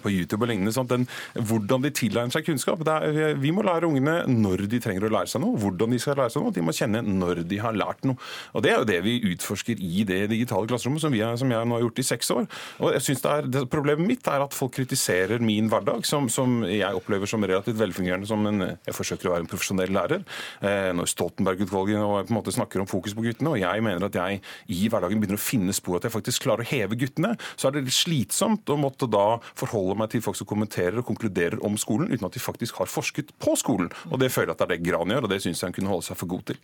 på 0.03 0.13
YouTube 0.13 0.45
og 0.45 0.51
lignende. 0.53 0.73
Sånn 0.75 0.89
den, 0.91 1.07
hvordan 1.35 1.85
de 1.85 1.93
tilegner 1.95 2.35
seg 2.35 2.47
kunnskap. 2.47 2.83
Er, 2.89 3.37
vi 3.41 3.53
må 3.55 3.65
lære 3.67 3.89
ungene 3.89 4.21
når 4.29 4.67
de 4.71 4.81
trenger 4.83 5.09
å 5.09 5.13
lære 5.13 5.33
seg 5.33 5.43
noe, 5.45 5.59
hvordan 5.61 5.95
de 5.95 6.01
skal 6.03 6.19
lære 6.21 6.35
seg 6.35 6.45
noe. 6.45 6.55
De 6.55 6.65
må 6.65 6.75
kjenne 6.77 7.03
når 7.07 7.43
de 7.49 7.61
har 7.63 7.77
lært 7.77 8.05
noe. 8.09 8.19
Og 8.55 8.65
Det 8.65 8.73
er 8.73 8.83
jo 8.83 8.89
det 8.89 8.99
vi 9.07 9.17
utforsker 9.33 9.81
i 9.81 10.05
det 10.09 10.21
digitale 10.33 10.69
klasserommet, 10.71 11.03
som, 11.05 11.15
er, 11.17 11.37
som 11.41 11.53
jeg 11.53 11.69
nå 11.69 11.79
har 11.79 11.85
gjort 11.87 12.03
i 12.03 12.07
seks 12.11 12.33
år. 12.35 12.49
Og 12.83 12.95
jeg 12.97 13.07
synes 13.07 13.25
det 13.25 13.33
er, 13.33 13.51
det, 13.57 13.65
Problemet 13.69 14.09
mitt 14.09 14.29
er 14.31 14.43
at 14.43 14.57
folk 14.57 14.75
kritiserer 14.77 15.43
min 15.45 15.69
hverdag, 15.71 16.05
som, 16.09 16.29
som 16.33 16.61
jeg 16.67 16.97
opplever 16.97 17.29
som 17.31 17.45
relativt 17.45 17.79
velfungerende. 17.81 18.29
som 18.29 18.45
en, 18.49 18.65
Jeg 18.87 18.97
forsøker 18.97 19.29
å 19.29 19.35
være 19.37 19.47
en 19.47 19.51
profesjonell 19.51 19.93
lærer. 19.95 20.25
Eh, 20.65 20.91
når 20.97 21.11
Stoltenberg-utvalget 21.13 22.55
snakker 22.59 22.83
om 22.83 22.89
fokus 22.91 23.15
på 23.17 23.25
guttene, 23.25 23.53
og 23.55 23.61
jeg 23.61 23.85
mener 23.85 24.09
at 24.09 24.17
jeg 24.19 24.41
i 24.75 24.89
hverdagen 24.91 25.21
begynner 25.21 25.39
å 25.39 25.43
finne 25.43 25.75
spor 25.77 25.99
at 25.99 26.07
jeg 26.09 26.15
faktisk 26.15 26.47
klarer 26.47 26.65
å 26.65 26.69
heve 26.69 26.99
guttene, 26.99 27.35
så 27.57 27.69
er 27.69 27.77
det 27.77 27.87
litt 27.87 27.97
slitsomt 27.97 28.71
å 28.73 28.79
måtte 28.81 29.09
da 29.11 29.39
forholde 29.59 29.78
forholder 29.79 30.03
meg 30.03 30.13
til 30.13 30.25
folk 30.25 30.39
som 30.39 30.49
kommenterer 30.51 30.99
og 31.01 31.07
konkluderer 31.09 31.63
om 31.67 31.79
skolen, 31.81 32.11
uten 32.11 32.27
at 32.27 32.35
de 32.35 32.43
faktisk 32.43 32.83
har 32.83 32.91
forsket 32.91 33.31
på 33.39 33.55
skolen. 33.59 33.93
Og 34.11 34.19
det 34.21 34.33
føler 34.35 34.53
jeg 34.53 34.59
at 34.59 34.65
det 34.65 34.69
er 34.69 34.77
det 34.77 34.91
Gran 34.91 35.15
gjør, 35.15 35.29
og 35.29 35.33
det 35.33 35.43
syns 35.45 35.63
jeg 35.63 35.71
han 35.71 35.77
kunne 35.79 35.93
holde 35.95 36.09
seg 36.11 36.19
for 36.19 36.35
god 36.35 36.47
til. 36.51 36.59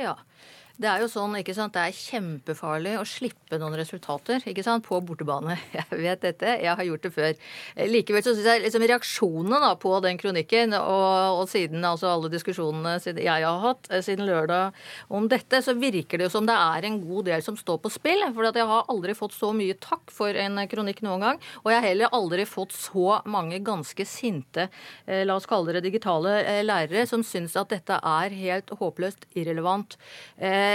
Ja, 0.00 0.16
det 0.82 0.90
er 0.90 1.02
jo 1.02 1.08
sånn, 1.10 1.36
ikke 1.38 1.54
sant, 1.56 1.74
det 1.76 1.82
er 1.86 1.96
kjempefarlig 1.96 2.96
å 2.98 3.06
slippe 3.08 3.58
noen 3.60 3.76
resultater 3.78 4.42
ikke 4.48 4.64
sant, 4.66 4.84
på 4.86 4.98
bortebane. 5.06 5.56
Jeg 5.78 6.00
vet 6.02 6.22
dette, 6.22 6.56
jeg 6.62 6.72
har 6.78 6.86
gjort 6.86 7.04
det 7.04 7.10
før. 7.14 7.32
Likevel 7.88 8.22
så 8.24 8.32
syns 8.34 8.46
jeg 8.48 8.62
liksom 8.64 8.84
reaksjonene 8.88 9.58
da, 9.62 9.70
på 9.80 9.92
den 10.04 10.18
kronikken, 10.20 10.74
og, 10.78 11.38
og, 11.38 11.44
siden 11.50 11.84
altså 11.86 12.10
alle 12.12 12.30
diskusjonene 12.32 12.94
jeg 13.02 13.44
har 13.44 13.60
hatt 13.62 13.88
eh, 13.90 14.02
siden 14.04 14.26
lørdag 14.28 14.76
om 15.12 15.26
dette, 15.30 15.60
så 15.64 15.74
virker 15.78 16.20
det 16.20 16.28
jo 16.28 16.32
som 16.36 16.48
det 16.48 16.56
er 16.56 16.86
en 16.88 16.98
god 17.02 17.28
del 17.30 17.44
som 17.44 17.58
står 17.58 17.80
på 17.82 17.92
spill. 17.92 18.24
For 18.32 18.48
jeg 18.48 18.68
har 18.68 18.88
aldri 18.92 19.16
fått 19.18 19.36
så 19.36 19.52
mye 19.56 19.76
takk 19.82 20.12
for 20.14 20.36
en 20.38 20.60
kronikk 20.70 21.02
noen 21.06 21.26
gang. 21.26 21.42
Og 21.62 21.72
jeg 21.72 21.80
har 21.80 21.88
heller 21.88 22.16
aldri 22.16 22.46
fått 22.48 22.74
så 22.76 23.20
mange 23.30 23.60
ganske 23.64 24.06
sinte, 24.08 24.68
eh, 25.06 25.24
la 25.28 25.36
oss 25.38 25.48
kalle 25.50 25.76
det 25.76 25.84
digitale 25.86 26.38
eh, 26.42 26.62
lærere, 26.64 27.06
som 27.08 27.24
syns 27.26 27.56
at 27.60 27.72
dette 27.72 27.98
er 27.98 28.36
helt 28.42 28.72
håpløst 28.80 29.28
irrelevant. 29.38 29.98
Eh, 30.38 30.71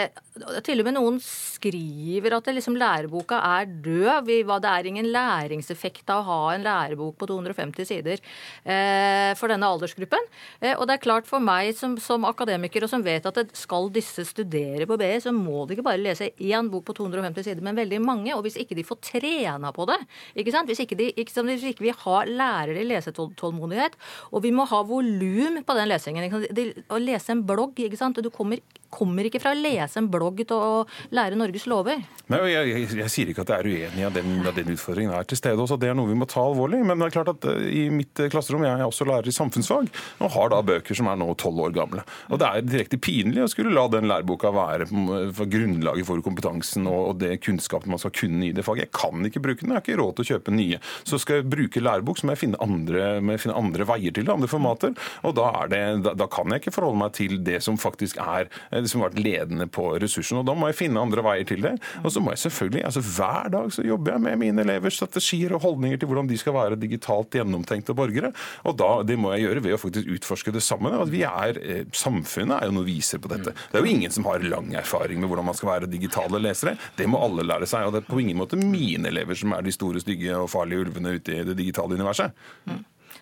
til 0.66 0.82
og 0.82 0.88
med 0.88 0.96
noen 0.98 1.18
skriver 1.24 2.36
at 2.38 2.50
liksom 2.54 2.78
læreboka 2.78 3.40
er 3.60 3.68
død. 3.68 4.30
hva, 4.48 4.60
det 4.62 4.72
er 4.72 4.90
ingen 4.90 5.10
læringseffekt 5.14 6.10
av 6.14 6.22
å 6.22 6.28
ha 6.28 6.40
en 6.54 6.66
lærebok 6.66 7.18
på 7.20 7.30
250 7.30 7.88
sider 7.90 8.22
eh, 8.64 9.34
for 9.40 9.52
denne 9.52 9.70
aldersgruppen. 9.70 10.28
Eh, 10.62 10.76
og 10.76 10.88
det 10.88 10.98
er 10.98 11.04
klart 11.04 11.30
for 11.30 11.44
meg 11.44 11.74
som, 11.78 11.98
som, 12.02 12.26
akademiker 12.28 12.86
og 12.86 12.92
som 12.92 13.06
vet 13.06 13.26
at 13.26 13.40
det 13.42 13.58
skal 13.58 13.90
disse 13.94 14.26
studere 14.28 14.88
på 14.90 14.98
BI, 15.00 15.14
så 15.24 15.34
må 15.36 15.66
de 15.66 15.78
ikke 15.78 15.88
bare 15.88 16.02
lese 16.02 16.32
én 16.38 16.72
bok 16.72 16.88
på 16.88 16.98
250 17.02 17.48
sider, 17.48 17.64
men 17.66 17.78
veldig 17.78 18.02
mange. 18.04 18.34
Og 18.36 18.46
hvis 18.46 18.60
ikke 18.62 18.78
de 18.78 18.86
får 18.88 19.02
trena 19.12 19.74
på 19.76 19.88
det, 19.90 20.00
ikke 20.38 20.54
sant? 20.56 20.70
Hvis, 20.70 20.84
ikke 20.84 21.00
de, 21.00 21.12
ikke, 21.16 21.46
hvis 21.50 21.70
ikke 21.72 21.88
vi 21.88 21.96
har 22.06 22.30
lærere 22.30 22.82
i 22.82 22.90
lesetålmodighet, 22.92 23.98
og 24.32 24.44
vi 24.46 24.54
må 24.56 24.68
ha 24.70 24.84
volum 24.88 25.62
på 25.66 25.76
den 25.78 25.90
lesingen 25.90 26.28
Å 26.28 27.00
lese 27.02 27.34
en 27.34 27.46
blogg, 27.48 27.78
ikke 27.82 28.00
sant? 28.00 28.20
Du 28.24 28.30
kommer 28.34 28.62
kommer 28.94 29.28
ikke 29.28 29.42
fra 29.42 29.54
å 29.54 29.60
lese 29.88 30.04
en 30.04 30.12
blogg 30.12 30.44
til 30.44 30.58
å 30.58 30.86
lære 31.16 31.40
Norges 31.40 31.68
lover. 31.70 32.04
Nei, 32.28 32.42
jeg, 32.52 32.68
jeg, 32.68 32.88
jeg, 33.00 33.12
sier 33.12 33.30
ikke 33.32 33.46
at 33.46 33.54
jeg 33.54 33.64
er 33.64 33.68
uenig 33.72 34.04
i 34.04 34.12
den, 34.18 34.32
den 34.44 34.74
utfordringen 34.74 35.16
er 35.16 35.28
til 35.28 35.40
stede 35.40 35.64
også. 35.64 35.78
Det 35.80 35.90
er 35.92 35.96
noe 35.96 36.10
vi 36.10 36.18
må 36.20 36.28
ta 36.28 36.44
alvorlig. 36.44 36.82
Men 36.84 37.00
det 37.00 37.08
er 37.08 37.16
klart 37.16 37.32
at 37.32 37.48
eh, 37.48 37.70
i 37.72 37.84
mitt 37.94 38.20
eh, 38.20 38.30
klasserom, 38.32 38.66
jeg 38.68 38.76
er 38.76 38.84
også 38.84 39.08
lærer 39.08 39.32
i 39.32 39.36
samfunnsfag, 39.36 39.88
og 40.20 40.34
har 40.36 40.52
da 40.52 40.60
bøker 40.68 40.98
som 40.98 41.08
er 41.08 41.20
nå 41.20 41.30
tolv 41.40 41.64
år 41.68 41.76
gamle. 41.78 42.04
Og 42.28 42.42
det 42.42 42.50
er 42.50 42.68
direkte 42.68 43.00
pinlig 43.00 43.46
å 43.46 43.52
skulle 43.52 43.72
la 43.76 43.86
den 43.92 44.10
læreboka 44.12 44.52
være 44.56 44.90
for 44.90 45.48
grunnlaget 45.52 46.08
for 46.08 46.24
kompetansen 46.26 46.88
og, 46.90 47.14
og 47.14 47.22
det 47.22 47.38
kunnskapen 47.46 47.94
man 47.94 48.02
skal 48.02 48.16
kunne 48.16 48.50
i 48.50 48.54
det 48.56 48.66
faget. 48.68 48.90
Jeg 48.90 48.96
kan 48.98 49.30
ikke 49.30 49.44
bruke 49.46 49.64
den, 49.64 49.72
jeg 49.72 49.80
har 49.80 49.86
ikke 49.86 50.00
råd 50.02 50.18
til 50.18 50.26
å 50.26 50.30
kjøpe 50.34 50.56
nye. 50.58 50.82
Så 51.08 51.22
skal 51.24 51.42
jeg 51.42 51.50
bruke 51.54 51.84
lærebok, 51.84 52.20
så 52.20 52.28
må 52.28 52.36
jeg 52.36 52.44
finne 52.44 52.62
andre, 52.64 53.06
jeg 53.22 53.44
finne 53.46 53.58
andre 53.60 53.88
veier 53.88 54.16
til 54.16 54.28
det, 54.28 54.36
andre 54.36 54.52
formater. 54.52 54.96
Og 55.24 55.38
da, 55.40 55.48
det, 55.72 55.82
da, 56.04 56.16
da 56.20 56.28
kan 56.32 56.52
jeg 56.52 56.66
ikke 56.66 56.76
forholde 56.76 57.02
meg 57.06 57.16
til 57.16 57.40
det 57.48 57.62
som 57.64 57.80
faktisk 57.80 58.20
er 58.20 58.52
det 58.74 58.92
som 58.92 59.02
har 59.02 59.12
vært 59.12 59.24
ledende 59.24 59.67
på 59.74 59.90
ressursene. 60.02 60.42
og 60.42 60.48
Da 60.50 60.56
må 60.58 60.70
jeg 60.70 60.80
finne 60.80 61.02
andre 61.02 61.24
veier 61.26 61.48
til 61.48 61.64
det. 61.66 61.76
Og 62.04 62.12
så 62.14 62.24
må 62.24 62.34
jeg 62.34 62.44
selvfølgelig, 62.46 62.84
altså 62.86 63.04
Hver 63.08 63.50
dag 63.54 63.72
så 63.74 63.86
jobber 63.86 64.16
jeg 64.16 64.22
med 64.26 64.42
mine 64.42 64.64
elevers 64.66 65.00
strategier 65.00 65.54
og 65.56 65.64
holdninger 65.64 66.02
til 66.02 66.10
hvordan 66.10 66.30
de 66.30 66.38
skal 66.38 66.56
være 66.58 66.80
digitalt 66.80 67.38
gjennomtenkte 67.38 67.96
borgere. 67.98 68.34
Og 68.66 68.78
da, 68.78 69.04
Det 69.08 69.18
må 69.18 69.34
jeg 69.36 69.48
gjøre 69.48 69.64
ved 69.64 69.78
å 69.78 69.82
faktisk 69.82 70.12
utforske 70.18 70.54
det 70.54 70.64
sammen. 70.64 70.94
at 70.94 71.10
vi 71.10 71.24
er, 71.24 71.58
eh, 71.58 71.84
Samfunnet 71.92 72.62
er 72.62 72.66
jo 72.68 72.78
noe 72.78 72.86
viser 72.86 73.20
på 73.20 73.30
dette. 73.30 73.54
Det 73.72 73.80
er 73.80 73.86
jo 73.86 73.96
ingen 73.96 74.12
som 74.12 74.26
har 74.26 74.40
lang 74.40 74.74
erfaring 74.74 75.20
med 75.20 75.30
hvordan 75.30 75.46
man 75.46 75.56
skal 75.56 75.70
være 75.70 75.92
digitale 75.92 76.40
lesere. 76.40 76.78
Det 76.98 77.08
må 77.08 77.22
alle 77.22 77.44
lære 77.44 77.68
seg. 77.68 77.86
og 77.86 77.94
Det 77.94 78.04
er 78.04 78.14
på 78.14 78.22
ingen 78.22 78.38
måte 78.38 78.58
mine 78.58 79.08
elever 79.08 79.36
som 79.36 79.54
er 79.54 79.62
de 79.62 79.72
store, 79.72 80.00
stygge 80.00 80.36
og 80.36 80.50
farlige 80.50 80.86
ulvene 80.86 81.16
ute 81.18 81.40
i 81.40 81.44
det 81.44 81.58
digitale 81.58 81.96
universet. 81.98 82.32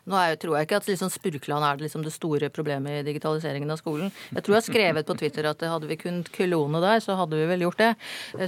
Nå 0.05 0.17
er, 0.19 0.35
tror 0.37 0.59
jeg 0.59 0.67
ikke 0.67 0.77
at 0.77 0.87
liksom 0.89 1.09
Spurkland 1.09 1.65
er 1.65 1.77
det, 1.77 1.87
liksom 1.87 2.03
det 2.05 2.13
store 2.13 2.51
problemet 2.53 2.99
i 2.99 3.05
digitaliseringen 3.07 3.73
av 3.73 3.79
skolen. 3.81 4.11
Jeg 4.35 4.45
tror 4.45 4.55
jeg 4.55 4.61
har 4.61 4.67
skrevet 4.67 5.07
på 5.07 5.15
Twitter 5.17 5.47
at 5.49 5.65
hadde 5.65 5.89
vi 5.89 5.97
kunnet 5.97 6.29
klone 6.35 6.81
der, 6.83 7.01
så 7.01 7.15
hadde 7.17 7.39
vi 7.39 7.47
vel 7.49 7.65
gjort 7.65 7.81
det. 7.81 7.91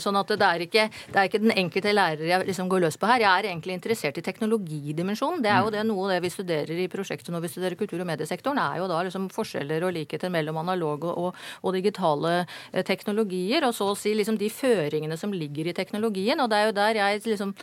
Sånn 0.04 0.20
at 0.20 0.30
det 0.30 0.46
er 0.46 0.66
ikke, 0.68 0.86
det 1.14 1.18
er 1.18 1.32
ikke 1.32 1.42
den 1.42 1.56
enkelte 1.56 1.96
lærer 1.96 2.30
jeg 2.30 2.48
liksom 2.52 2.70
går 2.70 2.86
løs 2.86 3.00
på 3.02 3.10
her. 3.10 3.26
Jeg 3.26 3.32
er 3.32 3.50
egentlig 3.50 3.78
interessert 3.78 4.22
i 4.22 4.26
teknologidimensjonen. 4.28 5.42
Det 5.42 5.54
er 5.54 5.66
jo 5.66 5.74
det 5.74 5.86
noe 5.90 6.12
det 6.14 6.22
vi 6.28 6.34
studerer 6.34 6.84
i 6.86 6.90
prosjektet 6.94 7.34
når 7.34 7.48
vi 7.48 7.54
studerer 7.56 7.80
kultur- 7.80 8.06
og 8.06 8.10
mediesektoren, 8.12 8.62
er 8.62 8.82
jo 8.84 8.90
da 8.92 9.02
liksom 9.08 9.30
forskjeller 9.34 9.88
og 9.88 9.96
likheter 9.98 10.34
mellom 10.34 10.62
analoge 10.62 11.10
og, 11.10 11.34
og, 11.64 11.72
digitale 11.78 12.44
eh, 12.44 12.84
teknologier. 12.86 13.66
Og 13.66 13.74
så 13.74 13.90
å 13.92 13.98
si 13.98 14.14
liksom 14.14 14.38
de 14.38 14.54
føringene 14.54 15.18
som 15.18 15.34
ligger 15.34 15.72
i 15.72 15.78
teknologien. 15.78 16.38
Og 16.44 16.52
det 16.52 16.62
er 16.62 16.70
jo 16.70 16.78
der 16.78 17.02
jeg 17.02 17.26
liksom 17.26 17.58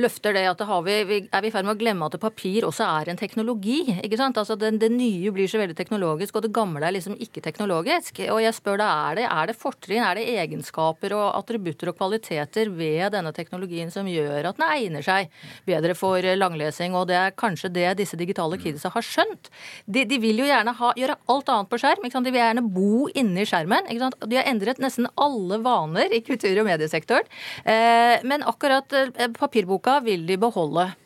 løfter 0.00 0.36
det 0.36 0.44
at 0.48 0.62
vi, 0.86 0.96
vi, 1.08 1.18
er 1.28 1.44
vi 1.44 1.50
i 1.50 1.54
ferd 1.54 1.66
med 1.66 1.76
å 1.76 1.80
glemme 1.80 2.08
at 2.08 2.18
papir 2.22 2.66
også 2.66 2.86
er 2.86 3.12
en 3.12 3.20
teknologi. 3.20 3.80
ikke 4.02 4.18
sant? 4.20 4.38
Altså 4.40 4.56
det, 4.58 4.72
det, 4.82 4.90
nye 4.92 5.32
blir 5.34 5.50
så 5.50 5.60
veldig 5.60 5.76
teknologisk, 5.78 6.36
og 6.36 6.46
det 6.46 6.52
gamle 6.54 6.84
er 6.86 6.96
liksom 6.96 7.16
ikke 7.22 7.42
teknologisk. 7.44 8.22
Og 8.32 8.42
jeg 8.44 8.56
spør 8.56 8.80
deg, 8.80 8.88
er 8.88 9.20
det, 9.20 9.26
er 9.28 9.50
det 9.50 9.56
fortrinn, 9.58 10.04
er 10.04 10.18
det 10.18 10.28
egenskaper 10.42 11.16
og 11.16 11.26
attributter 11.40 11.92
og 11.92 11.98
kvaliteter 11.98 12.72
ved 12.72 13.12
denne 13.14 13.34
teknologien 13.36 13.92
som 13.92 14.08
gjør 14.08 14.50
at 14.50 14.60
den 14.60 14.66
egner 14.68 15.06
seg 15.06 15.32
bedre 15.68 15.96
for 15.98 16.24
langlesing? 16.38 16.96
Og 16.98 17.08
det 17.10 17.18
er 17.18 17.36
kanskje 17.36 17.72
det 17.72 17.88
disse 18.00 18.18
digitale 18.20 18.58
kidsa 18.62 18.92
har 18.94 19.06
skjønt. 19.06 19.52
De, 19.86 20.06
de 20.08 20.20
vil 20.22 20.42
jo 20.42 20.48
gjerne 20.48 20.76
ha, 20.78 20.92
gjøre 20.98 21.18
alt 21.32 21.52
annet 21.52 21.72
på 21.72 21.80
skjerm. 21.82 22.08
De 22.12 22.30
vil 22.30 22.40
gjerne 22.40 22.64
bo 22.72 23.08
inni 23.18 23.46
skjermen. 23.48 23.90
De 23.92 24.38
har 24.38 24.48
endret 24.48 24.80
nesten 24.82 25.08
alle 25.20 25.60
vaner 25.62 26.12
i 26.12 26.22
kultur- 26.24 26.60
og 26.62 26.68
mediesektoren. 26.68 27.28
Eh, 27.64 28.22
men 28.28 28.44
akkurat 28.46 28.92
eh, 28.96 29.28
papirboka 29.36 29.81
boka 29.82 30.00
vil 30.00 30.26
de 30.26 30.36
beholde. 30.38 31.01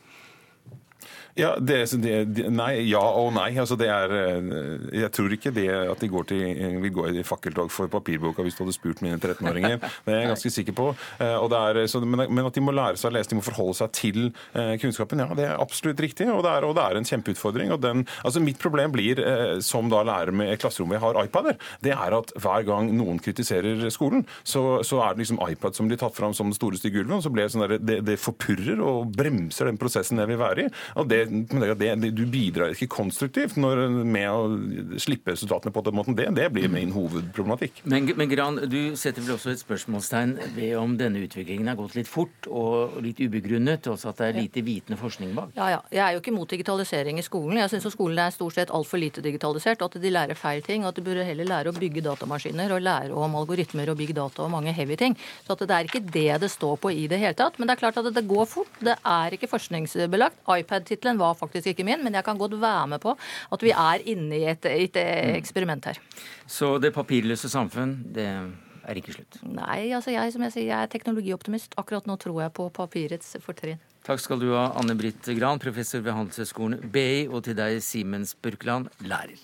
Ja, 1.37 1.51
det, 1.61 1.82
det, 2.01 2.47
nei, 2.49 2.70
ja 2.89 3.03
og 3.20 3.34
nei. 3.37 3.51
Altså, 3.61 3.76
det 3.76 3.91
er, 3.93 4.12
eh, 4.16 5.01
jeg 5.03 5.12
tror 5.12 5.34
ikke 5.37 5.53
det 5.53 5.66
at 5.68 6.01
de 6.01 6.09
går 6.09 6.28
til, 6.30 6.45
vil 6.80 6.95
gå 6.97 7.05
i 7.12 7.24
fakkeltog 7.26 7.68
for 7.72 7.93
papirboka 7.93 8.45
hvis 8.45 8.57
du 8.57 8.62
hadde 8.64 8.76
spurt 8.76 9.03
mine 9.05 9.18
13-åringer. 9.20 9.76
Det 10.07 10.14
er 10.14 10.20
jeg 10.22 10.30
ganske 10.30 10.51
sikker 10.55 10.74
på. 10.76 10.87
Eh, 11.20 11.57
er, 11.59 11.80
så, 11.91 12.01
men, 12.01 12.22
men, 12.30 12.47
at 12.47 12.57
de 12.57 12.62
må 12.64 12.72
lære 12.72 12.97
seg 13.01 13.11
å 13.11 13.16
lese, 13.16 13.30
de 13.32 13.39
må 13.39 13.45
forholde 13.45 13.76
seg 13.80 13.93
til 13.97 14.20
eh, 14.57 14.76
kunnskapen, 14.80 15.20
ja, 15.20 15.37
det 15.37 15.45
er 15.49 15.61
absolutt 15.61 16.01
riktig. 16.01 16.28
Og 16.32 16.41
det 16.47 16.55
er, 16.55 16.66
og 16.68 16.76
det 16.78 16.87
er 16.87 17.01
en 17.01 17.09
kjempeutfordring. 17.09 17.74
og 17.74 17.82
den, 17.84 18.07
altså 18.24 18.41
Mitt 18.41 18.61
problem 18.62 18.95
blir, 18.95 19.20
som 19.64 19.91
da 19.93 20.01
lærer 20.07 20.32
med 20.32 20.55
klasserommet 20.62 20.97
jeg 20.97 21.05
har 21.05 21.20
iPader, 21.26 21.61
det 21.84 21.93
er 21.93 22.16
at 22.16 22.32
hver 22.41 22.64
gang 22.68 22.89
noen 22.97 23.20
kritiserer 23.20 23.84
skolen, 23.93 24.24
så, 24.41 24.80
så 24.87 25.03
er 25.05 25.16
det 25.16 25.26
liksom 25.26 25.43
iPad 25.45 25.76
som 25.76 25.91
blir 25.91 26.01
tatt 26.01 26.16
fram 26.16 26.32
som 26.37 26.49
den 26.49 26.57
store 26.57 26.80
stygge 26.80 27.03
ulven. 27.03 27.18
og 27.18 27.26
så 27.26 27.34
blir 27.34 27.45
det 27.45 27.53
sånn 27.53 27.66
der, 27.66 27.76
det, 27.82 28.01
det 28.07 28.18
forpurrer 28.22 28.80
og 28.80 29.12
bremser 29.16 29.68
den 29.68 29.80
prosessen 29.80 30.22
jeg 30.22 30.32
vil 30.32 30.41
være 30.41 30.68
i. 30.68 30.72
og 30.97 31.11
det 31.12 31.26
det, 31.27 31.91
det, 32.03 32.11
du 32.16 32.24
bidrar 32.31 32.74
ikke 32.74 32.89
konstruktivt 32.97 33.57
når, 33.61 33.83
med 34.07 34.29
å 34.31 34.99
slippe 35.03 35.35
resultatene 35.35 35.72
på 35.74 35.83
den 35.87 35.97
måten. 35.99 36.16
Det, 36.18 36.29
det 36.37 36.49
blir 36.55 36.70
min 36.72 36.95
hovedproblematikk. 36.95 37.83
Men, 37.85 38.09
men 38.16 38.31
Gran, 38.31 38.61
du 38.70 38.97
setter 38.99 39.24
vel 39.24 39.37
også 39.37 39.53
et 39.53 39.62
spørsmålstegn 39.62 40.37
ved 40.57 40.77
om 40.81 40.97
denne 40.99 41.22
utviklingen 41.27 41.70
har 41.70 41.79
gått 41.79 41.97
litt 41.99 42.11
fort 42.11 42.49
og 42.51 42.99
litt 43.05 43.20
ubegrunnet, 43.22 43.89
også 43.91 44.12
at 44.12 44.22
det 44.22 44.31
er 44.31 44.41
lite 44.41 44.64
vitende 44.66 45.01
forskning 45.01 45.35
bak? 45.37 45.55
Ja, 45.59 45.70
ja. 45.77 45.81
Jeg 45.93 46.03
er 46.05 46.16
jo 46.16 46.22
ikke 46.22 46.35
mot 46.37 46.51
digitalisering 46.51 47.20
i 47.20 47.27
skolen. 47.27 47.61
Jeg 47.62 47.72
syns 47.72 47.89
skolen 47.95 48.20
er 48.22 48.35
stort 48.35 48.57
sett 48.59 48.72
altfor 48.74 49.01
lite 49.01 49.24
digitalisert, 49.24 49.83
og 49.83 49.93
at 49.93 50.03
de 50.03 50.12
lærer 50.12 50.39
feil 50.39 50.62
ting. 50.66 50.85
og 50.85 50.93
At 50.93 51.01
de 51.01 51.07
burde 51.07 51.27
heller 51.27 51.49
lære 51.49 51.72
å 51.72 51.77
bygge 51.77 52.05
datamaskiner 52.07 52.74
og 52.77 52.85
lære 52.85 53.16
om 53.16 53.37
algoritmer 53.39 53.93
og 53.93 53.99
big 54.01 54.14
data 54.16 54.45
og 54.45 54.53
mange 54.55 54.74
heavy 54.77 54.99
ting. 55.01 55.16
Så 55.47 55.57
at 55.57 55.64
det 55.64 55.77
er 55.77 55.91
ikke 55.91 56.05
det 56.05 56.41
det 56.43 56.51
står 56.53 56.77
på 56.83 56.93
i 56.93 57.07
det 57.11 57.20
hele 57.22 57.37
tatt. 57.39 57.59
Men 57.59 57.68
det 57.68 57.77
er 57.77 57.83
klart 57.85 58.01
at 58.01 58.11
det 58.14 58.27
går 58.29 58.49
fort. 58.51 58.81
Det 58.81 58.97
er 58.97 59.37
ikke 59.37 59.51
forskningsbelagt. 59.51 60.43
iPad-tittelen 60.57 61.15
var 61.18 61.34
faktisk 61.34 61.56
faktisk 61.56 61.72
ikke 61.72 61.86
min, 61.86 62.04
men 62.04 62.14
jeg 62.14 62.24
kan 62.24 62.38
godt 62.38 62.60
være 62.60 62.86
med 62.86 63.00
på 63.02 63.16
at 63.52 63.62
vi 63.62 63.72
er 63.72 64.04
inne 64.06 64.36
i 64.36 64.46
et, 64.50 64.66
et 64.66 64.96
eksperiment 65.36 65.84
her. 65.84 65.98
Så 66.46 66.78
det 66.78 66.94
papirløse 66.94 67.48
samfunn, 67.48 67.96
det 68.14 68.26
er 68.26 68.94
ikke 69.00 69.16
slutt? 69.16 69.40
Nei, 69.42 69.92
altså 69.92 70.14
jeg, 70.14 70.32
som 70.32 70.42
jeg 70.46 70.52
sier, 70.54 70.68
jeg 70.70 70.82
er 70.82 70.92
teknologioptimist. 70.92 71.74
Akkurat 71.76 72.06
nå 72.06 72.16
tror 72.16 72.42
jeg 72.44 72.54
på 72.54 72.68
papirets 72.70 73.36
fortrinn. 73.42 73.80
Takk 74.06 74.22
skal 74.22 74.38
du 74.38 74.52
ha, 74.54 74.68
Anne 74.78 74.94
Britt 74.94 75.26
Gran, 75.38 75.58
professor 75.58 76.04
ved 76.04 76.14
Handelshøyskolen 76.14 76.86
BI, 76.94 77.26
og 77.26 77.42
til 77.48 77.58
deg, 77.58 77.80
Simens 77.82 78.36
Burkland, 78.38 78.92
lærer. 79.02 79.42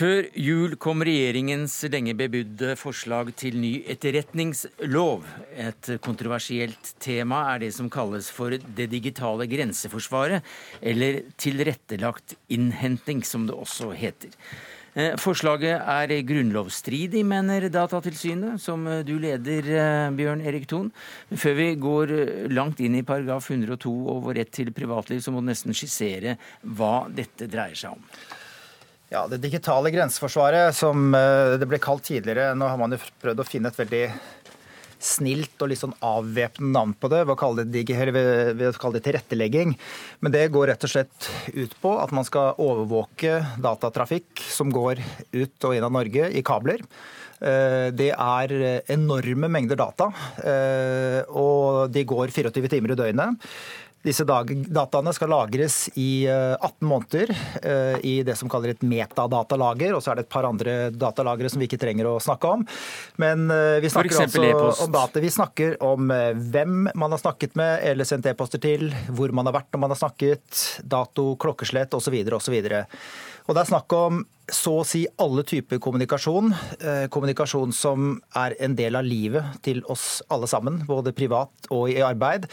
Før 0.00 0.30
jul 0.32 0.78
kom 0.80 1.02
regjeringens 1.04 1.74
lenge 1.92 2.14
bebudde 2.16 2.70
forslag 2.80 3.34
til 3.36 3.58
ny 3.60 3.82
etterretningslov. 3.92 5.26
Et 5.60 5.90
kontroversielt 6.00 6.94
tema 7.04 7.42
er 7.50 7.60
det 7.66 7.68
som 7.76 7.90
kalles 7.92 8.30
for 8.32 8.56
det 8.78 8.86
digitale 8.94 9.44
grenseforsvaret, 9.50 10.40
eller 10.80 11.20
tilrettelagt 11.36 12.38
innhenting, 12.48 13.20
som 13.28 13.44
det 13.44 13.58
også 13.58 13.92
heter. 13.92 14.32
Eh, 14.96 15.20
forslaget 15.20 15.76
er 15.84 16.16
grunnlovsstridig, 16.32 17.20
mener 17.20 17.68
Datatilsynet, 17.68 18.56
som 18.56 18.88
du 19.04 19.18
leder, 19.20 19.68
eh, 19.68 20.10
Bjørn 20.16 20.40
Erik 20.40 20.66
Thon. 20.66 20.88
Før 21.28 21.60
vi 21.60 21.74
går 21.76 22.48
langt 22.48 22.80
inn 22.80 22.96
i 22.96 23.04
paragraf 23.04 23.52
102 23.52 23.98
og 24.08 24.24
vår 24.24 24.40
rett 24.40 24.50
til 24.62 24.72
privatliv, 24.72 25.20
så 25.20 25.28
må 25.30 25.44
du 25.44 25.52
nesten 25.52 25.76
skissere 25.76 26.38
hva 26.64 27.04
dette 27.12 27.52
dreier 27.52 27.76
seg 27.76 27.92
om. 28.00 28.06
Ja, 29.10 29.24
Det 29.26 29.40
digitale 29.42 29.90
grenseforsvaret, 29.90 30.74
som 30.76 31.14
eh, 31.18 31.56
det 31.58 31.66
ble 31.66 31.80
kalt 31.82 32.04
tidligere 32.06 32.52
Nå 32.54 32.68
har 32.70 32.78
man 32.78 32.94
jo 32.94 33.00
prøvd 33.22 33.42
å 33.42 33.46
finne 33.48 33.72
et 33.72 33.80
veldig 33.80 34.04
snilt 35.00 35.62
og 35.64 35.70
litt 35.70 35.80
sånn 35.80 35.94
avvæpnende 36.04 36.76
navn 36.76 36.92
på 37.00 37.08
det 37.08 37.22
ved 37.24 37.32
å, 37.32 37.38
kalle 37.40 37.64
det, 37.64 37.82
ved 37.88 38.66
å 38.68 38.74
kalle 38.76 38.98
det 38.98 39.06
tilrettelegging. 39.06 39.72
Men 40.20 40.34
det 40.34 40.42
går 40.52 40.68
rett 40.68 40.84
og 40.84 40.92
slett 40.92 41.30
ut 41.56 41.72
på 41.80 41.94
at 42.02 42.12
man 42.12 42.26
skal 42.28 42.60
overvåke 42.60 43.38
datatrafikk 43.64 44.44
som 44.44 44.68
går 44.68 45.00
ut 45.32 45.66
og 45.66 45.72
inn 45.72 45.88
av 45.88 45.94
Norge 45.96 46.28
i 46.28 46.44
kabler. 46.44 46.84
Eh, 47.40 47.88
det 47.96 48.10
er 48.12 48.54
enorme 48.92 49.48
mengder 49.48 49.80
data, 49.80 50.10
eh, 50.44 51.24
og 51.32 51.88
de 51.96 52.04
går 52.04 52.36
24 52.36 52.68
timer 52.76 52.92
i 52.92 53.00
døgnet. 53.00 53.48
Disse 54.00 54.24
dataene 54.24 55.12
skal 55.12 55.28
lagres 55.28 55.74
i 56.00 56.24
18 56.24 56.70
eh, 56.70 56.86
måneder 56.88 57.32
eh, 57.60 57.96
i 58.08 58.14
det 58.24 58.32
som 58.38 58.48
kaller 58.48 58.72
et 58.72 58.84
metadatalager. 58.86 59.92
Og 59.92 60.00
så 60.00 60.12
er 60.12 60.20
det 60.20 60.24
et 60.24 60.32
par 60.32 60.48
andre 60.48 60.76
datalagre 60.94 61.50
som 61.52 61.60
vi 61.60 61.68
ikke 61.68 61.80
trenger 61.82 62.08
å 62.08 62.14
snakke 62.22 62.54
om. 62.56 62.64
Men 63.20 63.44
eh, 63.52 63.76
vi 63.84 63.92
snakker 63.92 64.16
også 64.16 64.86
om 64.86 64.94
data. 64.94 65.20
Vi 65.20 65.32
snakker 65.34 65.76
om 65.84 66.08
hvem 66.08 66.88
man 66.94 67.12
har 67.12 67.20
snakket 67.20 67.58
med 67.60 67.84
eller 67.92 68.08
sendt 68.08 68.30
e-poster 68.32 68.62
til, 68.62 68.88
hvor 69.12 69.36
man 69.36 69.50
har 69.50 69.58
vært 69.60 69.68
når 69.74 69.84
man 69.84 69.92
har 69.92 70.00
snakket, 70.00 70.64
dato, 70.80 71.34
klokkeslett 71.40 71.92
osv. 71.96 72.16
osv. 72.40 72.56
Og 72.56 73.56
det 73.56 73.62
er 73.66 73.72
snakk 73.74 74.00
om 74.00 74.24
så 74.50 74.72
å 74.80 74.86
si 74.86 75.04
alle 75.20 75.44
typer 75.46 75.80
kommunikasjon. 75.82 76.52
Eh, 76.80 77.06
kommunikasjon 77.12 77.72
som 77.74 78.12
er 78.36 78.56
en 78.62 78.74
del 78.78 78.98
av 78.98 79.06
livet 79.06 79.60
til 79.64 79.82
oss 79.90 80.20
alle 80.32 80.48
sammen, 80.50 80.80
både 80.88 81.14
privat 81.16 81.70
og 81.70 81.90
i 81.92 82.00
arbeid. 82.04 82.48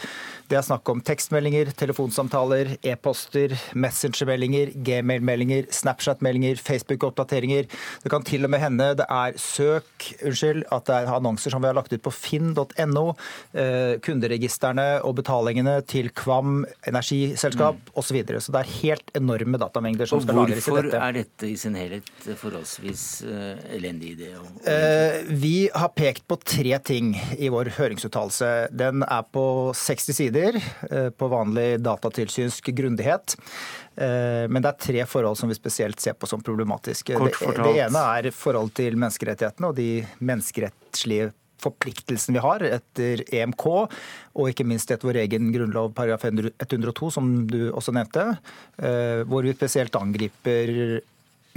Det 0.48 0.56
er 0.56 0.64
snakk 0.64 0.88
om 0.88 1.02
tekstmeldinger, 1.04 1.72
telefonsamtaler, 1.76 2.76
e-poster, 2.86 3.52
messengermeldinger, 3.76 4.72
gmail-meldinger, 4.86 5.68
Snapchat-meldinger, 5.74 6.60
Facebook-oppdateringer. 6.62 7.68
Det 8.04 8.12
kan 8.12 8.24
til 8.26 8.46
og 8.46 8.54
med 8.54 8.62
hende 8.62 8.92
det 8.98 9.08
er 9.12 9.36
søk, 9.40 10.08
unnskyld, 10.22 10.64
at 10.72 10.88
det 10.88 10.96
er 10.96 11.12
annonser 11.12 11.54
som 11.54 11.64
vi 11.64 11.70
har 11.70 11.76
lagt 11.76 11.92
ut 11.92 12.04
på 12.04 12.14
finn.no, 12.14 13.04
eh, 13.52 13.98
kunderegistrene 14.04 14.88
og 15.04 15.18
betalingene 15.20 15.80
til 15.88 16.10
Kvam 16.16 16.62
energiselskap 16.88 17.82
mm. 17.82 17.92
osv. 17.94 18.06
Så, 18.08 18.14
videre. 18.16 18.40
så 18.40 18.52
det 18.54 18.60
er 18.62 18.70
helt 18.78 19.10
enorme 19.18 19.58
datamengder 19.60 20.08
som 20.08 20.22
skal 20.24 20.38
lagres 20.40 20.64
i 20.64 20.72
dette. 20.72 20.88
Hvorfor 20.88 21.02
er 21.04 21.16
dette 21.18 21.50
i 21.50 21.58
sin 21.60 21.76
helhet 21.76 21.87
helhet 21.88 22.38
forholdsvis 22.38 23.22
uh, 23.26 23.56
elendig 23.74 24.14
idé? 24.16 24.32
Uh, 24.36 25.24
vi 25.28 25.70
har 25.74 25.88
pekt 25.96 26.26
på 26.28 26.36
tre 26.36 26.78
ting 26.84 27.14
i 27.38 27.48
vår 27.52 27.72
høringsuttalelse. 27.78 28.68
Den 28.76 29.04
er 29.06 29.24
på 29.32 29.72
60 29.76 30.18
sider, 30.20 30.60
uh, 30.92 31.08
på 31.10 31.30
vanlig 31.32 31.80
datatilsynsk 31.84 32.72
grundighet. 32.76 33.38
Men 33.98 34.62
det 34.62 34.68
er 34.70 34.76
tre 34.78 35.00
forhold 35.10 35.34
som 35.40 35.50
vi 35.50 35.56
spesielt 35.56 35.98
ser 35.98 36.14
på 36.14 36.28
som 36.30 36.38
problematiske. 36.46 37.16
Det, 37.18 37.32
det 37.56 37.72
ene 37.82 38.02
er 38.14 38.28
forhold 38.30 38.70
til 38.78 38.94
menneskerettighetene 38.94 39.72
og 39.72 39.74
de 39.74 40.04
menneskerettslige 40.22 41.32
forpliktelsen 41.58 42.36
vi 42.36 42.44
har 42.44 42.62
etter 42.62 43.24
EMK, 43.34 43.64
og 43.66 44.52
ikke 44.52 44.68
minst 44.70 44.94
etter 44.94 45.10
vår 45.10 45.18
egen 45.24 45.50
grunnlov 45.50 45.90
paragraf 45.98 46.28
102, 46.30 47.10
som 47.16 47.32
du 47.50 47.72
også 47.72 47.96
nevnte, 47.98 48.28
hvor 49.26 49.42
vi 49.42 49.56
spesielt 49.58 49.98
angriper 49.98 51.02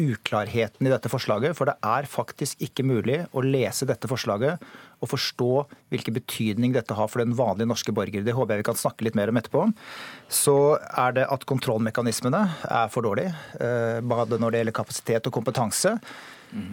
uklarheten 0.01 0.87
i 0.87 0.91
dette 0.91 1.11
forslaget. 1.11 1.55
For 1.57 1.69
det 1.69 1.77
er 1.85 2.09
faktisk 2.09 2.61
ikke 2.63 2.85
mulig 2.87 3.21
å 3.31 3.43
lese 3.45 3.87
dette 3.89 4.09
forslaget 4.11 4.63
og 5.01 5.09
forstå 5.09 5.49
hvilken 5.93 6.15
betydning 6.17 6.75
dette 6.75 6.95
har 6.97 7.09
for 7.09 7.23
den 7.23 7.33
vanlige 7.37 7.69
norske 7.71 7.93
borger. 7.95 8.25
Det 8.25 8.35
håper 8.37 8.55
jeg 8.55 8.63
vi 8.63 8.67
kan 8.69 8.81
snakke 8.81 9.07
litt 9.07 9.17
mer 9.17 9.31
om 9.31 9.39
etterpå. 9.41 9.63
Så 10.29 10.57
er 10.77 11.17
det 11.17 11.29
at 11.33 11.47
kontrollmekanismene 11.49 12.43
er 12.69 12.91
for 12.93 13.07
dårlige, 13.07 13.33
eh, 13.57 14.01
både 14.05 14.37
når 14.37 14.51
det 14.51 14.61
gjelder 14.61 14.79
kapasitet 14.81 15.31
og 15.31 15.39
kompetanse. 15.39 15.97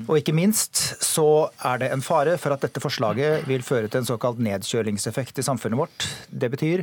Og 0.09 0.17
ikke 0.19 0.35
minst 0.35 0.81
så 1.05 1.51
er 1.65 1.83
det 1.83 1.93
en 1.95 2.03
fare 2.03 2.35
for 2.41 2.55
at 2.55 2.65
dette 2.65 2.83
forslaget 2.83 3.47
vil 3.47 3.63
føre 3.63 3.87
til 3.87 4.03
en 4.03 4.09
såkalt 4.09 4.41
nedkjølingseffekt 4.43 5.39
i 5.39 5.47
samfunnet 5.47 5.79
vårt. 5.79 6.09
Det 6.31 6.51
betyr 6.51 6.83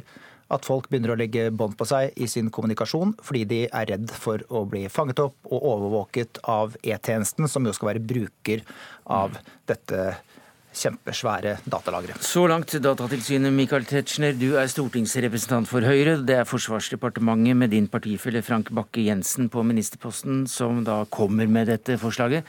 at 0.53 0.67
folk 0.67 0.89
begynner 0.91 1.13
å 1.13 1.17
legge 1.17 1.47
bånd 1.49 1.77
på 1.77 1.87
seg 1.89 2.13
i 2.21 2.27
sin 2.29 2.51
kommunikasjon 2.53 3.15
fordi 3.25 3.43
de 3.49 3.61
er 3.65 3.89
redd 3.89 4.13
for 4.13 4.43
å 4.53 4.65
bli 4.69 4.85
fanget 4.91 5.23
opp 5.23 5.49
og 5.49 5.65
overvåket 5.73 6.41
av 6.51 6.77
E-tjenesten, 6.83 7.49
som 7.49 7.65
jo 7.65 7.73
skal 7.75 7.93
være 7.93 8.05
bruker 8.05 8.65
av 9.09 9.39
dette 9.69 10.15
kjempesvære 10.75 11.57
datalagre. 11.65 12.17
Så 12.23 12.45
langt 12.51 12.73
Datatilsynet. 12.83 13.53
Michael 13.55 13.85
Tetzschner, 13.87 14.35
du 14.37 14.57
er 14.59 14.69
stortingsrepresentant 14.71 15.69
for 15.69 15.85
Høyre. 15.85 16.17
Det 16.25 16.37
er 16.39 16.47
Forsvarsdepartementet 16.49 17.57
med 17.57 17.71
din 17.73 17.87
partifelle 17.91 18.43
Frank 18.45 18.71
Bakke-Jensen 18.75 19.49
på 19.53 19.63
ministerposten 19.65 20.43
som 20.51 20.83
da 20.85 21.01
kommer 21.11 21.47
med 21.47 21.71
dette 21.71 21.97
forslaget. 22.01 22.45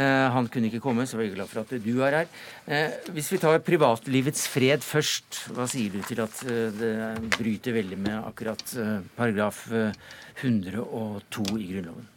Eh, 0.00 0.26
han 0.34 0.48
kunne 0.52 0.70
ikke 0.70 0.82
komme, 0.84 1.06
så 1.06 1.18
vi 1.18 1.28
er 1.28 1.34
glad 1.34 1.50
for 1.50 1.62
at 1.64 1.74
du 1.84 1.92
er 2.04 2.20
her. 2.20 2.30
Eh, 2.66 3.10
hvis 3.14 3.32
vi 3.32 3.40
tar 3.42 3.60
privatlivets 3.64 4.46
fred 4.50 4.84
først, 4.84 5.42
hva 5.56 5.66
sier 5.70 5.92
du 5.94 6.00
til 6.06 6.22
at 6.24 6.44
eh, 6.46 6.70
det 6.76 6.94
bryter 7.36 7.76
veldig 7.76 7.98
med 8.00 8.16
akkurat 8.20 8.64
paragraf 9.16 9.66
102 9.70 11.44
i 11.58 11.68
Grunnloven? 11.72 12.08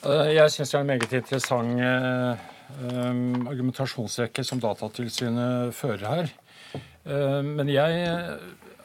Jeg 0.00 0.48
syns 0.48 0.70
det 0.70 0.76
er 0.78 0.80
en 0.80 0.88
meget 0.88 1.12
interessant 1.12 2.48
Ehm, 2.80 3.46
argumentasjonsrekke 3.50 4.44
som 4.46 4.60
Datatilsynet 4.62 5.74
fører 5.76 6.06
her. 6.06 6.32
Ehm, 7.04 7.54
men 7.58 7.68
jeg 7.72 8.04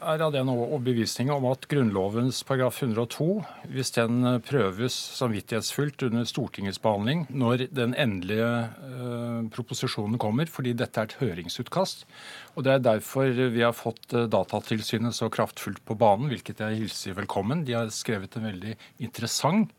er 0.05 0.21
av 0.21 0.33
den 0.33 0.49
overbevisning 0.51 1.31
om 1.33 1.47
at 1.49 1.65
Grunnlovens 1.71 2.41
paragraf 2.45 2.81
102, 2.83 3.27
hvis 3.73 3.93
den 3.95 4.19
prøves 4.45 4.95
samvittighetsfullt 5.17 6.05
under 6.07 6.27
Stortingets 6.29 6.81
behandling 6.83 7.25
når 7.33 7.65
den 7.73 7.95
endelige 7.97 8.45
uh, 8.45 9.41
proposisjonen 9.55 10.19
kommer, 10.21 10.49
fordi 10.51 10.75
dette 10.77 11.01
er 11.01 11.09
et 11.09 11.17
høringsutkast, 11.21 12.05
og 12.53 12.67
det 12.67 12.75
er 12.75 12.85
derfor 12.85 13.33
vi 13.33 13.63
har 13.65 13.75
fått 13.77 14.13
uh, 14.13 14.27
Datatilsynet 14.29 15.15
så 15.17 15.31
kraftfullt 15.33 15.81
på 15.87 15.97
banen, 15.97 16.29
hvilket 16.29 16.61
jeg 16.61 16.83
hilser 16.83 17.17
velkommen. 17.17 17.65
De 17.65 17.77
har 17.77 17.93
skrevet 17.93 18.37
en 18.37 18.49
veldig 18.51 18.77
interessant 19.07 19.73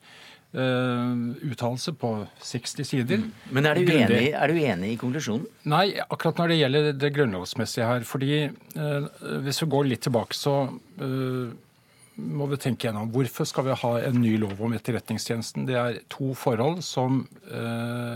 uttalelse 0.57 1.93
på 2.01 2.11
60 2.41 2.89
sider. 2.89 3.21
Mm. 3.21 3.29
Men 3.53 3.69
er 3.69 3.77
du, 3.77 3.93
enig, 3.93 4.31
er 4.33 4.53
du, 4.53 4.57
enig, 4.63 4.95
i 4.95 4.99
konklusjonen? 5.01 5.45
Nei, 5.69 5.99
akkurat 6.07 6.41
når 6.41 6.53
det 6.53 6.59
gjelder 6.63 6.89
det 6.97 7.13
grunnlovsmessige 7.17 7.91
her. 7.91 8.07
fordi 8.09 8.41
uh, 8.79 9.07
Hvis 9.45 9.63
vi 9.63 9.71
går 9.75 9.89
litt 9.91 10.05
tilbake, 10.07 10.37
så 10.39 10.55
uh, 10.73 11.55
må 12.17 12.49
vi 12.49 12.61
tenke 12.63 12.89
gjennom 12.89 13.11
hvorfor 13.13 13.45
skal 13.49 13.67
vi 13.69 13.77
ha 13.83 13.93
en 14.09 14.21
ny 14.23 14.37
lov 14.41 14.63
om 14.65 14.73
Etterretningstjenesten. 14.73 15.67
Det 15.69 15.77
er 15.77 15.99
to 16.09 16.31
forhold 16.33 16.81
som 16.87 17.27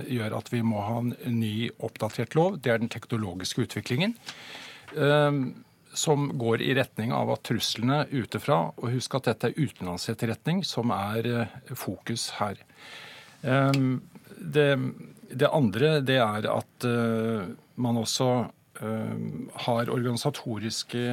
gjør 0.08 0.38
at 0.38 0.48
vi 0.48 0.62
må 0.64 0.80
ha 0.80 1.02
en 1.02 1.10
ny, 1.36 1.68
oppdatert 1.84 2.32
lov. 2.38 2.56
Det 2.64 2.72
er 2.72 2.80
den 2.80 2.88
teknologiske 2.88 3.66
utviklingen. 3.66 4.16
Uh, 4.96 5.52
som 5.92 6.38
går 6.38 6.62
i 6.62 6.74
retning 6.78 7.12
av 7.14 7.32
at 7.34 7.42
truslene 7.48 8.04
utefra 8.12 8.60
Og 8.78 8.94
husk 8.94 9.16
at 9.18 9.30
dette 9.30 9.50
er 9.50 9.58
utenlandsetterretning 9.58 10.62
som 10.66 10.92
er 10.94 11.26
eh, 11.26 11.58
fokus 11.74 12.30
her. 12.38 12.60
Ehm, 13.42 14.00
det, 14.38 14.70
det 15.32 15.50
andre 15.50 15.98
det 16.04 16.20
er 16.22 16.48
at 16.52 16.86
eh, 16.86 17.50
man 17.80 18.00
også 18.00 18.28
eh, 18.82 19.14
har 19.66 19.92
organisatoriske 19.92 21.04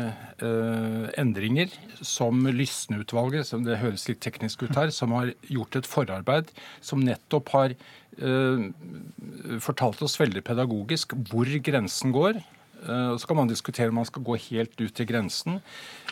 endringer 1.18 1.72
som 2.02 2.46
Lysne-utvalget, 2.46 3.48
som 3.50 3.66
det 3.66 3.80
høres 3.82 4.06
litt 4.10 4.22
teknisk 4.22 4.68
ut 4.68 4.76
her, 4.78 4.92
som 4.94 5.16
har 5.18 5.34
gjort 5.50 5.80
et 5.80 5.90
forarbeid 5.90 6.54
som 6.82 7.02
nettopp 7.04 7.56
har 7.56 7.80
fortalt 9.62 10.00
oss 10.02 10.16
veldig 10.18 10.42
pedagogisk 10.42 11.12
hvor 11.30 11.52
grensen 11.62 12.10
går 12.16 12.40
så 12.86 13.28
kan 13.28 13.40
man 13.40 13.50
diskutere 13.50 13.90
om 13.92 14.00
man 14.00 14.08
skal 14.08 14.24
gå 14.26 14.38
helt 14.50 14.76
ut 14.80 14.94
til 14.96 15.08
grensen. 15.10 15.60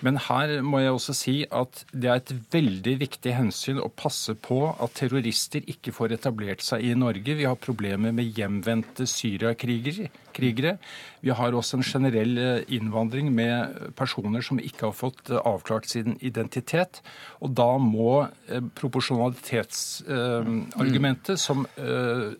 Men 0.05 0.19
her 0.27 0.57
må 0.65 0.81
jeg 0.81 0.95
også 0.95 1.15
si 1.15 1.35
at 1.47 1.83
det 1.93 2.09
er 2.11 2.21
et 2.21 2.33
veldig 2.53 2.95
viktig 3.03 3.35
hensyn 3.37 3.81
å 3.83 3.91
passe 3.91 4.35
på 4.35 4.59
at 4.73 4.95
terrorister 4.97 5.65
ikke 5.71 5.93
får 5.95 6.17
etablert 6.17 6.65
seg 6.65 6.83
i 6.83 6.95
Norge. 6.97 7.37
Vi 7.37 7.47
har 7.47 7.59
problemer 7.59 8.15
med 8.15 8.33
hjemvendte 8.35 9.07
syriakrigere. 9.09 10.75
Vi 11.25 11.33
har 11.33 11.55
også 11.57 11.79
en 11.79 11.85
generell 11.85 12.37
eh, 12.37 12.61
innvandring 12.77 13.31
med 13.33 13.73
personer 13.97 14.41
som 14.45 14.59
ikke 14.61 14.85
har 14.85 14.93
fått 14.95 15.29
eh, 15.31 15.41
avklart 15.41 15.85
sin 15.89 16.17
identitet. 16.21 17.01
Og 17.41 17.49
da 17.57 17.77
må 17.81 18.27
proporsjonalitetsargumentet, 18.77 21.39
som 21.41 21.65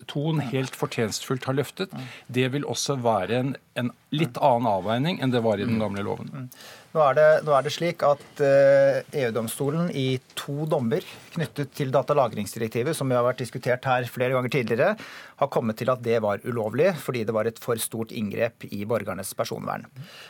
Thon 0.09 0.39
helt 0.51 0.75
fortjenstfullt 0.77 1.45
har 1.49 1.55
løftet, 1.57 1.89
det 2.27 2.53
vil 2.53 2.65
også 2.69 2.95
være 3.01 3.39
en, 3.39 3.55
en 3.79 3.89
litt 4.15 4.37
annen 4.37 4.67
avveining 4.69 5.21
enn 5.21 5.31
det 5.33 5.43
var 5.45 5.59
i 5.59 5.67
den 5.67 5.79
gamle 5.81 6.03
loven. 6.05 6.29
Mm. 6.31 6.49
Nå 6.95 7.01
er, 7.03 7.15
det, 7.17 7.27
nå 7.43 7.51
er 7.51 7.65
det, 7.65 7.71
slik 7.75 8.03
at 8.07 8.39
eh, 8.39 9.01
EU-domstolen 9.19 9.89
i 9.91 10.15
to 10.39 10.63
dommer 10.71 11.03
knyttet 11.33 11.73
til 11.75 11.91
datalagringsdirektivet, 11.91 12.95
som 12.95 13.11
vi 13.11 13.17
har 13.17 13.25
vært 13.25 13.41
diskutert 13.43 13.83
her 13.89 14.07
flere 14.07 14.37
ganger 14.37 14.53
tidligere, 14.53 14.93
har 15.41 15.51
kommet 15.51 15.79
til 15.79 15.91
at 15.91 16.03
det 16.05 16.19
var 16.23 16.43
ulovlig 16.45 16.91
fordi 17.01 17.23
det 17.27 17.35
var 17.35 17.49
et 17.49 17.59
for 17.61 17.79
stort 17.81 18.13
inngrep 18.15 18.67
i 18.69 18.83
borgernes 18.87 19.33
personvern. 19.37 19.85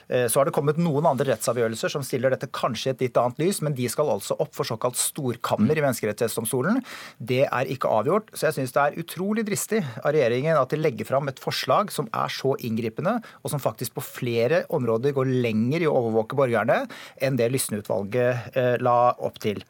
Eh, 0.10 0.26
så 0.32 0.40
har 0.40 0.50
det 0.50 0.56
kommet 0.56 0.80
noen 0.82 1.08
andre 1.10 1.32
rettsavgjørelser 1.34 1.94
som 1.94 2.06
stiller 2.06 2.34
dette 2.34 2.50
kanskje 2.56 2.96
et 2.96 3.06
litt 3.06 3.20
annet 3.22 3.42
lys, 3.42 3.62
men 3.66 3.76
de 3.78 3.88
skal 3.92 4.10
altså 4.12 4.38
opp 4.42 4.54
for 4.58 4.68
såkalt 4.68 5.00
storkammer 5.00 5.78
i 5.78 5.84
Menneskerettighetsdomstolen. 5.86 6.82
Det 7.18 7.44
er 7.46 7.72
ikke 7.72 7.92
avgjort, 7.92 8.32
så 8.34 8.50
jeg 8.50 8.60
syns 8.60 8.76
det 8.76 8.84
er 8.84 9.00
utrolig 9.04 9.46
dristig 9.48 9.82
av 10.02 10.14
regjeringen 10.16 10.58
at 10.60 10.74
de 10.74 10.82
legger 10.82 11.10
fram 11.10 11.30
et 11.32 11.42
forslag 11.42 11.94
som 11.94 12.10
er 12.14 12.32
så 12.34 12.56
inngripende, 12.66 13.18
og 13.44 13.54
som 13.54 13.62
faktisk 13.62 13.98
på 13.98 14.06
flere 14.06 14.64
områder 14.74 15.16
går 15.16 15.32
lenger 15.46 15.86
i 15.86 15.90
å 15.90 15.96
overvåke 16.00 16.38
borgerne 16.40 16.84
enn 17.24 17.40
det 17.40 17.52
Lysne-utvalget 17.54 18.58
eh, 18.58 18.76
la 18.84 19.14
opp 19.16 19.40
til. 19.44 19.62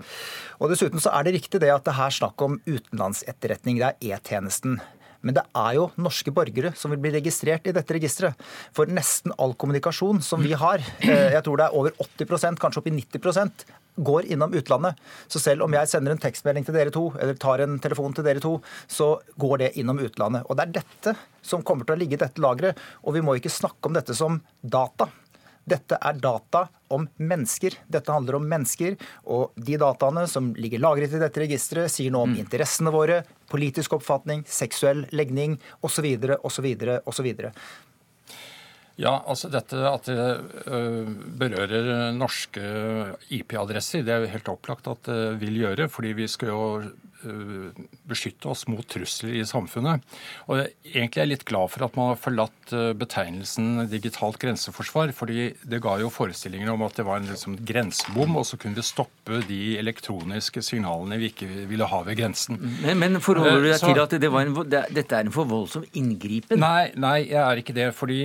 Og 0.59 0.71
Dessuten 0.71 1.01
så 1.03 1.13
er 1.15 1.25
det 1.25 1.35
riktig 1.37 1.61
det 1.63 1.73
at 1.73 1.85
det 1.87 1.97
her 1.97 2.11
er 2.11 2.19
snakk 2.19 2.41
om 2.45 2.59
utenlandsetterretning. 2.67 3.79
Det 3.81 3.91
er 3.91 4.15
E-tjenesten. 4.15 4.79
Men 5.25 5.39
det 5.39 5.45
er 5.57 5.77
jo 5.79 5.87
norske 5.97 6.33
borgere 6.33 6.71
som 6.77 6.93
vil 6.93 7.01
bli 7.01 7.15
registrert 7.17 7.65
i 7.65 7.73
dette 7.75 7.97
registeret. 7.97 8.37
For 8.75 8.89
nesten 8.91 9.33
all 9.41 9.55
kommunikasjon 9.57 10.21
som 10.25 10.43
vi 10.45 10.53
har, 10.53 10.83
eh, 11.01 11.33
jeg 11.33 11.43
tror 11.43 11.57
det 11.57 11.65
er 11.65 11.79
over 11.79 11.97
80% 11.97 12.61
kanskje 12.61 12.83
opp 12.83 12.91
i 12.91 12.93
90% 12.93 13.65
går 13.95 14.25
innom 14.31 14.53
utlandet. 14.53 14.95
Så 15.27 15.39
selv 15.39 15.63
om 15.63 15.73
jeg 15.73 15.87
sender 15.87 16.11
en 16.11 16.21
tekstmelding 16.21 16.65
til 16.67 16.75
dere 16.75 16.91
to, 16.93 17.07
eller 17.19 17.37
tar 17.39 17.63
en 17.63 17.79
telefon 17.79 18.13
til 18.13 18.27
dere 18.27 18.43
to, 18.43 18.57
så 18.87 19.15
går 19.39 19.57
det 19.63 19.73
innom 19.79 20.01
utlandet. 20.03 20.45
Og 20.49 20.57
det 20.57 20.67
er 20.67 20.75
dette 20.81 21.15
som 21.45 21.63
kommer 21.63 21.87
til 21.87 21.95
å 21.95 22.01
ligge 22.01 22.19
i 22.19 22.23
dette 22.25 22.43
lageret. 22.43 22.81
Og 23.05 23.15
vi 23.15 23.23
må 23.23 23.37
ikke 23.37 23.53
snakke 23.53 23.87
om 23.87 23.95
dette 23.95 24.15
som 24.17 24.41
data. 24.61 25.07
Dette 25.65 25.97
er 25.97 26.19
data 26.21 26.67
om 26.93 27.07
mennesker. 27.17 27.79
Dette 27.89 28.13
handler 28.13 28.37
om 28.37 28.45
mennesker. 28.49 28.97
Og 29.33 29.55
de 29.57 29.79
dataene 29.81 30.27
som 30.29 30.51
ligger 30.57 30.83
lagret 30.83 31.15
i 31.15 31.21
dette 31.21 31.41
registeret, 31.41 31.91
sier 31.93 32.13
noe 32.13 32.27
om 32.27 32.35
mm. 32.35 32.43
interessene 32.43 32.93
våre, 32.93 33.23
politisk 33.51 33.97
oppfatning, 33.97 34.45
seksuell 34.49 35.05
legning 35.15 35.57
osv. 35.85 36.07
osv. 36.45 36.69
osv. 37.05 37.31
Ja, 38.95 39.17
altså 39.27 39.49
dette 39.51 39.81
at 39.89 40.05
det 40.07 40.27
øh, 40.71 41.09
berører 41.41 42.13
norske 42.15 42.61
IP-adresser, 43.33 44.05
det 44.07 44.13
er 44.13 44.23
jo 44.23 44.31
helt 44.37 44.53
opplagt 44.53 44.87
at 44.87 45.09
det 45.09 45.41
vil 45.41 45.65
gjøre. 45.65 45.89
Fordi 45.91 46.13
vi 46.15 46.29
skal 46.31 46.53
jo 46.53 46.61
beskytte 48.07 48.49
oss 48.51 48.65
mot 48.71 48.85
trusler 48.89 49.35
i 49.39 49.43
samfunnet. 49.47 50.03
Og 50.47 50.59
jeg 50.59 50.73
egentlig 50.93 51.21
er 51.21 51.25
jeg 51.25 51.31
litt 51.33 51.45
glad 51.47 51.71
for 51.73 51.85
at 51.87 51.97
man 51.97 52.11
har 52.11 52.21
forlatt 52.21 52.73
øh, 52.75 52.91
betegnelsen 52.97 53.85
digitalt 53.91 54.39
grenseforsvar. 54.41 55.13
fordi 55.15 55.53
det 55.63 55.81
ga 55.83 55.97
jo 56.01 56.11
forestillinger 56.13 56.71
om 56.73 56.85
at 56.85 56.97
det 56.99 57.05
var 57.07 57.21
en 57.21 57.29
liksom, 57.29 57.57
grensebom, 57.65 58.37
og 58.37 58.45
så 58.45 58.59
kunne 58.61 58.77
vi 58.77 58.85
stoppe 58.85 59.41
de 59.49 59.61
elektroniske 59.79 60.61
signalene 60.65 61.19
vi 61.21 61.31
ikke 61.33 61.49
ville 61.69 61.89
ha 61.89 62.01
ved 62.05 62.19
grensen. 62.19 62.59
Men, 62.83 62.99
men 62.99 63.21
forholder 63.21 63.61
du 63.61 63.69
deg 63.71 63.83
til 63.83 64.01
at 64.03 64.15
det 64.21 64.31
en, 64.31 64.55
det, 64.69 64.83
dette 64.95 65.17
er 65.17 65.25
en 65.25 65.33
for 65.35 65.49
voldsom 65.49 65.85
inngripen? 65.93 66.59
Nei, 66.61 66.91
nei, 66.99 67.17
jeg 67.31 67.41
er 67.41 67.61
ikke 67.61 67.75
det. 67.75 67.89
fordi 67.95 68.21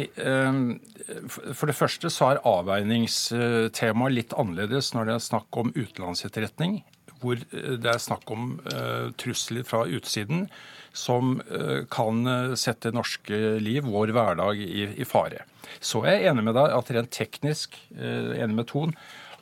for 1.57 1.71
det 1.71 1.77
første 1.77 2.11
så 2.13 2.31
er 2.31 2.43
avveiningstemaet 2.47 4.15
litt 4.15 4.35
annerledes 4.39 4.93
når 4.95 5.09
det 5.09 5.17
er 5.17 5.25
snakk 5.25 5.61
om 5.61 5.73
utenlandsetterretning, 5.75 6.81
hvor 7.23 7.39
eh, 7.39 7.77
det 7.81 7.93
er 7.93 8.03
snakk 8.03 8.31
om 8.33 8.53
uh, 8.71 9.11
trusler 9.21 9.67
fra 9.67 9.85
utsiden 9.87 10.47
som 10.97 11.39
uh, 11.53 11.87
kan 11.93 12.27
sette 12.59 12.91
norske 12.95 13.37
liv, 13.63 13.87
vår 13.87 14.15
hverdag, 14.17 14.59
i, 14.61 15.07
fare. 15.07 15.45
Så 15.79 16.03
er 16.05 16.19
jeg 16.19 16.33
enig 16.33 16.49
med 16.49 16.59
deg 16.59 16.75
at 16.75 16.91
rent 16.97 17.13
teknisk, 17.15 17.77
enig 17.95 18.57
med 18.57 18.67
Ton, 18.73 18.97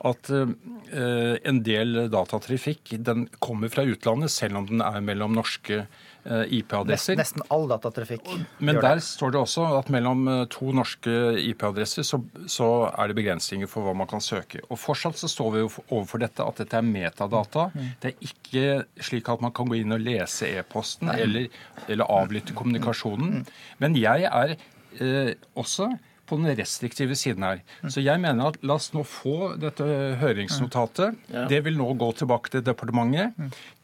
at 0.05 0.29
en 0.29 1.57
del 1.65 2.05
datatrafikk 2.13 2.93
den 3.03 3.25
kommer 3.43 3.71
fra 3.73 3.83
utlandet, 3.83 4.31
selv 4.31 4.61
om 4.61 4.69
den 4.69 4.83
er 4.85 5.01
mellom 5.03 5.33
norske 5.35 5.81
uh, 5.81 6.08
IP-adresser. 6.29 7.17
Nesten, 7.19 7.43
all 7.53 7.67
datatrafikk. 7.69 8.27
Men 8.63 8.79
der 8.81 9.01
står 9.03 9.33
det 9.33 9.41
også 9.41 9.65
at 9.79 9.89
mellom 9.93 10.27
to 10.53 10.73
norske 10.75 11.13
IP-adresser 11.41 12.05
så, 12.05 12.21
så, 12.45 12.69
er 12.91 13.09
det 13.09 13.17
begrensninger 13.17 13.69
for 13.69 13.87
hva 13.87 13.95
man 13.97 14.09
kan 14.09 14.23
søke. 14.23 14.61
Og 14.69 14.79
fortsatt 14.79 15.19
så 15.19 15.29
står 15.31 15.53
vi 15.55 15.63
jo 15.63 15.71
overfor 15.87 16.21
dette 16.23 16.45
at 16.45 16.61
dette 16.61 16.77
er 16.79 16.85
metadata. 16.85 17.69
Mm. 17.73 17.87
Det 18.01 18.11
er 18.11 18.29
ikke 18.29 18.65
slik 19.09 19.31
at 19.33 19.43
man 19.45 19.55
kan 19.55 19.69
gå 19.69 19.79
inn 19.79 19.95
og 19.95 20.03
lese 20.03 20.51
e-posten 20.59 21.11
eller, 21.15 21.49
eller 21.87 22.13
avlytte 22.19 22.55
kommunikasjonen. 22.57 23.39
Mm. 23.39 23.57
Men 23.83 23.97
jeg 23.99 24.29
er 24.29 24.55
eh, 24.55 25.33
også 25.59 25.89
på 26.29 26.37
den 26.39 26.53
restriktive 26.57 27.17
siden 27.17 27.45
her. 27.45 27.61
Så 27.89 28.03
jeg 28.03 28.21
mener 28.21 28.51
at 28.51 28.59
la 28.65 28.77
oss 28.79 28.91
nå 28.93 29.03
få 29.07 29.53
dette 29.59 29.85
høringsnotatet. 30.21 31.17
Ja. 31.33 31.45
Det 31.49 31.61
vil 31.65 31.77
nå 31.79 31.89
gå 31.99 32.11
tilbake 32.21 32.53
til 32.53 32.63
departementet. 32.65 33.35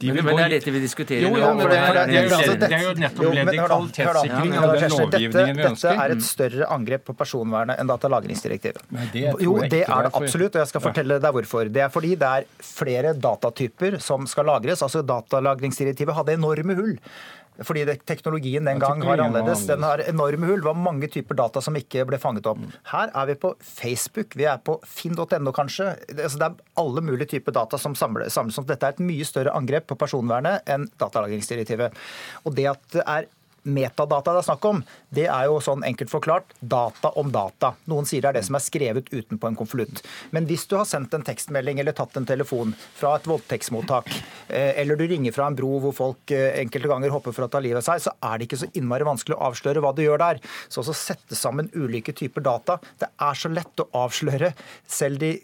De 0.02 0.12
men, 0.12 0.22
men 0.28 0.40
det 0.40 0.46
er 0.46 0.54
dette 0.58 0.74
vi 0.76 0.82
diskuterer 0.84 1.26
jo, 1.26 1.32
jo, 1.40 1.52
men 1.56 1.70
det, 1.72 1.78
det, 1.80 2.56
det, 2.62 2.70
er, 2.70 2.84
jo 2.84 2.94
nettopp 3.00 3.38
ledd 3.38 3.52
i 3.54 3.60
kvalitetssikring 3.62 4.58
av 4.60 4.74
den 4.76 4.96
lovgivningen 4.96 5.62
vi 5.62 5.68
ønsker. 5.70 5.94
Dette 5.96 6.06
er 6.06 6.16
et 6.16 6.26
større 6.26 6.70
angrep 6.76 7.06
på 7.10 7.16
personvernet 7.18 7.82
enn 7.82 7.92
datalagringsdirektivet. 7.92 8.84
Jo, 9.16 9.56
det 9.64 9.86
er 9.86 10.10
det 10.10 10.12
absolutt, 10.12 10.58
og 10.58 10.62
jeg 10.62 10.72
skal 10.74 10.84
fortelle 10.84 11.20
deg 11.24 11.40
hvorfor. 11.40 11.72
Det 11.72 11.86
er 11.86 11.94
fordi 11.94 12.14
det 12.20 12.34
er 12.42 12.50
flere 12.66 13.16
datatyper 13.16 14.00
som 14.04 14.28
skal 14.30 14.50
lagres. 14.52 14.84
Altså 14.86 15.04
Datalagringsdirektivet 15.06 16.16
hadde 16.18 16.38
enorme 16.38 16.78
hull. 16.78 16.96
Fordi 17.64 17.86
det, 17.88 17.98
teknologien 18.10 18.66
den 18.68 18.82
gang 18.82 19.04
var 19.06 19.22
annerledes. 19.24 19.66
Den 19.70 19.86
har 19.86 20.04
enorme 20.04 20.50
hull. 20.50 20.60
Det 20.60 20.68
var 20.68 20.80
mange 20.80 21.10
typer 21.12 21.38
data 21.40 21.62
som 21.64 21.78
ikke 21.80 22.04
ble 22.10 22.20
fanget 22.22 22.50
opp. 22.52 22.60
Her 22.92 23.14
er 23.16 23.30
vi 23.32 23.38
på 23.40 23.54
Facebook, 23.64 24.36
vi 24.36 24.48
er 24.50 24.60
på 24.66 24.78
finn.no 24.84 25.54
kanskje. 25.56 25.94
Altså 26.18 26.42
det 26.42 26.50
er 26.50 26.60
alle 26.82 27.06
mulige 27.06 27.32
typer 27.38 27.56
data 27.56 27.80
som 27.82 27.96
samles. 27.96 28.36
Dette 28.66 28.82
er 28.82 28.96
et 28.98 29.04
mye 29.06 29.28
større 29.28 29.56
angrep 29.56 29.88
på 29.92 30.00
personvernet 30.00 30.68
enn 30.72 30.90
datalagringsdirektivet. 31.02 31.96
Og 32.44 32.56
det 32.58 32.70
at 32.74 32.86
det 32.96 33.06
er 33.06 33.30
metadata 33.66 34.34
det 34.34 34.42
er 34.42 34.48
snakk 34.48 34.66
om, 34.70 34.82
det 35.16 35.26
er 35.32 35.48
jo 35.50 35.60
sånn 35.64 35.84
enkelt 35.88 36.12
forklart 36.12 36.54
data 36.60 37.12
om 37.20 37.32
data. 37.34 37.74
Noen 37.92 38.08
sier 38.08 38.24
det 38.24 38.32
er 38.32 38.40
det 38.40 38.46
som 38.48 38.58
er 38.58 38.64
skrevet 38.66 39.10
utenpå 39.14 39.50
en 39.50 39.58
konvolutt. 39.58 40.02
Men 40.36 40.48
hvis 40.50 40.68
du 40.70 40.78
har 40.80 40.88
sendt 40.90 41.14
en 41.18 41.26
tekstmelding 41.26 41.82
eller 41.82 41.96
tatt 41.98 42.16
en 42.20 42.28
telefon 42.28 42.76
fra 42.98 43.16
et 43.18 43.30
voldtektsmottak, 43.30 44.12
eh, 44.50 44.74
eller 44.82 45.00
du 45.00 45.08
ringer 45.10 45.36
fra 45.36 45.50
en 45.50 45.58
bro 45.58 45.80
hvor 45.84 45.96
folk 45.96 46.36
eh, 46.36 46.60
enkelte 46.62 46.92
ganger 46.92 47.14
hopper 47.14 47.36
for 47.36 47.48
å 47.48 47.52
ta 47.52 47.64
livet 47.64 47.82
av 47.82 47.88
seg, 47.90 48.06
så 48.06 48.16
er 48.22 48.38
det 48.38 48.50
ikke 48.50 48.62
så 48.66 48.72
innmari 48.74 49.08
vanskelig 49.08 49.38
å 49.38 49.50
avsløre 49.50 49.84
hva 49.84 49.96
du 49.96 50.06
gjør 50.06 50.22
der. 50.22 50.44
Så 50.70 50.86
å 50.86 50.96
sette 50.96 51.38
sammen 51.38 51.72
ulike 51.76 52.16
typer 52.16 52.46
data, 52.46 52.80
det 53.02 53.12
er 53.22 53.40
så 53.40 53.52
lett 53.52 53.82
å 53.84 53.90
avsløre 54.06 54.54
selv 54.88 55.22
de 55.22 55.36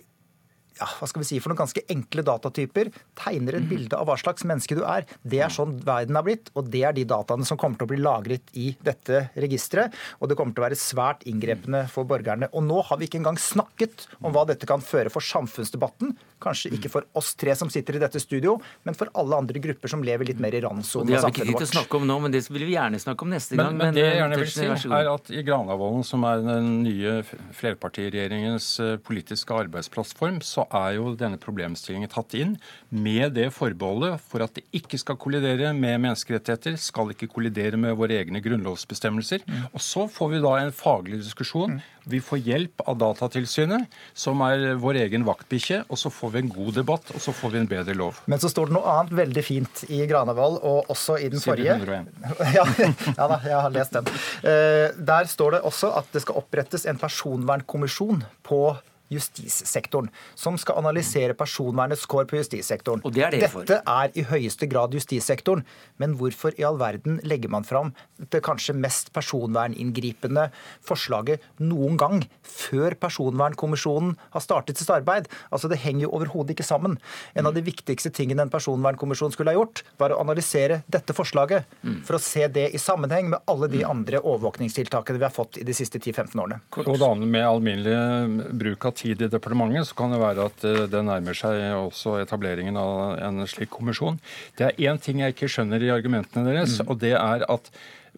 ja, 0.82 0.89
hva 0.97 1.09
skal 1.09 1.21
vi 1.21 1.29
si, 1.29 1.39
for 1.41 1.51
noen 1.51 1.61
ganske 1.61 1.84
enkle 1.93 2.23
datatyper, 2.25 2.89
tegner 3.19 3.57
et 3.57 3.65
mhm. 3.65 3.71
bilde 3.71 3.99
av 3.99 4.09
hva 4.09 4.17
slags 4.19 4.45
menneske 4.47 4.77
du 4.77 4.84
er. 4.88 5.05
Det 5.21 5.43
er 5.45 5.53
sånn 5.53 5.77
verden 5.86 6.17
har 6.17 6.25
blitt, 6.25 6.49
og 6.57 6.71
det 6.73 6.84
er 6.88 6.97
de 6.97 7.05
dataene 7.07 7.47
som 7.47 7.59
kommer 7.61 7.79
til 7.79 7.88
å 7.88 7.91
bli 7.93 8.01
lagret 8.01 8.53
i 8.57 8.71
dette 8.84 9.27
registeret. 9.41 9.95
Og 10.19 10.32
det 10.32 10.39
kommer 10.39 10.57
til 10.57 10.63
å 10.63 10.67
være 10.67 10.79
svært 10.79 11.25
inngrepende 11.29 11.86
for 11.91 12.09
borgerne. 12.09 12.49
Og 12.57 12.65
nå 12.65 12.82
har 12.88 12.99
vi 12.99 13.09
ikke 13.09 13.21
engang 13.21 13.39
snakket 13.41 14.07
om 14.21 14.34
hva 14.34 14.47
dette 14.49 14.69
kan 14.69 14.84
føre 14.84 15.13
for 15.13 15.25
samfunnsdebatten. 15.25 16.15
Kanskje 16.41 16.73
ikke 16.77 16.91
for 16.91 17.07
oss 17.17 17.33
tre 17.39 17.55
som 17.57 17.69
sitter 17.71 17.97
i 17.97 18.01
dette 18.01 18.21
studio, 18.21 18.57
men 18.87 18.97
for 18.97 19.11
alle 19.17 19.37
andre 19.43 19.61
grupper 19.63 19.91
som 19.91 20.03
lever 20.05 20.31
litt 20.31 20.41
mer 20.41 20.55
i 20.57 20.61
randsonen 20.63 21.13
av 21.13 21.21
samfunnet 21.21 21.21
vårt. 21.21 21.21
Det 21.21 21.21
har 21.21 21.31
vi 21.31 21.37
ikke 21.37 21.49
tid 21.51 21.61
til 21.61 21.67
å 21.67 21.73
snakke 21.75 21.99
om 21.99 22.07
nå, 22.09 22.17
men 22.25 22.33
det 22.33 22.43
vil 22.49 22.65
vi 22.67 22.75
gjerne 22.75 23.01
snakke 23.01 23.27
om 23.27 23.33
neste 23.35 23.59
gang. 23.59 23.71
Men, 23.75 23.81
men 23.85 23.97
det 23.97 24.05
jeg 24.05 24.19
gjerne 24.19 24.39
vil 24.41 24.51
si, 24.55 24.67
er 24.97 25.11
at 25.11 25.31
i 25.31 25.43
Granavolden, 25.47 26.05
som 26.07 26.25
er 26.27 26.43
den 26.45 26.71
nye 26.85 27.15
flerpartiregjeringens 27.57 28.69
eh, 28.83 28.95
politiske 29.05 29.57
arbeidsplattform, 29.65 30.41
så 30.45 30.65
er 30.81 30.97
jo 30.97 31.13
denne 31.19 31.39
problemstillingen 31.41 32.11
tatt 32.11 32.35
inn 32.37 32.57
med 32.89 33.37
det 33.37 33.49
forbeholdet 33.55 34.21
for 34.31 34.43
at 34.45 34.57
det 34.57 34.65
ikke 34.81 34.99
skal 35.01 35.19
kollidere 35.21 35.71
med 35.77 36.01
menneskerettigheter, 36.07 36.77
skal 36.81 37.13
ikke 37.13 37.29
kollidere 37.31 37.79
med 37.79 37.95
våre 37.99 38.19
egne 38.21 38.41
grunnlovsbestemmelser. 38.43 39.45
Mm. 39.45 39.65
Og 39.71 39.83
så 39.83 40.07
får 40.11 40.35
vi 40.35 40.43
da 40.43 40.57
en 40.61 40.75
faglig 40.75 41.21
diskusjon. 41.21 41.79
Vi 42.09 42.21
får 42.23 42.41
hjelp 42.45 42.81
av 42.89 42.97
Datatilsynet, 43.01 43.91
som 44.17 44.41
er 44.45 44.75
vår 44.81 45.01
egen 45.03 45.25
vaktbikkje, 45.27 45.83
og 45.87 45.99
så 46.01 46.09
får 46.13 46.33
vi 46.33 46.41
en 46.41 46.51
god 46.53 46.77
debatt, 46.79 47.11
og 47.13 47.21
så 47.21 47.33
får 47.35 47.53
vi 47.53 47.61
en 47.61 47.69
bedre 47.69 47.95
lov. 47.97 48.21
Men 48.31 48.41
så 48.41 48.49
står 48.51 48.71
det 48.71 48.77
noe 48.77 48.95
annet 48.95 49.15
veldig 49.21 49.43
fint 49.45 49.83
i 49.89 50.01
Granavolden, 50.09 50.61
og 50.65 50.89
også 50.93 51.19
i 51.21 51.29
den 51.31 51.43
forrige. 51.43 51.77
ja, 52.57 52.65
ja 52.73 53.27
da, 53.29 53.41
jeg 53.45 53.57
har 53.57 53.75
lest 53.75 53.97
den. 53.97 54.09
Eh, 54.41 54.87
der 55.11 55.29
står 55.29 55.57
det 55.57 55.65
også 55.69 55.91
at 56.01 56.09
det 56.15 56.23
skal 56.25 56.41
opprettes 56.41 56.87
en 56.89 57.01
personvernkommisjon 57.01 58.25
på 58.47 58.63
justissektoren, 59.12 60.09
som 60.36 60.57
skal 60.59 60.80
analysere 60.82 61.36
personvernets 61.38 62.05
kår 62.09 62.28
på 62.30 62.39
justissektoren. 62.39 63.03
Det 63.12 63.26
er 63.26 63.36
det. 63.36 63.49
Dette 63.51 63.82
er 63.84 64.14
i 64.16 64.26
høyeste 64.28 64.70
grad 64.72 64.95
justissektoren. 64.95 65.66
Men 66.01 66.16
hvorfor 66.20 66.55
i 66.59 66.66
all 66.68 66.80
verden 66.82 67.20
legger 67.28 67.51
man 67.51 67.68
fram 67.68 67.93
det 68.32 68.43
kanskje 68.45 68.76
mest 68.78 69.12
personverninngripende 69.16 70.47
forslaget 70.86 71.43
noen 71.62 71.99
gang, 71.99 72.22
før 72.41 72.95
Personvernkommisjonen 73.01 74.16
har 74.34 74.43
startet 74.43 74.80
sitt 74.80 74.91
arbeid? 74.93 75.28
Altså, 75.51 75.70
Det 75.72 75.80
henger 75.80 76.05
jo 76.07 76.14
overhodet 76.18 76.55
ikke 76.55 76.68
sammen. 76.68 76.97
En 77.36 77.47
av 77.47 77.55
de 77.55 77.64
viktigste 77.66 78.12
tingene 78.14 78.45
en 78.45 78.51
personvernkommisjon 78.51 79.32
skulle 79.34 79.53
ha 79.53 79.59
gjort, 79.59 79.84
var 79.97 80.14
å 80.14 80.20
analysere 80.22 80.82
dette 80.91 81.16
forslaget, 81.16 81.66
for 82.05 82.18
å 82.18 82.22
se 82.22 82.47
det 82.47 82.70
i 82.76 82.82
sammenheng 82.82 83.32
med 83.32 83.39
alle 83.47 83.70
de 83.72 83.84
andre 83.88 84.20
overvåkningstiltakene 84.20 85.22
vi 85.22 85.28
har 85.28 85.34
fått 85.34 85.57
i 85.62 85.66
de 85.68 85.76
siste 85.76 85.99
10-15 85.99 86.36
årene. 86.43 86.59
Og 86.84 86.99
da 86.99 87.14
med 87.16 87.45
alminnelig 87.47 88.51
bruk 88.59 88.86
av 88.86 88.95
tid 89.01 89.21
i 89.25 89.29
departementet, 89.31 89.87
så 89.89 89.97
kan 89.97 90.13
det 90.13 90.21
være 90.21 90.45
at 90.51 90.59
eh, 90.67 90.83
det 90.91 91.01
nærmer 91.07 91.35
seg 91.37 91.53
også 91.75 92.09
etableringen 92.21 92.75
av 92.79 93.17
en 93.21 93.47
slik 93.49 93.71
kommisjon. 93.73 94.19
Det 94.57 94.63
er 94.69 94.79
én 94.89 94.97
ting 95.01 95.15
jeg 95.23 95.31
ikke 95.35 95.51
skjønner 95.51 95.79
i 95.83 95.93
argumentene 95.93 96.47
deres, 96.47 96.73
mm. 96.79 96.85
og 96.87 96.95
det 97.03 97.15
er 97.17 97.39
at 97.49 97.65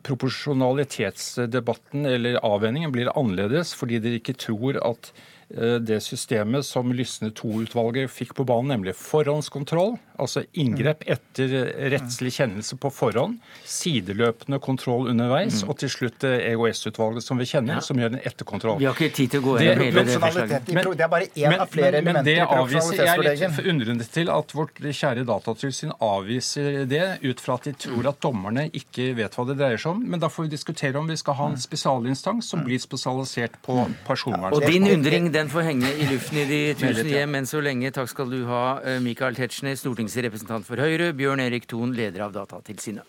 proporsjonalitetsdebatten 0.03 2.01
eller 2.09 2.43
avveiningen 2.43 2.91
blir 2.91 3.11
annerledes 3.13 3.73
fordi 3.77 3.99
dere 4.03 4.17
ikke 4.19 4.41
tror 4.41 4.73
at 4.83 5.11
det 5.49 5.99
systemet 6.03 6.65
som 6.65 6.91
Lysne 6.95 7.29
II-utvalget 7.31 8.11
fikk 8.11 8.33
på 8.37 8.45
banen, 8.47 8.71
nemlig 8.73 8.95
forhåndskontroll. 8.97 9.97
Altså 10.21 10.43
inngrep 10.53 11.01
mm. 11.01 11.11
etter 11.15 11.53
rettslig 11.93 12.33
kjennelse 12.35 12.77
på 12.77 12.91
forhånd, 12.93 13.39
sideløpende 13.65 14.59
kontroll 14.61 15.07
underveis, 15.09 15.63
mm. 15.63 15.71
og 15.71 15.79
til 15.81 15.89
slutt 15.89 16.25
EOS-utvalget 16.27 17.25
som 17.25 17.41
vi 17.41 17.47
kjenner, 17.49 17.79
ja. 17.79 17.85
som 17.85 17.97
gjør 17.97 18.13
en 18.13 18.21
etterkontroll. 18.21 18.77
Vi 18.81 18.87
har 18.87 18.97
ikke 18.97 19.15
tid 19.17 19.33
til 19.33 19.41
å 19.41 19.45
gå 19.47 19.55
gjennom 19.63 19.87
hele 19.87 20.05
det 20.05 20.19
forslaget. 20.21 20.69
Men, 20.69 20.89
det 20.93 21.07
er 21.07 21.11
bare 21.15 21.29
én 21.33 21.57
av 21.57 21.73
flere 21.73 22.03
men, 22.03 22.19
men, 22.19 22.21
elementer 22.21 22.37
i 22.37 22.45
profesjonalitetsforleggen. 22.45 23.41
Jeg 23.41 23.49
er 23.49 23.57
litt 23.57 23.71
undrende 23.73 24.07
til 24.17 24.31
at 24.35 24.55
vårt 24.57 24.81
kjære 24.83 25.25
Datatilsyn 25.29 25.95
avviser 25.97 26.79
det, 26.89 27.03
ut 27.23 27.43
fra 27.43 27.57
at 27.57 27.67
de 27.69 27.75
tror 27.87 28.11
at 28.13 28.21
dommerne 28.23 28.67
ikke 28.69 29.09
vet 29.17 29.37
hva 29.37 29.47
det 29.49 29.57
dreier 29.59 29.81
seg 29.81 29.95
om. 29.95 30.05
Men 30.13 30.21
da 30.21 30.29
får 30.33 30.47
vi 30.47 30.53
diskutere 30.53 31.01
om 31.01 31.09
vi 31.09 31.17
skal 31.19 31.39
ha 31.39 31.49
en 31.51 31.57
mm. 31.57 31.63
spesialinstans 31.65 32.53
som 32.53 32.63
blir 32.67 32.81
spesialisert 32.81 33.57
på 33.65 33.79
personvern. 34.05 34.53
Og 34.53 34.65
din 34.69 34.85
undring, 34.93 35.32
den 35.33 35.49
får 35.49 35.65
henge 35.67 35.89
i 35.89 36.05
luften 36.11 36.37
i 36.43 36.45
de 36.49 36.59
tusen 36.77 37.09
hjem 37.09 37.39
enn 37.39 37.49
så 37.49 37.61
lenge. 37.63 37.91
Takk 37.95 38.11
skal 38.11 38.29
du 38.29 38.43
ha, 38.49 38.79
eh, 38.83 38.99
Michael 39.01 39.35
Tetzschner, 39.35 39.75
stortingsrepresentant 39.79 40.65
for 40.65 40.77
Høyre, 40.77 41.13
Bjørn 41.13 41.41
Erik 41.41 41.67
Thon, 41.67 41.93
leder 41.97 42.27
av 42.27 42.33
Datatilsynet. 42.37 43.03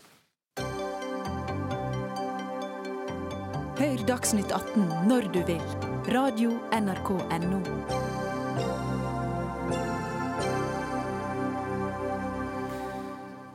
Hør 3.74 4.06
Dagsnytt 4.06 4.52
18 4.54 5.08
når 5.10 5.32
du 5.34 5.42
vil. 5.44 5.62
Radio 6.14 6.58
NRK 6.70 7.10
Radio.nrk.no. 7.18 8.13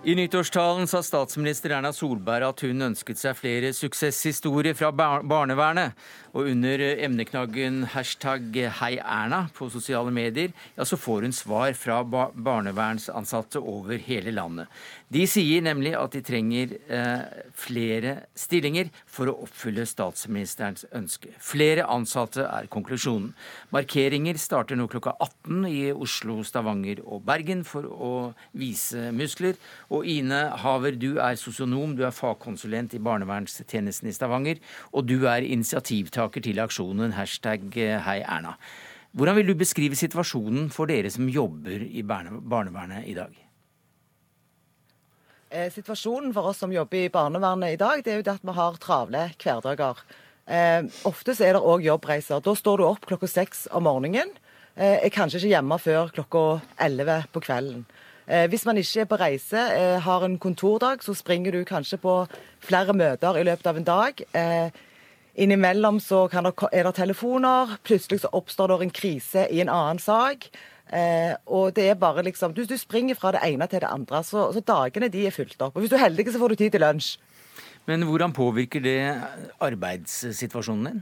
I 0.03 0.15
nyttårstalen 0.15 0.87
sa 0.87 1.01
statsminister 1.03 1.73
Erna 1.75 1.89
Solberg 1.91 2.45
at 2.47 2.61
hun 2.63 2.85
ønsket 2.85 3.19
seg 3.19 3.35
flere 3.35 3.73
suksesshistorier 3.75 4.77
fra 4.79 4.93
barnevernet. 4.95 5.91
Og 6.31 6.47
under 6.53 6.79
emneknaggen 7.03 7.81
hashtag 7.91 8.55
heierna 8.79 9.41
på 9.57 9.67
sosiale 9.73 10.13
medier, 10.15 10.53
ja, 10.77 10.85
så 10.87 10.95
får 10.95 11.25
hun 11.27 11.35
svar 11.35 11.75
fra 11.75 11.97
barnevernsansatte 12.05 13.59
over 13.59 13.99
hele 14.05 14.31
landet. 14.31 14.71
De 15.11 15.25
sier 15.27 15.65
nemlig 15.65 15.95
at 15.97 16.15
de 16.15 16.21
trenger 16.23 16.77
eh, 16.87 17.43
flere 17.57 18.15
stillinger 18.37 18.93
for 19.09 19.31
å 19.31 19.35
oppfylle 19.47 19.87
statsministerens 19.89 20.85
ønske. 20.95 21.33
Flere 21.43 21.89
ansatte 21.89 22.45
er 22.45 22.69
konklusjonen. 22.71 23.33
Markeringer 23.75 24.39
starter 24.39 24.79
nå 24.79 24.87
klokka 24.87 25.17
18 25.17 25.67
i 25.73 25.89
Oslo, 25.91 26.39
Stavanger 26.45 27.01
og 27.03 27.25
Bergen 27.27 27.65
for 27.67 27.89
å 27.89 28.13
vise 28.55 29.09
muskler. 29.17 29.57
Og 29.89 30.05
Ine 30.05 30.43
Haver, 30.61 30.93
du 31.01 31.17
er 31.17 31.37
sosionom, 31.39 31.95
du 31.97 32.03
er 32.05 32.13
fagkonsulent 32.13 32.93
i 32.93 33.01
barnevernstjenesten 33.01 34.11
i 34.11 34.13
Stavanger, 34.13 34.61
og 34.93 35.07
du 35.09 35.25
er 35.25 35.45
initiativtaker 35.45 36.45
til 36.45 36.61
aksjonen 36.61 37.15
hashtag 37.17 37.73
Hei 38.05 38.19
Erna. 38.21 38.53
Hvordan 39.17 39.39
vil 39.39 39.49
du 39.49 39.55
beskrive 39.57 39.97
situasjonen 39.97 40.69
for 40.69 40.89
dere 40.89 41.09
som 41.09 41.29
jobber 41.33 41.81
i 41.81 42.03
barnevernet 42.05 43.07
i 43.09 43.15
dag? 43.17 43.33
Eh, 45.49 45.71
situasjonen 45.73 46.35
for 46.35 46.51
oss 46.51 46.61
som 46.61 46.73
jobber 46.73 47.07
i 47.07 47.09
barnevernet 47.09 47.73
i 47.73 47.79
dag, 47.81 48.03
det 48.05 48.13
er 48.13 48.19
jo 48.19 48.27
det 48.27 48.35
at 48.37 48.45
vi 48.45 48.53
har 48.53 48.77
travle 48.77 49.23
hverdager. 49.41 50.03
Eh, 50.45 50.85
ofte 51.09 51.33
så 51.33 51.47
er 51.47 51.57
det 51.57 51.65
òg 51.65 51.81
jobbreiser. 51.87 52.45
Da 52.45 52.53
står 52.53 52.77
du 52.77 52.85
opp 52.85 53.09
klokka 53.09 53.29
seks 53.29 53.65
om 53.73 53.89
morgenen. 53.89 54.37
er 54.79 55.09
kanskje 55.11 55.41
ikke 55.41 55.49
hjemme 55.51 55.75
før 55.81 56.11
klokka 56.13 56.61
11 56.79 57.25
på 57.33 57.41
kvelden. 57.43 57.81
Hvis 58.29 58.61
man 58.67 58.77
ikke 58.77 59.01
er 59.01 59.07
på 59.09 59.17
reise, 59.17 59.61
har 60.05 60.23
en 60.25 60.35
kontordag, 60.37 61.01
så 61.01 61.15
springer 61.17 61.55
du 61.55 61.63
kanskje 61.65 61.97
på 61.97 62.13
flere 62.61 62.93
møter 62.93 63.39
i 63.39 63.45
løpet 63.47 63.69
av 63.71 63.79
en 63.79 63.87
dag. 63.87 64.21
Innimellom 65.39 65.97
så 66.03 66.27
det, 66.27 66.51
er 66.73 66.83
det 66.83 66.95
telefoner, 66.97 67.77
plutselig 67.87 68.21
så 68.21 68.29
oppstår 68.35 68.73
det 68.73 68.79
en 68.85 68.93
krise 68.93 69.47
i 69.49 69.61
en 69.63 69.71
annen 69.71 70.01
sak. 70.03 70.49
Eh, 70.89 71.35
og 71.45 71.75
det 71.77 71.85
er 71.91 71.99
bare 72.01 72.23
liksom 72.25 72.53
du, 72.57 72.63
du, 72.65 72.73
springer 72.77 73.15
fra 73.15 73.31
det 73.35 73.43
ene 73.45 73.67
til 73.69 73.83
det 73.83 73.91
andre, 73.91 74.23
så, 74.25 74.47
så, 74.55 74.63
dagene 74.65 75.11
de 75.13 75.27
er 75.27 75.35
fylt 75.35 75.61
opp. 75.61 75.75
Og 75.75 75.83
hvis 75.83 75.93
du 75.93 75.95
er 75.99 76.07
heldig, 76.07 76.25
så 76.33 76.41
får 76.41 76.49
du 76.49 76.59
tid 76.63 76.73
til 76.73 76.83
lunsj. 76.83 77.11
Men 77.85 78.03
hvordan 78.09 78.33
påvirker 78.33 78.83
det 78.83 78.99
arbeidssituasjonen 79.63 80.89
din? 80.89 80.99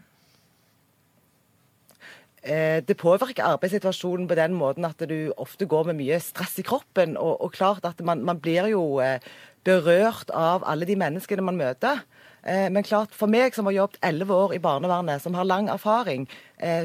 Eh, 2.48 2.80
det 2.88 2.96
påvirker 2.96 3.44
arbeidssituasjonen 3.44 4.28
på 4.30 4.36
den 4.40 4.54
måten 4.56 4.86
at 4.88 5.02
du 5.10 5.34
ofte 5.36 5.68
går 5.68 5.90
med 5.90 6.00
mye 6.00 6.20
stress 6.24 6.56
i 6.62 6.64
kroppen. 6.68 7.18
Og, 7.20 7.42
og 7.44 7.52
klart 7.52 7.86
at 7.88 8.00
man, 8.00 8.24
man 8.24 8.40
blir 8.40 8.70
jo 8.72 9.02
eh, 9.04 9.20
berørt 9.68 10.32
av 10.32 10.64
alle 10.64 10.88
de 10.88 10.96
menneskene 10.96 11.44
man 11.44 11.60
møter. 11.60 12.06
Eh, 12.48 12.70
men 12.72 12.88
klart, 12.88 13.12
for 13.12 13.28
meg 13.28 13.58
som 13.58 13.68
har 13.68 13.76
jobbet 13.76 14.00
elleve 14.08 14.38
år 14.46 14.56
i 14.56 14.62
barnevernet, 14.64 15.24
som 15.24 15.36
har 15.36 15.50
lang 15.50 15.68
erfaring, 15.70 16.28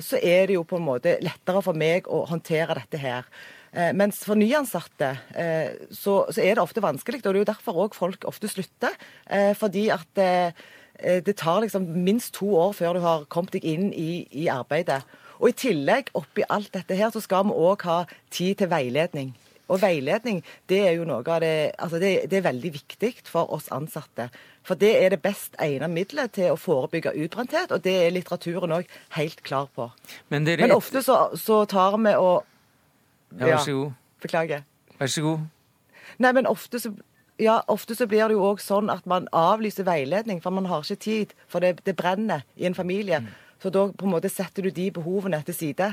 så 0.05 0.19
er 0.21 0.51
det 0.51 0.59
jo 0.59 0.67
på 0.69 0.77
en 0.77 0.85
måte 0.85 1.15
lettere 1.25 1.63
for 1.65 1.79
meg 1.79 2.09
å 2.11 2.27
håndtere 2.29 2.75
dette 2.77 2.99
her. 3.01 3.29
Mens 3.97 4.19
for 4.27 4.37
nyansatte 4.37 5.15
så, 5.97 6.17
er 6.37 6.59
det 6.59 6.61
ofte 6.61 6.83
vanskelig, 6.85 7.23
og 7.23 7.25
det 7.25 7.31
er 7.31 7.39
jo 7.41 7.49
derfor 7.49 7.79
òg 7.87 7.97
folk 7.97 8.27
ofte 8.29 8.51
slutter. 8.53 8.93
Fordi 9.57 9.87
at 9.95 10.21
det 10.21 11.37
tar 11.41 11.63
liksom 11.65 11.89
minst 12.05 12.35
to 12.37 12.51
år 12.53 12.77
før 12.77 12.99
du 12.99 13.07
har 13.07 13.25
kommet 13.33 13.57
deg 13.57 13.65
inn 13.65 13.89
i 13.97 14.45
arbeidet. 14.53 15.01
Og 15.43 15.51
i 15.51 15.57
tillegg, 15.59 16.13
oppi 16.15 16.45
alt 16.49 16.71
dette 16.77 16.95
her, 16.95 17.11
så 17.11 17.21
skal 17.23 17.49
vi 17.49 17.57
òg 17.59 17.83
ha 17.89 18.03
tid 18.31 18.61
til 18.61 18.71
veiledning. 18.71 19.33
Og 19.73 19.81
veiledning 19.83 20.43
det 20.71 20.81
er 20.87 20.97
jo 20.99 21.07
noe 21.09 21.23
av 21.25 21.41
det, 21.43 21.73
altså 21.81 21.99
det, 22.03 22.13
det 22.31 22.39
er 22.39 22.47
veldig 22.47 22.73
viktig 22.75 23.13
for 23.27 23.51
oss 23.55 23.71
ansatte. 23.75 24.29
For 24.67 24.79
det 24.79 24.93
er 25.01 25.15
det 25.15 25.23
best 25.25 25.57
egnede 25.63 25.91
middelet 25.91 26.35
til 26.37 26.53
å 26.53 26.59
forebygge 26.61 27.15
utbrenthet, 27.25 27.73
og 27.75 27.83
det 27.83 27.95
er 28.05 28.13
litteraturen 28.15 28.77
òg 28.79 28.91
helt 29.17 29.43
klar 29.43 29.71
på. 29.75 29.89
Men, 30.31 30.47
dere... 30.47 30.67
Men 30.67 30.77
ofte 30.77 31.03
så, 31.03 31.33
så, 31.39 31.65
tar 31.71 31.99
vi 31.99 32.15
og 32.15 32.45
Ja, 33.41 33.47
vær 33.47 33.65
så 33.65 33.79
god. 33.79 33.97
Beklager. 34.23 34.67
Vær 35.01 35.11
så 35.11 35.25
god. 35.25 35.49
Nei, 36.23 36.33
men 36.37 36.47
ofte 36.47 36.79
så 36.83 36.93
ja, 37.41 37.57
ofte 37.73 37.97
så 37.99 38.07
blir 38.07 38.29
det 38.29 38.37
jo 38.37 38.45
òg 38.53 38.61
sånn 38.63 38.91
at 38.93 39.07
man 39.09 39.25
avlyser 39.35 39.87
veiledning, 39.89 40.43
for 40.45 40.55
man 40.55 40.69
har 40.71 40.85
ikke 40.85 41.01
tid. 41.03 41.33
For 41.51 41.65
det, 41.65 41.81
det 41.89 41.97
brenner 41.99 42.45
i 42.61 42.69
en 42.69 42.77
familie. 42.77 43.23
Mm. 43.25 43.33
Så 43.63 43.71
da 43.71 43.87
på 43.95 44.09
en 44.09 44.17
måte 44.17 44.31
setter 44.33 44.67
du 44.67 44.75
de 44.75 44.89
behovene 44.95 45.39
til 45.47 45.55
side. 45.55 45.93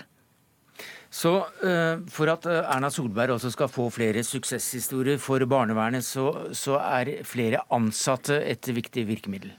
Så 1.11 1.31
uh, 1.43 2.01
For 2.09 2.31
at 2.31 2.45
eh, 2.49 2.61
Erna 2.63 2.89
Solberg 2.93 3.35
også 3.35 3.51
skal 3.53 3.71
få 3.71 3.89
flere 3.93 4.23
suksesshistorier 4.23 5.19
for 5.21 5.43
barnevernet, 5.49 6.05
så, 6.05 6.53
så 6.55 6.77
er 6.79 7.19
flere 7.27 7.65
ansatte 7.75 8.39
et 8.47 8.69
viktig 8.75 9.05
virkemiddel? 9.09 9.51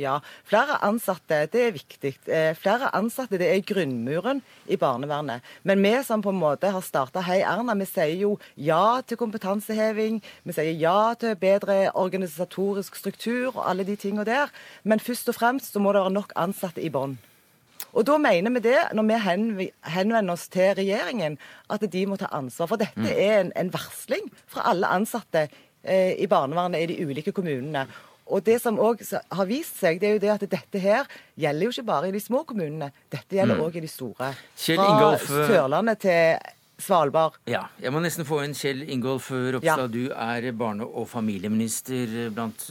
Ja, 0.00 0.16
flere 0.48 0.78
ansatte 0.86 1.42
det 1.52 1.60
er 1.60 1.74
viktig. 1.74 2.14
Eh, 2.24 2.54
flere 2.56 2.88
ansatte 2.96 3.36
det 3.40 3.50
er 3.50 3.64
grunnmuren 3.66 4.40
i 4.70 4.78
barnevernet. 4.80 5.44
Men 5.62 5.82
vi 5.84 5.92
som 6.06 6.22
på 6.24 6.32
en 6.32 6.40
måte 6.40 6.70
har 6.72 6.84
starta 6.84 7.20
Hei 7.26 7.40
Erna, 7.44 7.74
vi 7.76 7.88
sier 7.88 8.16
jo 8.22 8.30
ja 8.56 9.02
til 9.04 9.20
kompetanseheving. 9.20 10.22
Vi 10.46 10.56
sier 10.56 10.72
ja 10.80 11.12
til 11.20 11.36
bedre 11.36 11.90
organisatorisk 11.92 12.96
struktur 12.96 13.50
og 13.50 13.64
alle 13.68 13.84
de 13.84 13.98
tinga 14.00 14.24
der. 14.24 14.48
Men 14.84 15.04
først 15.04 15.28
og 15.28 15.36
fremst 15.36 15.74
så 15.74 15.82
må 15.84 15.92
det 15.92 16.06
være 16.06 16.16
nok 16.16 16.32
ansatte 16.36 16.80
i 16.80 16.92
bånn. 16.92 17.18
Og 17.92 18.06
da 18.06 18.16
mener 18.22 18.54
vi 18.54 18.62
det, 18.70 18.78
når 18.94 19.08
vi 19.58 19.70
henvender 19.90 20.32
oss 20.32 20.48
til 20.48 20.76
regjeringen, 20.78 21.36
at 21.68 21.84
de 21.92 22.06
må 22.06 22.16
ta 22.16 22.30
ansvar. 22.32 22.70
For 22.70 22.80
dette 22.80 23.00
mm. 23.00 23.10
er 23.10 23.40
en, 23.40 23.52
en 23.56 23.72
varsling 23.74 24.30
fra 24.48 24.70
alle 24.70 24.88
ansatte 24.88 25.48
eh, 25.82 26.14
i 26.16 26.28
barnevernet 26.30 26.84
i 26.84 26.92
de 26.92 27.04
ulike 27.04 27.34
kommunene. 27.36 27.88
Og 28.30 28.44
det 28.46 28.60
som 28.62 28.78
òg 28.80 29.02
har 29.10 29.50
vist 29.50 29.80
seg, 29.80 30.00
det 30.00 30.08
er 30.08 30.16
jo 30.16 30.22
det 30.22 30.32
at 30.36 30.46
dette 30.56 30.82
her 30.82 31.10
gjelder 31.40 31.66
jo 31.66 31.74
ikke 31.74 31.88
bare 31.90 32.10
i 32.10 32.14
de 32.14 32.22
små 32.22 32.44
kommunene. 32.48 32.92
Dette 33.10 33.38
gjelder 33.40 33.60
òg 33.60 33.74
mm. 33.74 33.80
i 33.80 33.84
de 33.84 33.90
store. 33.90 34.32
Fra 34.54 35.44
Sørlandet 35.50 36.02
til 36.06 36.56
Svalbard. 36.80 37.36
Ja, 37.50 37.66
jeg 37.80 37.92
må 37.92 38.00
nesten 38.02 38.26
få 38.28 38.40
en 38.44 38.54
Kjell 38.56 38.82
Ingolf 38.88 39.28
Ropstad. 39.30 39.82
Ja. 39.84 39.88
Du 39.92 40.14
er 40.14 40.48
barne- 40.56 40.86
og 40.88 41.08
familieminister 41.10 42.30
blant, 42.34 42.64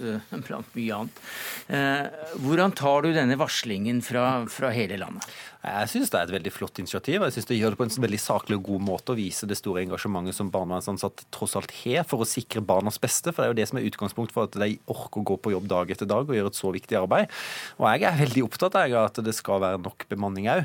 blant 0.47 0.73
mye 0.77 0.97
annet. 0.97 1.21
Eh, 1.67 2.33
hvordan 2.41 2.73
tar 2.77 3.05
du 3.05 3.11
denne 3.13 3.37
varslingen 3.39 4.01
fra, 4.05 4.45
fra 4.49 4.73
hele 4.73 4.97
landet? 5.01 5.29
Jeg 5.59 5.89
syns 5.91 6.07
det 6.07 6.15
er 6.15 6.29
et 6.29 6.31
veldig 6.37 6.51
flott 6.55 6.79
initiativ. 6.79 7.19
Jeg 7.25 7.33
synes 7.35 7.47
Det 7.49 7.57
gjør 7.57 7.73
det 7.73 7.77
på 7.81 7.83
en 7.83 8.03
veldig 8.05 8.19
saklig 8.23 8.55
og 8.55 8.63
god 8.63 8.83
måte 8.87 9.11
å 9.11 9.17
vise 9.17 9.47
det 9.49 9.57
store 9.59 9.81
engasjementet 9.83 10.37
som 10.37 10.47
barnevernsansatte 10.53 11.25
tross 11.35 11.57
alt 11.59 11.73
har 11.81 12.05
for 12.07 12.23
å 12.23 12.27
sikre 12.27 12.63
barnas 12.63 12.95
beste. 12.95 13.33
For 13.33 13.43
det 13.43 13.47
er 13.47 13.51
jo 13.51 13.57
det 13.57 13.65
som 13.67 13.79
er 13.79 13.87
utgangspunkt 13.89 14.31
for 14.31 14.47
at 14.47 14.55
de 14.55 14.77
orker 14.87 15.19
å 15.19 15.27
gå 15.27 15.35
på 15.35 15.51
jobb 15.51 15.67
dag 15.67 15.91
etter 15.91 16.07
dag 16.07 16.23
og 16.23 16.37
gjøre 16.37 16.53
et 16.53 16.59
så 16.59 16.71
viktig 16.71 16.95
arbeid. 17.01 17.27
Og 17.75 17.89
jeg 17.91 18.07
er 18.07 18.21
veldig 18.21 18.43
opptatt 18.45 18.77
av 18.79 18.95
at 19.01 19.19
det 19.25 19.33
skal 19.35 19.59
være 19.65 19.81
nok 19.83 20.05
bemanning 20.07 20.47
òg. 20.47 20.63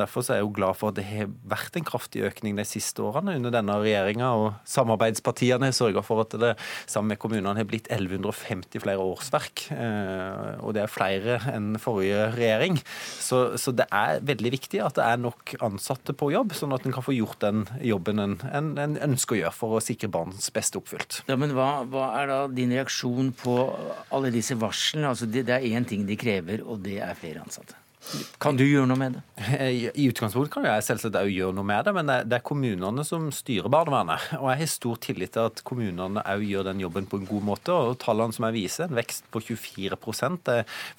Derfor 0.00 0.24
er 0.24 0.40
jeg 0.40 0.46
jo 0.46 0.54
glad 0.56 0.80
for 0.80 0.88
at 0.88 0.96
det 0.96 1.04
har 1.10 1.28
vært 1.52 1.76
en 1.76 1.88
kraftig 1.90 2.24
økning 2.30 2.56
de 2.56 2.64
siste 2.64 3.04
årene 3.04 3.36
under 3.36 3.52
denne 3.52 3.76
regjeringa. 3.84 4.32
Og 4.40 4.48
samarbeidspartiene 4.64 5.68
har 5.68 5.76
sørga 5.76 6.00
for 6.06 6.24
at 6.24 6.38
det 6.40 6.54
sammen 6.86 7.12
med 7.12 7.20
kommunene 7.20 7.60
har 7.60 7.68
blitt 7.68 7.92
1150 7.92 8.86
flere 8.86 9.04
årsverk. 9.04 9.66
Eh, 9.76 10.56
og 10.64 10.72
det 10.78 10.86
er 10.86 10.96
flere 10.96 11.38
enn 11.52 11.74
forrige 11.82 12.32
regjering. 12.40 12.80
Så, 13.20 13.44
så 13.60 13.76
det 13.76 13.84
er 13.92 14.24
veldig 14.30 14.52
viktig 14.56 14.82
at 14.84 14.98
det 14.98 15.06
er 15.06 15.20
nok 15.20 15.54
ansatte 15.66 16.14
på 16.16 16.30
jobb, 16.34 16.54
sånn 16.56 16.74
at 16.76 16.86
en 16.86 16.94
kan 16.94 17.06
få 17.06 17.14
gjort 17.16 17.42
den 17.44 17.66
jobben 17.84 18.22
en, 18.22 18.38
en, 18.50 18.72
en, 18.80 18.96
ønsker 19.10 19.36
å 19.36 19.40
gjøre 19.42 19.56
for 19.56 19.78
å 19.78 19.84
sikre 19.84 20.10
barns 20.12 20.50
beste 20.54 20.80
oppfylt. 20.80 21.22
Ja, 21.30 21.38
men 21.40 21.54
hva, 21.56 21.70
hva 21.90 22.10
er 22.20 22.30
da 22.30 22.40
din 22.52 22.74
reaksjon 22.76 23.34
på 23.40 23.56
alle 24.14 24.32
disse 24.34 24.58
varslene? 24.60 25.12
Altså, 25.12 25.28
det, 25.30 25.46
det 25.48 25.58
er 25.58 25.70
én 25.74 25.88
ting 25.88 26.06
de 26.08 26.18
krever, 26.20 26.64
og 26.66 26.84
det 26.86 27.00
er 27.04 27.18
flere 27.18 27.44
ansatte. 27.44 27.79
Kan 28.40 28.56
du 28.56 28.64
gjøre 28.64 28.88
noe 28.88 28.98
med 28.98 29.16
det? 29.16 29.22
I 30.00 30.06
utgangspunktet 30.08 30.52
kan 30.54 30.66
jeg 30.66 30.84
selvsagt 30.86 31.16
også 31.20 31.32
gjøre 31.32 31.54
noe 31.56 31.66
med 31.68 31.84
det, 31.86 31.92
men 31.94 32.08
det 32.08 32.36
er 32.38 32.44
kommunene 32.44 33.04
som 33.06 33.28
styrer 33.34 33.70
barnevernet. 33.72 34.30
Og 34.40 34.48
jeg 34.50 34.60
har 34.62 34.70
stor 34.72 35.00
tillit 35.04 35.34
til 35.36 35.50
at 35.50 35.60
kommunene 35.68 36.22
også 36.24 36.48
gjør 36.48 36.66
den 36.70 36.80
jobben 36.82 37.08
på 37.10 37.20
en 37.20 37.28
god 37.28 37.44
måte. 37.50 37.74
Og 37.76 37.98
tallene 38.02 38.34
som 38.34 38.46
jeg 38.48 38.56
viser, 38.56 38.88
en 38.88 38.98
vekst 38.98 39.28
på 39.32 39.42
24% 39.44 40.50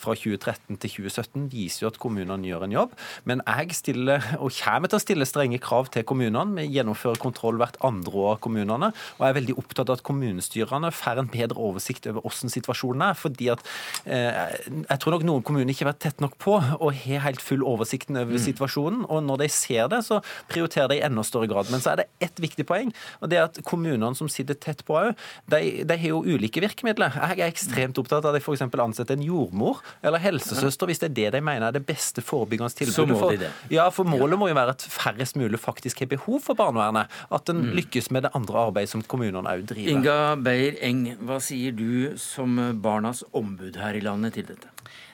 fra 0.02 0.16
2013 0.18 0.78
til 0.78 0.94
2017, 0.94 1.48
viser 1.52 1.86
jo 1.86 1.92
at 1.92 2.00
kommunene 2.02 2.48
gjør 2.48 2.68
en 2.68 2.78
jobb. 2.78 2.96
Men 3.30 3.44
jeg 3.48 3.78
stiller, 3.78 4.30
og 4.38 4.54
kommer 4.62 4.92
til 4.92 5.00
å 5.00 5.04
stille 5.04 5.30
strenge 5.30 5.62
krav 5.64 5.92
til 5.94 6.06
kommunene. 6.08 6.62
Vi 6.62 6.78
gjennomfører 6.78 7.22
kontroll 7.22 7.60
hvert 7.62 7.82
andre 7.86 8.24
år 8.24 8.36
av 8.36 8.42
kommunene. 8.46 8.92
Og 9.18 9.26
jeg 9.26 9.34
er 9.34 9.40
veldig 9.42 9.58
opptatt 9.58 9.90
av 9.90 10.00
at 10.00 10.06
kommunestyrene 10.08 10.94
får 10.96 11.26
en 11.26 11.34
bedre 11.34 11.60
oversikt 11.72 12.08
over 12.12 12.26
hvordan 12.28 12.54
situasjonen 12.54 13.08
er. 13.10 13.18
fordi 13.18 13.52
at 13.54 13.66
eh, 14.06 14.56
jeg 14.86 15.02
tror 15.02 15.18
nok 15.18 15.28
noen 15.28 15.46
kommuner 15.46 15.74
ikke 15.74 15.86
har 15.88 15.94
vært 15.94 16.04
tett 16.08 16.24
nok 16.24 16.38
på. 16.42 16.58
og 16.80 16.91
og 16.92 17.00
har 17.06 17.24
helt 17.26 17.42
full 17.44 17.64
oversikten 17.68 18.20
over 18.20 18.36
mm. 18.36 18.44
situasjonen. 18.46 19.06
Og 19.10 19.24
når 19.26 19.44
de 19.44 19.50
ser 19.54 19.90
det, 19.92 20.04
så 20.08 20.20
prioriterer 20.52 20.92
de 20.92 21.00
i 21.00 21.06
enda 21.06 21.24
større 21.26 21.50
grad. 21.52 21.72
Men 21.72 21.84
så 21.84 21.94
er 21.94 22.04
det 22.04 22.08
ett 22.24 22.42
viktig 22.42 22.66
poeng, 22.70 22.92
og 23.22 23.32
det 23.32 23.40
er 23.40 23.48
at 23.48 23.62
kommunene 23.68 24.14
som 24.18 24.30
sitter 24.32 24.58
tett 24.60 24.84
på 24.88 24.98
òg, 25.00 25.16
de, 25.52 25.62
de, 25.88 25.98
har 25.98 26.14
jo 26.14 26.22
ulike 26.26 26.64
virkemidler. 26.64 27.16
Jeg 27.32 27.40
er 27.40 27.52
ekstremt 27.52 28.00
opptatt 28.02 28.26
av 28.26 28.36
at 28.36 28.40
de 28.40 28.44
f.eks. 28.44 28.64
ansetter 28.66 29.18
en 29.18 29.26
jordmor 29.26 29.82
eller 30.04 30.22
helsesøster, 30.22 30.90
hvis 30.90 31.02
det 31.04 31.12
er 31.12 31.18
det 31.18 31.28
de 31.38 31.44
mener 31.46 31.70
er 31.70 31.78
det 31.78 31.84
beste 31.88 32.24
forebyggende 32.26 32.74
tilbudet. 32.76 32.98
Så 32.98 33.08
må 33.08 33.32
de 33.32 33.44
det. 33.46 33.52
Ja, 33.74 33.88
for 33.94 34.08
målet 34.08 34.40
må 34.40 34.50
jo 34.52 34.58
være 34.58 34.76
at 34.76 34.86
færrest 34.86 35.40
mulig 35.40 35.60
faktisk 35.62 36.04
har 36.04 36.12
behov 36.12 36.42
for 36.46 36.60
barnevernet. 36.60 37.12
At 37.32 37.50
en 37.52 37.64
mm. 37.64 37.72
lykkes 37.80 38.12
med 38.12 38.28
det 38.28 38.34
andre 38.38 38.66
arbeidet 38.68 38.94
som 38.94 39.06
kommunene 39.06 39.56
òg 39.56 39.66
driver. 39.72 39.94
Inga 39.96 40.18
Beyer-Eng, 40.42 41.06
hva 41.28 41.40
sier 41.44 41.76
du 41.76 42.18
som 42.22 42.60
barnas 42.84 43.24
ombud 43.38 43.80
her 43.82 43.98
i 43.98 44.04
landet 44.04 44.38
til 44.38 44.50
dette? 44.52 44.72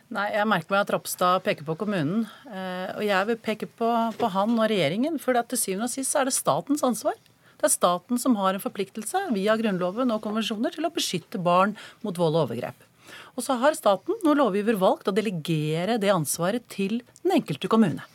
Nei, 0.08 0.30
Jeg 0.32 0.48
merker 0.48 0.72
meg 0.72 0.86
at 0.86 0.92
Ropstad 0.96 1.44
peker 1.44 1.66
på 1.68 1.76
kommunen. 1.82 2.28
Eh, 2.48 2.92
og 2.96 3.04
jeg 3.04 3.28
vil 3.28 3.40
peke 3.44 3.68
på, 3.68 3.90
på 4.16 4.30
han 4.32 4.54
og 4.56 4.70
regjeringen. 4.72 5.18
For 5.20 5.36
til 5.52 5.60
syvende 5.60 5.90
og 5.90 5.92
sist 5.92 6.16
er 6.16 6.30
det 6.30 6.36
statens 6.36 6.86
ansvar. 6.88 7.18
Det 7.58 7.68
er 7.68 7.74
staten 7.74 8.22
som 8.22 8.38
har 8.40 8.56
en 8.56 8.64
forpliktelse 8.64 9.26
via 9.36 9.58
Grunnloven 9.60 10.14
og 10.14 10.22
konvensjoner 10.24 10.72
til 10.72 10.88
å 10.88 10.94
beskytte 10.94 11.42
barn 11.42 11.74
mot 12.06 12.16
vold 12.16 12.38
og 12.38 12.46
overgrep. 12.46 12.86
Og 13.36 13.44
så 13.44 13.58
har 13.60 13.76
staten, 13.76 14.16
når 14.24 14.40
lovgiver, 14.40 14.78
valgt 14.80 15.10
å 15.10 15.16
delegere 15.16 15.98
det 16.00 16.14
ansvaret 16.14 16.64
til 16.72 17.02
den 17.24 17.36
enkelte 17.40 17.70
kommune. 17.72 18.06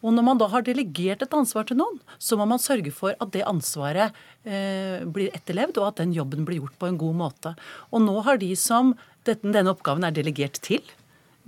Og 0.00 0.14
når 0.16 0.24
man 0.24 0.38
da 0.40 0.46
har 0.48 0.64
delegert 0.64 1.24
et 1.24 1.34
ansvar 1.36 1.66
til 1.68 1.76
noen, 1.80 1.98
så 2.22 2.38
må 2.38 2.46
man 2.48 2.62
sørge 2.62 2.92
for 2.94 3.16
at 3.20 3.34
det 3.34 3.44
ansvaret 3.48 4.16
eh, 4.46 5.02
blir 5.04 5.34
etterlevd, 5.36 5.80
og 5.80 5.90
at 5.90 6.00
den 6.00 6.14
jobben 6.16 6.46
blir 6.48 6.62
gjort 6.62 6.78
på 6.80 6.88
en 6.88 7.00
god 7.00 7.18
måte. 7.18 7.52
Og 7.90 8.04
nå 8.06 8.16
har 8.24 8.40
de 8.40 8.54
som 8.56 8.94
dette, 9.28 9.44
denne 9.44 9.74
oppgaven 9.74 10.06
er 10.08 10.16
delegert 10.16 10.60
til, 10.64 10.80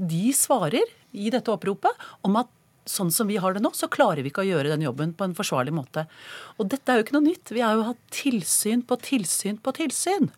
de 0.09 0.33
svarer 0.37 0.91
i 1.13 1.31
dette 1.33 1.53
oppropet 1.53 2.11
om 2.27 2.41
at 2.41 2.51
sånn 2.89 3.13
som 3.15 3.29
vi 3.31 3.39
har 3.39 3.55
det 3.55 3.63
nå, 3.63 3.71
så 3.77 3.87
klarer 3.93 4.25
vi 4.25 4.33
ikke 4.33 4.43
å 4.43 4.49
gjøre 4.49 4.73
den 4.73 4.83
jobben 4.83 5.13
på 5.15 5.27
en 5.27 5.37
forsvarlig 5.39 5.75
måte. 5.77 6.07
Og 6.59 6.67
dette 6.73 6.91
er 6.91 6.99
jo 6.99 7.07
ikke 7.07 7.17
noe 7.19 7.29
nytt. 7.29 7.55
Vi 7.55 7.63
har 7.63 7.79
jo 7.79 7.87
hatt 7.93 8.03
tilsyn 8.15 8.83
på 8.87 8.99
tilsyn 9.05 9.61
på 9.63 9.75
tilsyn 9.77 10.31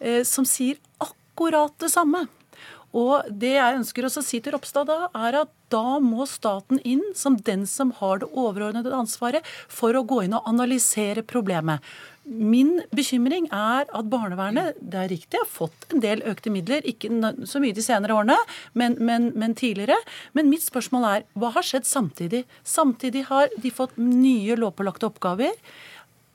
eh, 0.00 0.22
som 0.26 0.48
sier 0.48 0.80
akkurat 0.98 1.76
det 1.82 1.92
samme. 1.94 2.26
Og 2.90 3.28
det 3.30 3.52
jeg 3.54 3.78
ønsker 3.78 4.06
å 4.06 4.10
si 4.10 4.40
til 4.42 4.56
Ropstad 4.56 4.88
da, 4.90 5.06
er 5.14 5.44
at 5.44 5.52
da 5.70 6.00
må 6.02 6.26
staten 6.26 6.80
inn 6.82 7.04
som 7.14 7.36
den 7.46 7.62
som 7.70 7.92
har 8.00 8.18
det 8.22 8.30
overordnede 8.34 8.90
ansvaret 8.96 9.46
for 9.70 9.94
å 9.94 10.02
gå 10.02 10.24
inn 10.26 10.34
og 10.34 10.48
analysere 10.50 11.22
problemet. 11.22 11.78
Min 12.24 12.82
bekymring 12.94 13.46
er 13.48 13.88
at 13.88 14.08
barnevernet 14.12 14.76
det 14.78 14.98
er 15.00 15.08
riktig, 15.10 15.38
har 15.40 15.48
fått 15.48 15.86
en 15.90 16.02
del 16.04 16.20
økte 16.28 16.52
midler, 16.52 16.84
ikke 16.86 17.08
så 17.48 17.62
mye 17.62 17.74
de 17.74 17.82
senere 17.82 18.14
årene, 18.14 18.36
men, 18.76 18.98
men, 19.00 19.30
men, 19.40 19.54
tidligere. 19.56 19.96
Men 20.36 20.50
mitt 20.52 20.62
spørsmål 20.66 21.06
er 21.08 21.24
hva 21.40 21.50
har 21.56 21.66
skjedd 21.66 21.88
samtidig? 21.88 22.44
Samtidig 22.62 23.24
har 23.30 23.48
de 23.56 23.72
fått 23.74 23.96
nye 23.98 24.58
lovpålagte 24.60 25.08
oppgaver. 25.08 25.56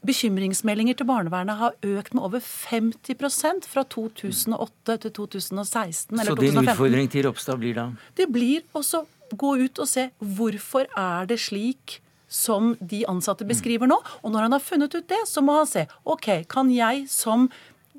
Bekymringsmeldinger 0.05 0.97
til 0.97 1.07
barnevernet 1.09 1.57
har 1.61 1.77
økt 1.95 2.13
med 2.17 2.25
over 2.27 2.41
50% 2.43 3.69
fra 3.69 3.85
2008 3.95 4.97
til 5.05 5.13
2016 5.21 6.17
eller 6.17 6.33
2015. 6.33 6.35
Så 6.35 6.41
din 6.41 6.61
utfordring 6.65 7.11
til 7.13 7.27
Ropstad 7.29 7.61
blir 7.61 7.77
da? 7.77 7.87
Det 8.17 8.27
blir 8.33 8.65
også 8.77 9.05
gå 9.33 9.55
ut 9.63 9.81
og 9.81 9.89
se 9.89 10.09
hvorfor 10.19 10.89
er 10.91 11.29
det 11.29 11.39
slik 11.41 11.99
som 12.27 12.73
de 12.79 13.03
ansatte 13.09 13.47
beskriver 13.47 13.89
nå. 13.89 13.99
Og 14.23 14.33
når 14.33 14.47
han 14.47 14.57
har 14.57 14.63
funnet 14.63 14.95
ut 14.95 15.07
det, 15.09 15.21
så 15.29 15.43
må 15.45 15.59
han 15.59 15.69
se 15.69 15.85
ok, 16.03 16.45
kan 16.49 16.71
jeg 16.73 17.05
som 17.11 17.49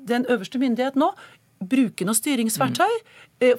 den 0.07 0.27
øverste 0.29 0.59
myndighet 0.61 0.97
nå 0.99 1.11
bruke 1.57 2.05
noe 2.05 2.17
styringsverktøy 2.17 2.91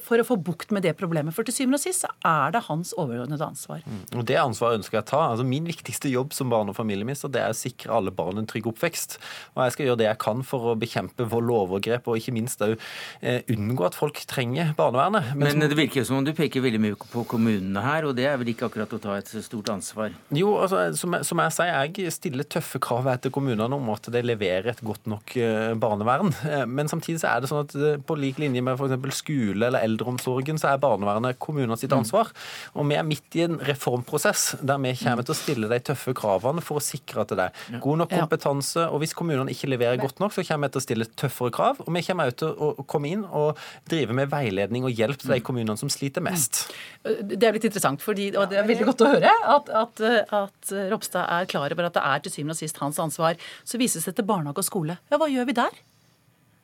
for 0.02 0.18
å 0.18 0.26
få 0.26 0.36
bukt 0.42 0.72
med 0.74 0.82
det 0.82 0.94
problemet. 0.98 1.34
For 1.36 1.46
til 1.46 1.54
syvende 1.54 1.78
og 1.78 1.82
sist 1.84 2.02
så 2.02 2.10
er 2.26 2.54
det 2.54 2.64
hans 2.66 2.90
overordnede 2.98 3.44
ansvar. 3.46 3.84
Mm. 3.86 4.00
Og 4.18 4.24
Det 4.26 4.38
ansvaret 4.40 4.80
ønsker 4.80 4.98
jeg 4.98 5.04
å 5.04 5.10
ta. 5.12 5.20
Altså 5.30 5.46
Min 5.46 5.68
viktigste 5.68 6.10
jobb 6.10 6.34
som 6.34 6.50
barne- 6.50 6.72
og 6.72 6.78
familieminister 6.78 7.30
det 7.30 7.42
er 7.44 7.54
å 7.54 7.58
sikre 7.58 7.94
alle 7.94 8.10
barn 8.10 8.40
en 8.40 8.48
trygg 8.48 8.66
oppvekst. 8.66 9.18
Og 9.54 9.62
Jeg 9.64 9.76
skal 9.76 9.86
gjøre 9.86 10.00
det 10.02 10.08
jeg 10.08 10.18
kan 10.18 10.42
for 10.42 10.72
å 10.72 10.78
bekjempe 10.78 11.28
vold 11.30 11.52
og 11.54 11.60
overgrep, 11.68 12.08
og 12.10 12.18
ikke 12.18 12.34
minst 12.34 12.62
òg 12.64 12.74
eh, 13.22 13.46
unngå 13.54 13.86
at 13.86 13.98
folk 13.98 14.18
trenger 14.26 14.74
barnevernet. 14.78 15.34
Men, 15.36 15.58
Men 15.58 15.70
det 15.70 15.78
virker 15.78 16.02
jo 16.02 16.08
som 16.10 16.18
om 16.18 16.26
du 16.26 16.34
peker 16.34 16.64
veldig 16.64 16.82
mye 16.82 16.98
på 16.98 17.24
kommunene 17.30 17.84
her, 17.84 18.08
og 18.08 18.16
det 18.18 18.26
er 18.26 18.36
vel 18.40 18.50
ikke 18.54 18.66
akkurat 18.66 18.92
å 18.92 19.00
ta 19.02 19.14
et 19.20 19.30
stort 19.46 19.70
ansvar? 19.70 20.10
Jo, 20.34 20.56
altså 20.58 20.88
som 20.98 21.14
jeg, 21.14 21.28
som 21.28 21.44
jeg 21.44 21.54
sier, 21.54 21.94
jeg 22.02 22.16
stiller 22.18 22.50
tøffe 22.50 22.82
krav 22.82 23.06
etter 23.14 23.30
kommunene 23.30 23.78
om 23.78 23.94
at 23.94 24.10
de 24.10 24.24
leverer 24.26 24.72
et 24.72 24.82
godt 24.82 25.06
nok 25.06 25.36
eh, 25.38 25.72
barnevern. 25.78 26.34
Men 26.66 26.90
samtidig 26.90 27.22
så 27.22 27.30
er 27.30 27.44
det 27.44 27.52
sånn 27.52 27.62
at 27.62 28.06
på 28.08 28.18
lik 28.18 28.42
linje 28.42 28.62
med 28.64 28.74
f.eks. 28.74 29.22
skole 29.22 29.67
eller 29.68 29.84
eldreomsorgen, 29.86 30.58
så 30.60 30.72
er 30.72 30.82
barnevernet 30.82 31.38
kommunene 31.42 31.78
sitt 31.80 31.92
ansvar. 31.94 32.32
Og 32.74 32.88
vi 32.88 32.98
er 32.98 33.06
midt 33.06 33.38
i 33.38 33.44
en 33.46 33.58
reformprosess 33.68 34.58
der 34.62 34.80
vi 34.82 34.94
kommer 34.98 35.26
til 35.26 35.34
å 35.34 35.38
stille 35.38 35.70
de 35.70 35.80
tøffe 35.90 36.14
kravene 36.16 36.64
for 36.64 36.80
å 36.80 36.84
sikre 36.84 37.24
at 37.24 37.34
det 37.36 37.48
er 37.48 37.80
god 37.84 38.02
nok 38.02 38.14
kompetanse. 38.14 38.86
Og 38.88 39.02
hvis 39.02 39.14
kommunene 39.18 39.52
ikke 39.52 39.70
leverer 39.70 40.00
godt 40.00 40.22
nok, 40.22 40.34
så 40.34 40.44
kommer 40.48 40.68
vi 40.68 40.76
til 40.76 40.82
å 40.82 40.86
stille 40.86 41.08
tøffere 41.18 41.54
krav. 41.54 41.82
Og 41.84 41.92
vi 41.94 42.04
kommer 42.06 42.32
også 42.32 42.40
til 42.42 42.64
å 42.68 42.86
komme 42.88 43.12
inn 43.12 43.24
og 43.26 43.60
drive 43.90 44.16
med 44.16 44.32
veiledning 44.32 44.86
og 44.88 44.94
hjelp 44.94 45.20
til 45.22 45.34
de 45.34 45.40
kommunene 45.44 45.78
som 45.80 45.92
sliter 45.92 46.24
mest. 46.24 46.64
Det 47.04 47.42
er 47.42 47.56
litt 47.56 47.68
interessant, 47.68 48.02
fordi, 48.04 48.30
og 48.36 48.50
det 48.50 48.60
er 48.60 48.68
veldig 48.68 48.88
godt 48.92 49.04
å 49.06 49.12
høre 49.16 49.34
at, 49.54 49.70
at, 49.82 50.02
at 50.42 50.74
Ropstad 50.92 51.24
er 51.24 51.50
klar 51.50 51.74
over 51.74 51.90
at 51.90 51.98
det 51.98 52.04
er 52.04 52.24
til 52.24 52.34
syvende 52.34 52.56
og 52.56 52.62
sist 52.62 52.82
hans 52.82 53.00
ansvar. 53.02 53.38
Så 53.64 53.80
vises 53.80 54.08
det 54.08 54.16
til 54.18 54.26
barnehage 54.28 54.64
og 54.64 54.68
skole. 54.68 54.98
Ja, 55.12 55.20
hva 55.20 55.30
gjør 55.30 55.48
vi 55.48 55.56
der? 55.58 55.78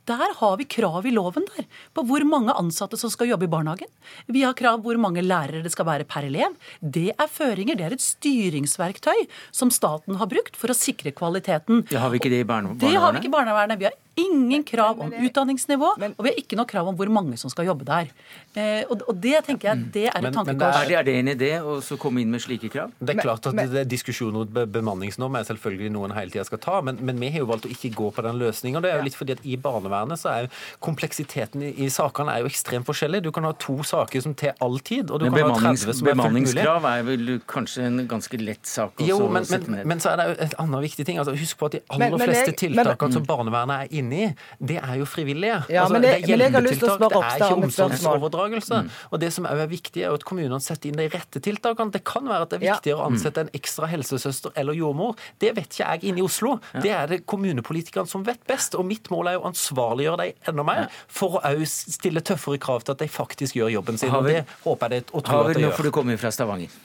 Der 0.05 0.35
har 0.37 0.57
vi 0.61 0.67
krav 0.69 1.07
i 1.09 1.13
loven 1.15 1.47
der, 1.55 1.65
på 1.97 2.05
hvor 2.05 2.25
mange 2.29 2.53
ansatte 2.61 2.99
som 3.01 3.13
skal 3.13 3.31
jobbe 3.31 3.47
i 3.49 3.53
barnehagen. 3.53 3.89
Vi 4.29 4.43
har 4.45 4.57
krav 4.59 4.83
hvor 4.85 4.99
mange 5.01 5.25
lærere 5.25 5.63
det 5.65 5.73
skal 5.73 5.89
være 5.89 6.05
per 6.09 6.27
elev. 6.29 6.57
Det 6.81 7.11
er 7.17 7.31
føringer, 7.31 7.79
det 7.79 7.87
er 7.87 7.97
et 7.97 8.05
styringsverktøy 8.05 9.25
som 9.49 9.73
staten 9.73 10.21
har 10.21 10.29
brukt 10.29 10.59
for 10.61 10.73
å 10.73 10.77
sikre 10.77 11.15
kvaliteten. 11.17 11.87
Det 11.89 12.01
har 12.01 12.13
vi 12.13 12.21
ikke 12.21 12.33
det 12.33 12.45
i 12.45 12.49
barnevernet? 12.49 12.85
Det 12.85 12.93
har 13.01 13.15
vi 13.15 13.23
ikke 13.23 13.33
i 13.33 13.37
barnevernet. 13.39 13.81
Vi 13.81 13.89
har 13.89 13.97
ingen 14.15 14.63
krav 14.67 15.01
om 15.03 15.13
utdanningsnivå, 15.13 15.91
og 15.99 16.23
vi 16.23 16.31
har 16.31 16.39
ikke 16.41 16.59
noe 16.59 16.69
krav 16.71 16.89
om 16.91 16.97
hvor 16.99 17.11
mange 17.13 17.39
som 17.41 17.51
skal 17.53 17.69
jobbe 17.69 17.87
der. 17.89 18.11
Eh, 18.55 18.85
og, 18.87 19.03
det 19.19 19.41
tenker 19.47 19.71
jeg, 19.71 19.87
det 19.95 20.05
er 20.11 20.29
et 20.29 20.35
tankekors. 20.35 20.81
Er, 20.85 20.93
er 21.01 21.07
det 21.07 21.15
en 21.19 21.31
idé 21.33 21.51
å 21.59 21.79
komme 22.01 22.23
inn 22.23 22.31
med 22.35 22.43
slike 22.45 22.71
krav? 22.73 22.93
Det 23.01 23.17
er 23.17 23.23
klart 23.23 23.49
at 23.51 23.59
det 23.59 23.83
er 23.83 23.89
diskusjoner 23.89 24.45
om 24.45 24.73
bemanningsnorm 24.75 25.39
er 25.39 25.49
selvfølgelig 25.49 25.91
noe 25.95 26.11
en 26.11 26.17
hele 26.17 26.35
tida 26.35 26.45
skal 26.47 26.63
ta, 26.63 26.81
men, 26.87 27.01
men, 27.03 27.19
vi 27.23 27.33
har 27.35 27.45
jo 27.45 27.51
valgt 27.51 27.69
å 27.69 27.73
ikke 27.73 27.91
gå 27.97 28.11
på 28.15 28.25
den 28.27 28.39
løsninga. 28.43 28.83
Det 28.85 28.93
er 28.93 29.01
jo 29.01 29.09
litt 29.09 29.19
fordi 29.19 29.37
at 29.39 29.43
i 29.47 29.59
barnevernet 29.61 30.21
så 30.21 30.31
er 30.33 30.47
jo 30.47 30.53
kompleksiteten 30.85 31.65
i, 31.67 31.73
i 31.87 31.91
sakene 31.93 32.37
er 32.37 32.45
jo 32.45 32.53
ekstremt 32.53 32.87
forskjellig. 32.89 33.23
Du 33.25 33.33
kan 33.35 33.49
ha 33.49 33.55
to 33.59 33.79
saker 33.87 34.23
som 34.25 34.37
tar 34.39 34.55
all 34.65 34.79
tid, 34.85 35.11
og 35.11 35.23
du 35.23 35.29
men 35.29 35.39
kan 35.41 35.55
ha 35.55 35.75
30 35.75 35.83
som 35.83 35.91
er 35.91 35.95
fullt 35.95 36.05
mulig. 36.05 36.15
Bemanningskrav 36.15 36.89
er 36.91 37.07
vel 37.09 37.35
kanskje 37.51 37.89
en 37.89 38.03
ganske 38.11 38.43
lett 38.43 38.69
sak 38.69 39.03
å 39.03 39.19
sette 39.43 39.73
ned? 39.73 39.87
Men, 39.89 40.03
så 40.03 40.13
er 40.13 40.21
det 40.21 40.29
jo 40.31 40.39
et 40.47 40.57
annet 40.63 40.87
viktig 40.87 41.09
ting. 41.09 41.21
Altså, 41.23 41.35
husk 41.39 41.59
på 41.61 41.71
at 41.71 41.79
de 41.79 41.83
aller 41.97 42.27
fleste 42.29 42.57
tiltakene 42.65 43.19
som 43.19 43.27
barnevernet 43.27 43.87
er 43.87 43.99
inne 43.99 44.04
i, 44.13 44.27
det 44.59 44.77
er 44.81 44.99
jo 45.01 45.07
frivillige. 45.09 45.61
Ja, 45.73 45.85
altså, 45.85 45.97
men, 45.97 46.05
det, 46.05 46.11
det, 46.11 46.19
er 46.19 46.33
hjelpetiltak, 46.35 46.55
har 46.55 46.67
lyst 46.67 46.83
til 46.83 46.91
å 46.91 46.97
spørre 46.99 47.21
Ropstad 47.21 47.55
om 47.55 47.65
et 47.65 47.67
omsorgsoverdragelse. 47.69 48.81
Mm. 48.85 48.91
Og 49.11 49.23
det 49.23 49.31
som 49.37 49.49
er 49.51 49.63
viktig, 49.71 50.05
er 50.05 50.17
at 50.19 50.27
kommunene 50.29 50.61
setter 50.65 50.91
inn 50.91 51.01
de 51.01 51.09
rette 51.13 51.43
tiltakene. 51.45 51.95
Det 51.95 52.03
kan 52.07 52.29
være 52.29 52.49
at 52.49 52.55
det 52.55 52.61
er 52.61 52.65
viktigere 52.67 52.99
ja. 52.99 53.01
å 53.03 53.11
ansette 53.11 53.45
en 53.47 53.53
ekstra 53.57 53.91
helsesøster 53.91 54.55
eller 54.61 54.79
jordmor. 54.79 55.19
Det 55.43 55.55
vet 55.57 55.71
ikke 55.71 55.91
jeg 55.95 56.11
inne 56.11 56.23
i 56.23 56.27
Oslo. 56.27 56.57
Ja. 56.75 56.85
Det 56.85 56.95
er 56.99 57.13
det 57.15 57.21
kommunepolitikerne 57.31 58.11
som 58.11 58.25
vet 58.27 58.43
best. 58.49 58.79
Og 58.79 58.87
mitt 58.89 59.11
mål 59.15 59.33
er 59.33 59.39
jo 59.39 59.45
å 59.45 59.51
ansvarliggjøre 59.53 60.23
dem 60.25 60.51
enda 60.53 60.67
mer, 60.67 60.89
for 61.09 61.39
å 61.39 61.45
òg 61.55 61.67
stille 61.71 62.25
tøffere 62.25 62.61
krav 62.63 62.85
til 62.85 62.97
at 62.97 63.05
de 63.05 63.11
faktisk 63.11 63.61
gjør 63.61 63.73
jobben 63.79 64.01
sin. 64.01 64.15
Og 64.15 64.29
det 64.29 64.43
håper 64.65 64.99
jeg 64.99 65.07
det 65.07 65.15
og 65.15 65.27
tror 65.27 65.49
at 65.49 65.55
de 65.55 65.65
gjør. 65.65 65.71
Nå 65.71 65.79
får 65.79 65.89
du 65.91 65.95
komme 65.95 66.19
fra 66.21 66.35
Stavanger. 66.35 66.83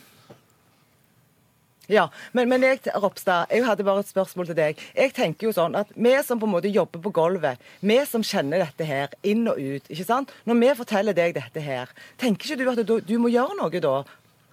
Ja, 1.89 2.05
men, 2.37 2.49
men 2.51 2.61
jeg, 2.61 2.83
Ropstad, 3.01 3.49
jeg 3.49 3.65
hadde 3.65 3.85
bare 3.87 4.03
et 4.03 4.11
spørsmål 4.11 4.51
til 4.51 4.57
deg. 4.59 4.81
Jeg 4.93 5.13
tenker 5.17 5.49
jo 5.49 5.53
sånn 5.55 5.77
at 5.79 5.89
Vi 5.97 6.11
som 6.25 6.37
på 6.37 6.45
en 6.45 6.53
måte 6.53 6.69
jobber 6.69 7.01
på 7.01 7.11
gulvet, 7.17 7.57
vi 7.81 7.97
som 8.05 8.21
kjenner 8.25 8.61
dette 8.61 8.85
her 8.85 9.15
inn 9.25 9.47
og 9.49 9.57
ut 9.57 9.89
ikke 9.89 10.05
sant? 10.05 10.33
Når 10.45 10.59
vi 10.61 10.71
forteller 10.83 11.17
deg 11.17 11.33
dette 11.39 11.63
her, 11.65 11.89
tenker 12.21 12.53
ikke 12.53 12.59
du 12.61 12.69
at 12.69 12.83
du, 12.85 12.95
du 13.01 13.15
må 13.21 13.33
gjøre 13.33 13.57
noe 13.57 13.81
da? 13.81 13.95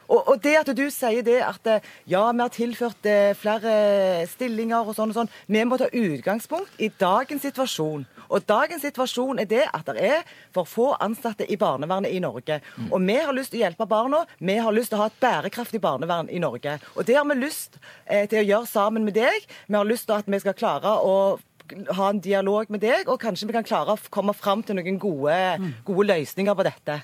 Og, 0.07 0.21
og, 0.21 0.37
det 0.43 0.55
at 0.61 0.71
du 0.77 0.85
sier 0.93 1.25
det 1.27 1.39
at 1.45 1.71
ja, 2.07 2.25
vi 2.31 2.43
har 2.43 2.53
tilført 2.55 3.09
eh, 3.11 3.33
flere 3.39 4.27
stillinger 4.31 4.87
og 4.87 4.97
sånn 4.97 5.13
og 5.13 5.21
sånn 5.21 5.33
Vi 5.51 5.65
må 5.67 5.79
ta 5.81 5.89
utgangspunkt 5.91 6.79
i 6.83 6.91
dagens 7.01 7.47
situasjon. 7.47 8.07
Og 8.27 8.47
dagens 8.47 8.83
situasjon 8.87 9.43
er 9.43 9.49
det 9.51 9.65
at 9.67 9.87
det 9.91 10.03
er 10.03 10.37
for 10.55 10.69
få 10.69 10.93
ansatte 11.03 11.47
i 11.51 11.59
barnevernet 11.61 12.15
i 12.15 12.23
Norge. 12.23 12.61
Mm. 12.77 12.91
Og 12.91 13.03
vi 13.07 13.19
har 13.19 13.37
lyst 13.37 13.55
til 13.55 13.61
å 13.61 13.67
hjelpe 13.67 13.89
barna. 13.91 14.25
Vi 14.39 14.59
har 14.63 14.75
lyst 14.75 14.93
til 14.93 15.01
å 15.01 15.05
ha 15.05 15.11
et 15.11 15.21
bærekraftig 15.23 15.83
barnevern 15.83 16.31
i 16.31 16.43
Norge. 16.43 16.79
Og 16.95 17.07
det 17.07 17.19
har 17.19 17.27
vi 17.29 17.39
lyst 17.39 17.79
eh, 18.05 18.27
til 18.31 18.43
å 18.43 18.47
gjøre 18.47 18.71
sammen 18.71 19.07
med 19.07 19.19
deg. 19.19 19.47
Vi 19.67 19.79
har 19.79 19.87
lyst 19.87 20.09
til 20.11 20.19
at 20.19 20.31
vi 20.31 20.43
skal 20.43 20.59
klare 20.59 20.97
å 21.03 21.17
ha 21.97 22.11
en 22.11 22.21
dialog 22.23 22.71
med 22.71 22.83
deg, 22.85 23.09
og 23.11 23.19
kanskje 23.23 23.49
vi 23.49 23.57
kan 23.57 23.67
klare 23.67 23.97
å 23.97 24.13
komme 24.13 24.35
fram 24.37 24.63
til 24.63 24.79
noen 24.79 25.01
gode, 25.03 25.35
mm. 25.59 25.73
gode 25.89 26.07
løsninger 26.13 26.55
på 26.55 26.67
dette. 26.67 27.01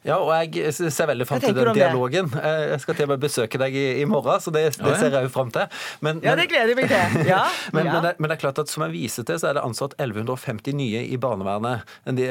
Ja, 0.00 0.16
og 0.16 0.30
jeg 0.32 0.72
ser 0.72 1.08
veldig 1.10 1.26
fram 1.28 1.40
til 1.42 1.52
den 1.56 1.74
dialogen. 1.76 2.30
Det? 2.32 2.40
jeg 2.70 2.80
skal 2.80 2.96
til 2.96 3.04
og 3.04 3.10
med 3.12 3.20
besøke 3.20 3.58
deg 3.60 3.74
i, 3.76 3.84
i 4.00 4.06
morgen, 4.08 4.40
så 4.40 4.52
det, 4.54 4.62
det 4.80 4.94
ser 4.96 5.12
jeg 5.12 5.26
jo 5.26 5.32
fram 5.32 5.50
til. 5.52 5.66
Men, 6.00 6.22
ja, 6.24 6.32
det 6.38 6.46
gleder 6.48 6.72
jeg 6.72 6.78
meg 6.78 6.88
til. 6.88 7.26
Ja. 7.28 7.42
men, 7.76 7.84
ja. 7.84 7.92
men, 7.92 8.06
det, 8.06 8.12
men, 8.16 8.30
det, 8.30 8.38
er 8.38 8.40
klart 8.40 8.60
at 8.62 8.72
som 8.72 8.86
jeg 8.86 8.94
viser 8.94 9.26
til, 9.28 9.36
så 9.42 9.50
er 9.50 9.58
det 9.58 9.64
ansatt 9.66 9.96
1150 10.00 10.76
nye 10.78 11.02
i 11.04 11.18
barnevernet 11.20 11.84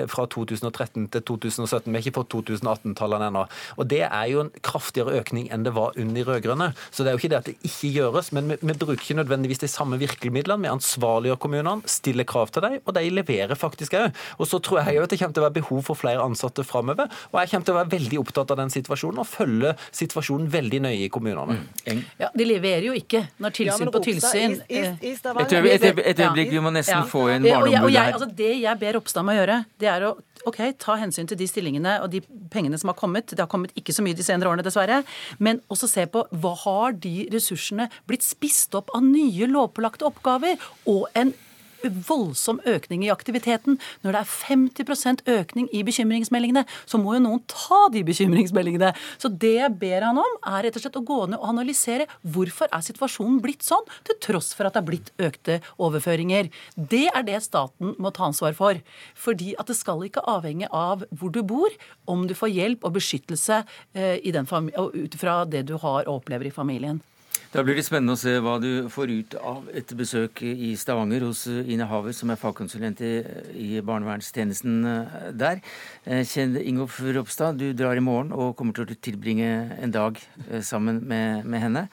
fra 0.10 0.26
2013 0.26 1.06
til 1.14 1.26
2017. 1.30 1.92
Vi 1.92 2.00
har 2.00 2.06
ikke 2.08 2.16
fått 2.18 2.34
2018-tallene 2.34 3.30
ennå. 3.30 3.46
Og 3.78 3.90
det 3.94 4.02
er 4.08 4.26
jo 4.32 4.48
en 4.48 4.52
kraftigere 4.66 5.20
økning 5.22 5.52
enn 5.54 5.68
det 5.68 5.76
var 5.78 5.94
under 5.94 6.18
de 6.18 6.26
rød-grønne. 6.26 6.72
Så 6.90 7.06
det 7.06 7.14
er 7.14 7.18
jo 7.18 7.22
ikke 7.22 7.34
det 7.36 7.40
at 7.44 7.52
det 7.52 7.70
ikke 7.70 7.94
gjøres, 8.00 8.32
men 8.34 8.50
vi, 8.50 8.60
vi 8.64 8.78
bruker 8.82 8.98
ikke 8.98 9.20
nødvendigvis 9.22 9.62
de 9.62 9.70
samme 9.70 10.02
virkemidlene. 10.02 10.66
Vi 10.66 10.74
ansvarliggjør 10.74 11.42
kommunene, 11.46 11.86
stiller 11.90 12.26
krav 12.26 12.50
til 12.56 12.66
dem, 12.66 12.80
og 12.82 12.98
de 12.98 13.06
leverer 13.14 13.54
faktisk 13.60 13.94
òg. 14.00 14.10
Og 14.42 14.50
så 14.50 14.62
tror 14.64 14.82
jeg 14.82 14.98
jo 14.98 15.06
at 15.06 15.14
det 15.14 15.22
kommer 15.22 15.38
til 15.38 15.46
å 15.46 15.48
være 15.48 15.60
behov 15.62 15.86
for 15.92 16.00
flere 16.00 16.26
ansatte 16.26 16.66
framover. 16.66 17.14
Og 17.30 17.42
jeg 17.44 17.59
kommer 17.60 17.68
til 17.68 17.76
å 17.76 17.80
være 17.82 17.92
veldig 17.94 18.22
opptatt 18.24 18.54
av 18.56 18.62
den 18.62 18.72
situasjonen 18.74 19.22
og 19.22 19.28
følge 19.30 19.74
situasjonen 19.92 20.48
veldig 20.54 20.82
nøye 20.88 21.04
i 21.06 21.12
kommunene. 21.14 21.60
Mm. 21.86 22.02
Ja, 22.22 22.32
De 22.34 22.48
leverer 22.48 22.90
jo 22.90 22.96
ikke 22.98 23.26
når 23.38 23.56
tilsyn 23.60 23.86
ja, 23.86 23.94
på 23.94 24.04
tilsyn 24.06 24.58
i, 24.66 24.80
i, 24.80 25.12
i 25.12 25.14
Et 25.14 26.24
øyeblikk, 26.24 26.54
vi 26.56 26.64
må 26.64 26.74
nesten 26.74 27.02
ja. 27.02 27.06
få 27.10 27.28
inn 27.36 27.46
barneombudet 27.46 28.00
her. 28.00 28.16
Altså, 28.16 28.30
det 28.40 28.54
jeg 28.64 28.82
ber 28.82 28.98
Ropstad 29.00 29.26
om 29.26 29.34
å 29.34 29.38
gjøre, 29.38 29.62
det 29.82 29.92
er 29.92 30.08
å 30.10 30.16
ok, 30.48 30.62
ta 30.80 30.96
hensyn 31.00 31.28
til 31.30 31.40
de 31.40 31.48
stillingene 31.50 31.98
og 32.04 32.12
de 32.14 32.22
pengene 32.54 32.80
som 32.80 32.92
har 32.92 32.98
kommet. 33.00 33.34
Det 33.34 33.44
har 33.44 33.52
kommet 33.52 33.76
ikke 33.80 33.96
så 33.96 34.06
mye 34.06 34.18
de 34.18 34.26
senere 34.26 34.52
årene, 34.52 34.66
dessverre. 34.66 35.02
Men 35.44 35.62
også 35.72 35.90
se 35.92 36.08
på 36.12 36.24
hva 36.42 36.56
har 36.64 36.96
de 37.04 37.28
ressursene 37.34 37.90
blitt 38.10 38.26
spist 38.26 38.76
opp 38.80 38.94
av 38.96 39.06
nye 39.06 39.50
lovpålagte 39.52 40.08
oppgaver 40.10 40.60
og 40.90 41.08
en 41.20 41.36
voldsom 41.84 42.60
økning 42.68 43.06
i 43.06 43.12
aktiviteten. 43.14 43.80
Når 44.04 44.16
det 44.16 44.22
er 44.22 44.34
50% 44.50 45.24
økning 45.36 45.70
i 45.76 45.84
bekymringsmeldingene, 45.88 46.66
så 46.90 47.00
må 47.02 47.16
jo 47.16 47.24
noen 47.26 47.44
ta 47.50 47.88
de 47.94 48.04
bekymringsmeldingene. 48.08 48.92
Så 49.22 49.32
det 49.32 49.56
jeg 49.58 49.76
ber 49.82 50.08
han 50.08 50.22
om, 50.22 50.38
er 50.52 50.68
rett 50.68 50.80
og 50.80 50.86
slett 50.86 51.00
å 51.00 51.06
gå 51.06 51.20
ned 51.30 51.40
og 51.40 51.50
analysere 51.54 52.08
hvorfor 52.22 52.72
er 52.76 52.86
situasjonen 52.86 53.40
blitt 53.44 53.66
sånn, 53.66 53.88
til 54.08 54.20
tross 54.24 54.52
for 54.58 54.68
at 54.68 54.76
det 54.76 54.84
er 54.84 54.90
blitt 54.90 55.14
økte 55.30 55.60
overføringer. 55.82 56.52
Det 56.76 57.06
er 57.14 57.28
det 57.28 57.42
staten 57.46 57.96
må 58.00 58.14
ta 58.16 58.28
ansvar 58.30 58.58
for. 58.58 58.80
Fordi 59.18 59.54
at 59.60 59.70
det 59.70 59.78
skal 59.80 60.04
ikke 60.08 60.26
avhenge 60.30 60.70
av 60.76 61.06
hvor 61.12 61.34
du 61.34 61.42
bor, 61.44 61.74
om 62.10 62.26
du 62.28 62.36
får 62.38 62.54
hjelp 62.56 62.88
og 62.88 62.98
beskyttelse 62.98 63.64
eh, 63.94 64.18
ut 64.20 65.20
fra 65.20 65.44
det 65.46 65.66
du 65.70 65.78
har 65.78 66.08
og 66.08 66.20
opplever 66.20 66.50
i 66.50 66.56
familien. 66.56 67.02
Da 67.50 67.64
blir 67.66 67.74
det 67.74 67.82
spennende 67.82 68.14
å 68.14 68.20
se 68.20 68.36
hva 68.46 68.60
du 68.62 68.86
får 68.94 69.10
ut 69.10 69.36
av 69.42 69.70
et 69.74 69.90
besøk 69.98 70.44
i 70.46 70.76
Stavanger 70.78 71.24
hos 71.26 71.48
Ine 71.50 71.88
Haver, 71.90 72.14
som 72.14 72.30
er 72.30 72.38
fagkonsulent 72.38 73.02
i, 73.02 73.80
barnevernstjenesten 73.82 74.76
eh, 74.86 75.16
der. 75.34 75.64
Eh, 76.06 76.22
Kjell 76.30 76.60
Ingolf 76.62 77.00
Ropstad, 77.02 77.58
du 77.58 77.74
drar 77.74 77.98
i 77.98 78.06
morgen 78.06 78.30
og 78.38 78.54
kommer 78.60 78.78
til 78.78 78.86
å 78.86 79.00
tilbringe 79.02 79.50
en 79.82 79.96
dag 79.96 80.22
eh, 80.46 80.62
sammen 80.62 81.02
med, 81.10 81.50
med 81.50 81.66
henne. 81.66 81.86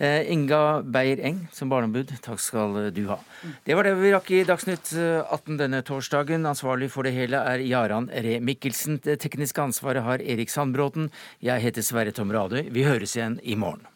Inga 0.00 0.80
Beyer-Eng 0.80 1.44
som 1.52 1.68
barneombud, 1.68 2.16
takk 2.24 2.40
skal 2.40 2.80
du 2.96 3.04
ha. 3.12 3.20
Det 3.68 3.76
var 3.76 3.84
det 3.84 3.98
vi 4.00 4.16
rakk 4.16 4.32
i 4.32 4.42
Dagsnytt 4.48 4.94
18 4.96 5.60
denne 5.60 5.84
torsdagen. 5.84 6.48
Ansvarlig 6.48 6.88
for 6.94 7.04
det 7.04 7.12
hele 7.18 7.44
er 7.52 7.68
Jaran 7.68 8.08
Ree 8.08 8.40
Mikkelsen. 8.40 9.02
Det 9.04 9.20
tekniske 9.28 9.60
ansvaret 9.60 10.08
har 10.08 10.24
Erik 10.24 10.50
Sandbråten. 10.50 11.12
Jeg 11.44 11.68
heter 11.68 11.84
Sverre 11.84 12.16
Tom 12.16 12.32
Radøy. 12.32 12.64
Vi 12.72 12.88
høres 12.88 13.18
igjen 13.20 13.42
i 13.44 13.60
morgen. 13.60 13.91